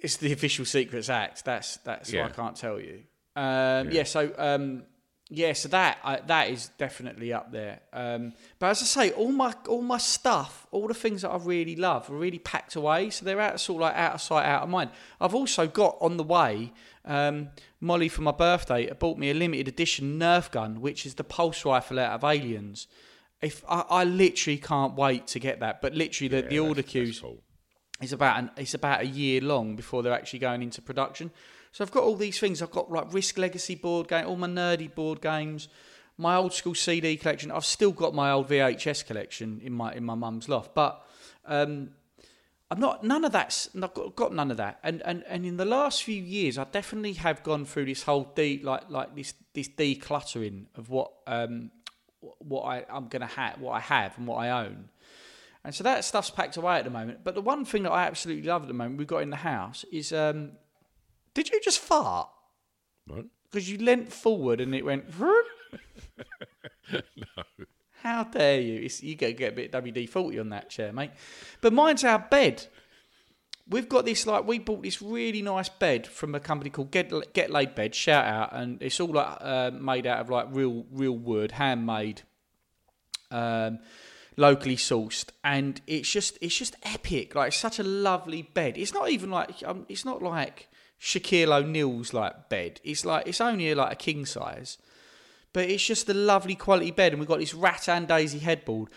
it's 0.00 0.16
the 0.18 0.32
official 0.32 0.64
Secrets 0.64 1.08
Act. 1.08 1.44
That's 1.44 1.78
that's 1.78 2.12
Yeah. 2.12 2.26
I 2.26 2.28
can't 2.30 2.54
tell 2.56 2.78
you. 2.78 3.02
Um, 3.34 3.90
yeah. 3.90 4.04
So 4.04 4.32
um, 4.38 4.84
yeah. 5.28 5.52
So 5.52 5.68
that 5.68 5.98
I, 6.02 6.20
that 6.26 6.50
is 6.50 6.70
definitely 6.78 7.32
up 7.32 7.52
there. 7.52 7.80
Um, 7.92 8.32
but 8.58 8.68
as 8.68 8.82
I 8.82 8.84
say, 8.84 9.10
all 9.12 9.32
my 9.32 9.54
all 9.68 9.82
my 9.82 9.98
stuff, 9.98 10.66
all 10.70 10.88
the 10.88 10.94
things 10.94 11.22
that 11.22 11.30
I 11.30 11.36
really 11.38 11.76
love, 11.76 12.10
are 12.10 12.14
really 12.14 12.38
packed 12.38 12.76
away. 12.76 13.10
So 13.10 13.24
they're 13.24 13.40
out 13.40 13.60
sort 13.60 13.76
of 13.76 13.80
like 13.82 13.96
out 13.96 14.14
of 14.14 14.20
sight, 14.20 14.46
out 14.46 14.62
of 14.62 14.68
mind. 14.68 14.90
I've 15.20 15.34
also 15.34 15.66
got 15.66 15.96
on 16.00 16.16
the 16.16 16.24
way. 16.24 16.72
Um, 17.04 17.48
Molly 17.80 18.08
for 18.08 18.22
my 18.22 18.32
birthday 18.32 18.92
bought 18.92 19.16
me 19.18 19.30
a 19.30 19.34
limited 19.34 19.66
edition 19.66 20.18
Nerf 20.18 20.50
gun, 20.50 20.80
which 20.80 21.06
is 21.06 21.14
the 21.14 21.24
pulse 21.24 21.64
rifle 21.64 21.98
out 21.98 22.12
of 22.12 22.24
Aliens. 22.24 22.86
If 23.40 23.64
I, 23.68 23.84
I 23.88 24.04
literally 24.04 24.58
can't 24.58 24.94
wait 24.94 25.26
to 25.28 25.38
get 25.38 25.60
that, 25.60 25.80
but 25.80 25.94
literally 25.94 26.28
the, 26.28 26.42
the 26.48 26.58
order 26.58 26.82
queues 26.82 27.20
cool. 27.20 27.42
it's 28.02 28.12
about 28.12 28.38
an, 28.38 28.50
it's 28.56 28.74
about 28.74 29.02
a 29.02 29.06
year 29.06 29.40
long 29.40 29.76
before 29.76 30.02
they're 30.02 30.12
actually 30.12 30.40
going 30.40 30.62
into 30.62 30.82
production. 30.82 31.30
So 31.72 31.84
I've 31.84 31.90
got 31.90 32.04
all 32.04 32.16
these 32.16 32.38
things. 32.38 32.62
I've 32.62 32.70
got 32.70 32.90
like 32.90 33.12
Risk 33.12 33.38
Legacy 33.38 33.74
board 33.74 34.08
game, 34.08 34.26
all 34.26 34.36
my 34.36 34.48
nerdy 34.48 34.92
board 34.92 35.20
games, 35.20 35.68
my 36.16 36.36
old 36.36 36.52
school 36.52 36.74
CD 36.74 37.16
collection. 37.16 37.50
I've 37.50 37.64
still 37.64 37.92
got 37.92 38.14
my 38.14 38.30
old 38.30 38.48
VHS 38.48 39.06
collection 39.06 39.60
in 39.62 39.72
my 39.72 39.92
in 39.92 40.04
my 40.04 40.14
mum's 40.14 40.48
loft, 40.48 40.74
but 40.74 41.06
um, 41.46 41.90
I'm 42.70 42.80
not 42.80 43.04
none 43.04 43.24
of 43.24 43.32
that's 43.32 43.70
I've 43.74 43.94
got, 43.94 44.16
got 44.16 44.34
none 44.34 44.50
of 44.50 44.56
that. 44.58 44.78
And, 44.82 45.02
and 45.02 45.24
and 45.28 45.46
in 45.46 45.56
the 45.56 45.64
last 45.64 46.02
few 46.02 46.22
years, 46.22 46.58
I 46.58 46.64
definitely 46.64 47.14
have 47.14 47.42
gone 47.42 47.64
through 47.64 47.86
this 47.86 48.02
whole 48.02 48.32
de 48.34 48.60
like 48.62 48.90
like 48.90 49.14
this 49.14 49.34
this 49.54 49.68
decluttering 49.68 50.66
of 50.76 50.90
what 50.90 51.12
um 51.26 51.70
what 52.38 52.62
I 52.62 52.84
I'm 52.90 53.08
gonna 53.08 53.26
have 53.26 53.60
what 53.60 53.72
I 53.72 53.80
have 53.80 54.18
and 54.18 54.26
what 54.26 54.36
I 54.36 54.64
own. 54.64 54.90
And 55.64 55.74
so 55.74 55.84
that 55.84 56.04
stuff's 56.04 56.30
packed 56.30 56.56
away 56.56 56.78
at 56.78 56.84
the 56.84 56.90
moment. 56.90 57.20
But 57.24 57.34
the 57.34 57.40
one 57.40 57.64
thing 57.64 57.82
that 57.82 57.90
I 57.90 58.04
absolutely 58.04 58.48
love 58.48 58.62
at 58.62 58.68
the 58.68 58.74
moment 58.74 58.98
we've 58.98 59.06
got 59.06 59.22
in 59.22 59.30
the 59.30 59.36
house 59.36 59.84
is 59.92 60.12
um, 60.12 60.52
did 61.42 61.52
you 61.52 61.60
just 61.60 61.78
fart? 61.78 62.28
What? 63.06 63.26
Because 63.50 63.70
you 63.70 63.78
leant 63.78 64.12
forward 64.12 64.60
and 64.60 64.74
it 64.74 64.84
went. 64.84 65.08
"Vroom." 65.10 65.44
How 68.02 68.24
dare 68.24 68.60
you? 68.60 68.82
It's, 68.82 69.02
you 69.02 69.14
get 69.14 69.36
get 69.36 69.52
a 69.52 69.56
bit 69.56 69.72
WD 69.72 70.08
forty 70.08 70.38
on 70.38 70.50
that 70.50 70.70
chair, 70.70 70.92
mate. 70.92 71.10
But 71.60 71.72
mine's 71.72 72.04
our 72.04 72.18
bed. 72.18 72.66
We've 73.68 73.88
got 73.88 74.06
this 74.06 74.26
like 74.26 74.46
we 74.46 74.58
bought 74.58 74.82
this 74.82 75.02
really 75.02 75.42
nice 75.42 75.68
bed 75.68 76.06
from 76.06 76.34
a 76.34 76.40
company 76.40 76.70
called 76.70 76.90
Get 76.90 77.12
Get 77.34 77.50
Laid 77.50 77.74
Bed. 77.74 77.94
Shout 77.94 78.24
out, 78.24 78.50
and 78.52 78.82
it's 78.82 78.98
all 79.00 79.12
like 79.12 79.36
uh, 79.40 79.70
made 79.72 80.06
out 80.06 80.20
of 80.20 80.30
like 80.30 80.46
real 80.50 80.86
real 80.90 81.16
wood, 81.16 81.52
handmade 81.52 82.22
um, 83.30 83.80
locally 84.36 84.76
sourced, 84.76 85.30
and 85.44 85.80
it's 85.86 86.10
just 86.10 86.38
it's 86.40 86.56
just 86.56 86.76
epic. 86.82 87.34
Like 87.34 87.48
it's 87.48 87.56
such 87.56 87.78
a 87.78 87.82
lovely 87.82 88.42
bed. 88.42 88.78
It's 88.78 88.94
not 88.94 89.10
even 89.10 89.30
like 89.30 89.50
um, 89.66 89.84
it's 89.88 90.04
not 90.04 90.22
like 90.22 90.67
Shaquille 91.00 91.52
O'Neal's 91.52 92.12
like 92.12 92.48
bed. 92.48 92.80
It's 92.84 93.04
like 93.04 93.26
it's 93.26 93.40
only 93.40 93.74
like 93.74 93.92
a 93.92 93.96
king 93.96 94.26
size, 94.26 94.78
but 95.52 95.68
it's 95.68 95.84
just 95.84 96.08
a 96.08 96.14
lovely 96.14 96.54
quality 96.54 96.90
bed, 96.90 97.12
and 97.12 97.20
we've 97.20 97.28
got 97.28 97.38
this 97.38 97.54
rattan 97.54 98.06
daisy 98.06 98.38
headboard, 98.38 98.90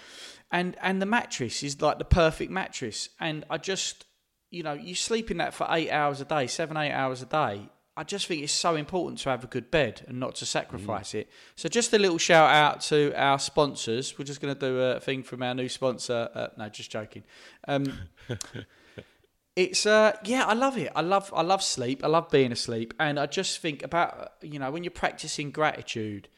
and 0.51 0.75
and 0.81 1.01
the 1.01 1.05
mattress 1.05 1.63
is 1.63 1.81
like 1.81 1.99
the 1.99 2.05
perfect 2.05 2.51
mattress, 2.51 3.09
and 3.19 3.45
I 3.49 3.57
just, 3.57 4.05
you 4.49 4.63
know, 4.63 4.73
you 4.73 4.95
sleep 4.95 5.31
in 5.31 5.37
that 5.37 5.53
for 5.53 5.67
eight 5.69 5.91
hours 5.91 6.21
a 6.21 6.25
day, 6.25 6.47
seven 6.47 6.77
eight 6.77 6.91
hours 6.91 7.21
a 7.21 7.27
day. 7.27 7.69
I 7.97 8.03
just 8.03 8.25
think 8.25 8.41
it's 8.41 8.53
so 8.53 8.75
important 8.75 9.19
to 9.19 9.29
have 9.29 9.43
a 9.43 9.47
good 9.47 9.69
bed 9.69 10.05
and 10.07 10.17
not 10.17 10.35
to 10.35 10.45
sacrifice 10.45 11.13
it. 11.13 11.29
So 11.57 11.67
just 11.67 11.93
a 11.93 11.99
little 11.99 12.17
shout 12.17 12.49
out 12.49 12.79
to 12.83 13.13
our 13.15 13.37
sponsors. 13.37 14.17
We're 14.17 14.23
just 14.25 14.39
going 14.39 14.55
to 14.55 14.59
do 14.59 14.79
a 14.79 14.99
thing 15.01 15.23
from 15.23 15.43
our 15.43 15.53
new 15.53 15.67
sponsor. 15.67 16.29
Uh, 16.33 16.47
no, 16.57 16.69
just 16.69 16.89
joking. 16.89 17.23
Um, 17.67 17.93
it's 19.55 19.85
uh 19.85 20.15
yeah 20.23 20.45
i 20.45 20.53
love 20.53 20.77
it 20.77 20.91
i 20.95 21.01
love 21.01 21.31
i 21.35 21.41
love 21.41 21.61
sleep 21.61 22.03
i 22.03 22.07
love 22.07 22.29
being 22.29 22.51
asleep 22.51 22.93
and 22.99 23.19
i 23.19 23.25
just 23.25 23.59
think 23.59 23.83
about 23.83 24.31
you 24.41 24.57
know 24.57 24.71
when 24.71 24.83
you're 24.83 24.91
practicing 24.91 25.51
gratitude 25.51 26.29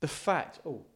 the 0.00 0.08
fact 0.08 0.58
oh 0.64 0.86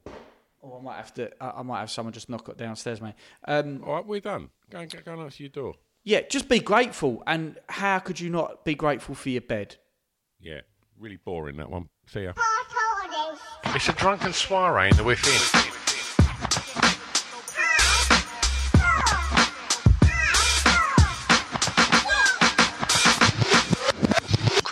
oh 0.63 0.79
i 0.79 0.83
might 0.83 0.97
have 0.97 1.13
to 1.13 1.31
i 1.43 1.61
I 1.61 1.63
might 1.63 1.81
have 1.81 1.91
someone 1.91 2.13
just 2.15 2.31
knock 2.31 2.49
it 2.49 2.57
downstairs 2.57 3.01
mate 3.03 3.15
um 3.47 3.83
All 3.85 3.95
right, 3.97 4.07
we're 4.07 4.21
done. 4.21 4.49
Go 4.71 4.79
and, 4.79 5.05
go 5.05 5.13
and 5.13 5.21
answer 5.23 5.43
your 5.43 5.51
door. 5.51 5.75
yeah 6.03 6.23
just 6.31 6.49
be 6.49 6.61
grateful 6.61 7.23
and 7.27 7.59
how 7.69 7.99
could 7.99 8.19
you 8.19 8.31
not 8.31 8.65
be 8.65 8.75
grateful 8.75 9.15
for 9.15 9.29
your 9.29 9.43
bed 9.43 9.77
Yeah, 10.41 10.61
really 10.99 11.17
boring 11.19 11.57
that 11.59 11.71
one. 11.71 11.89
See 12.07 12.23
ya. 12.25 12.33
It's 13.67 13.89
a 13.89 13.93
drunken 13.93 14.33
soiree 14.33 14.91
in 14.91 14.97
the 14.97 15.05
within. 15.05 15.73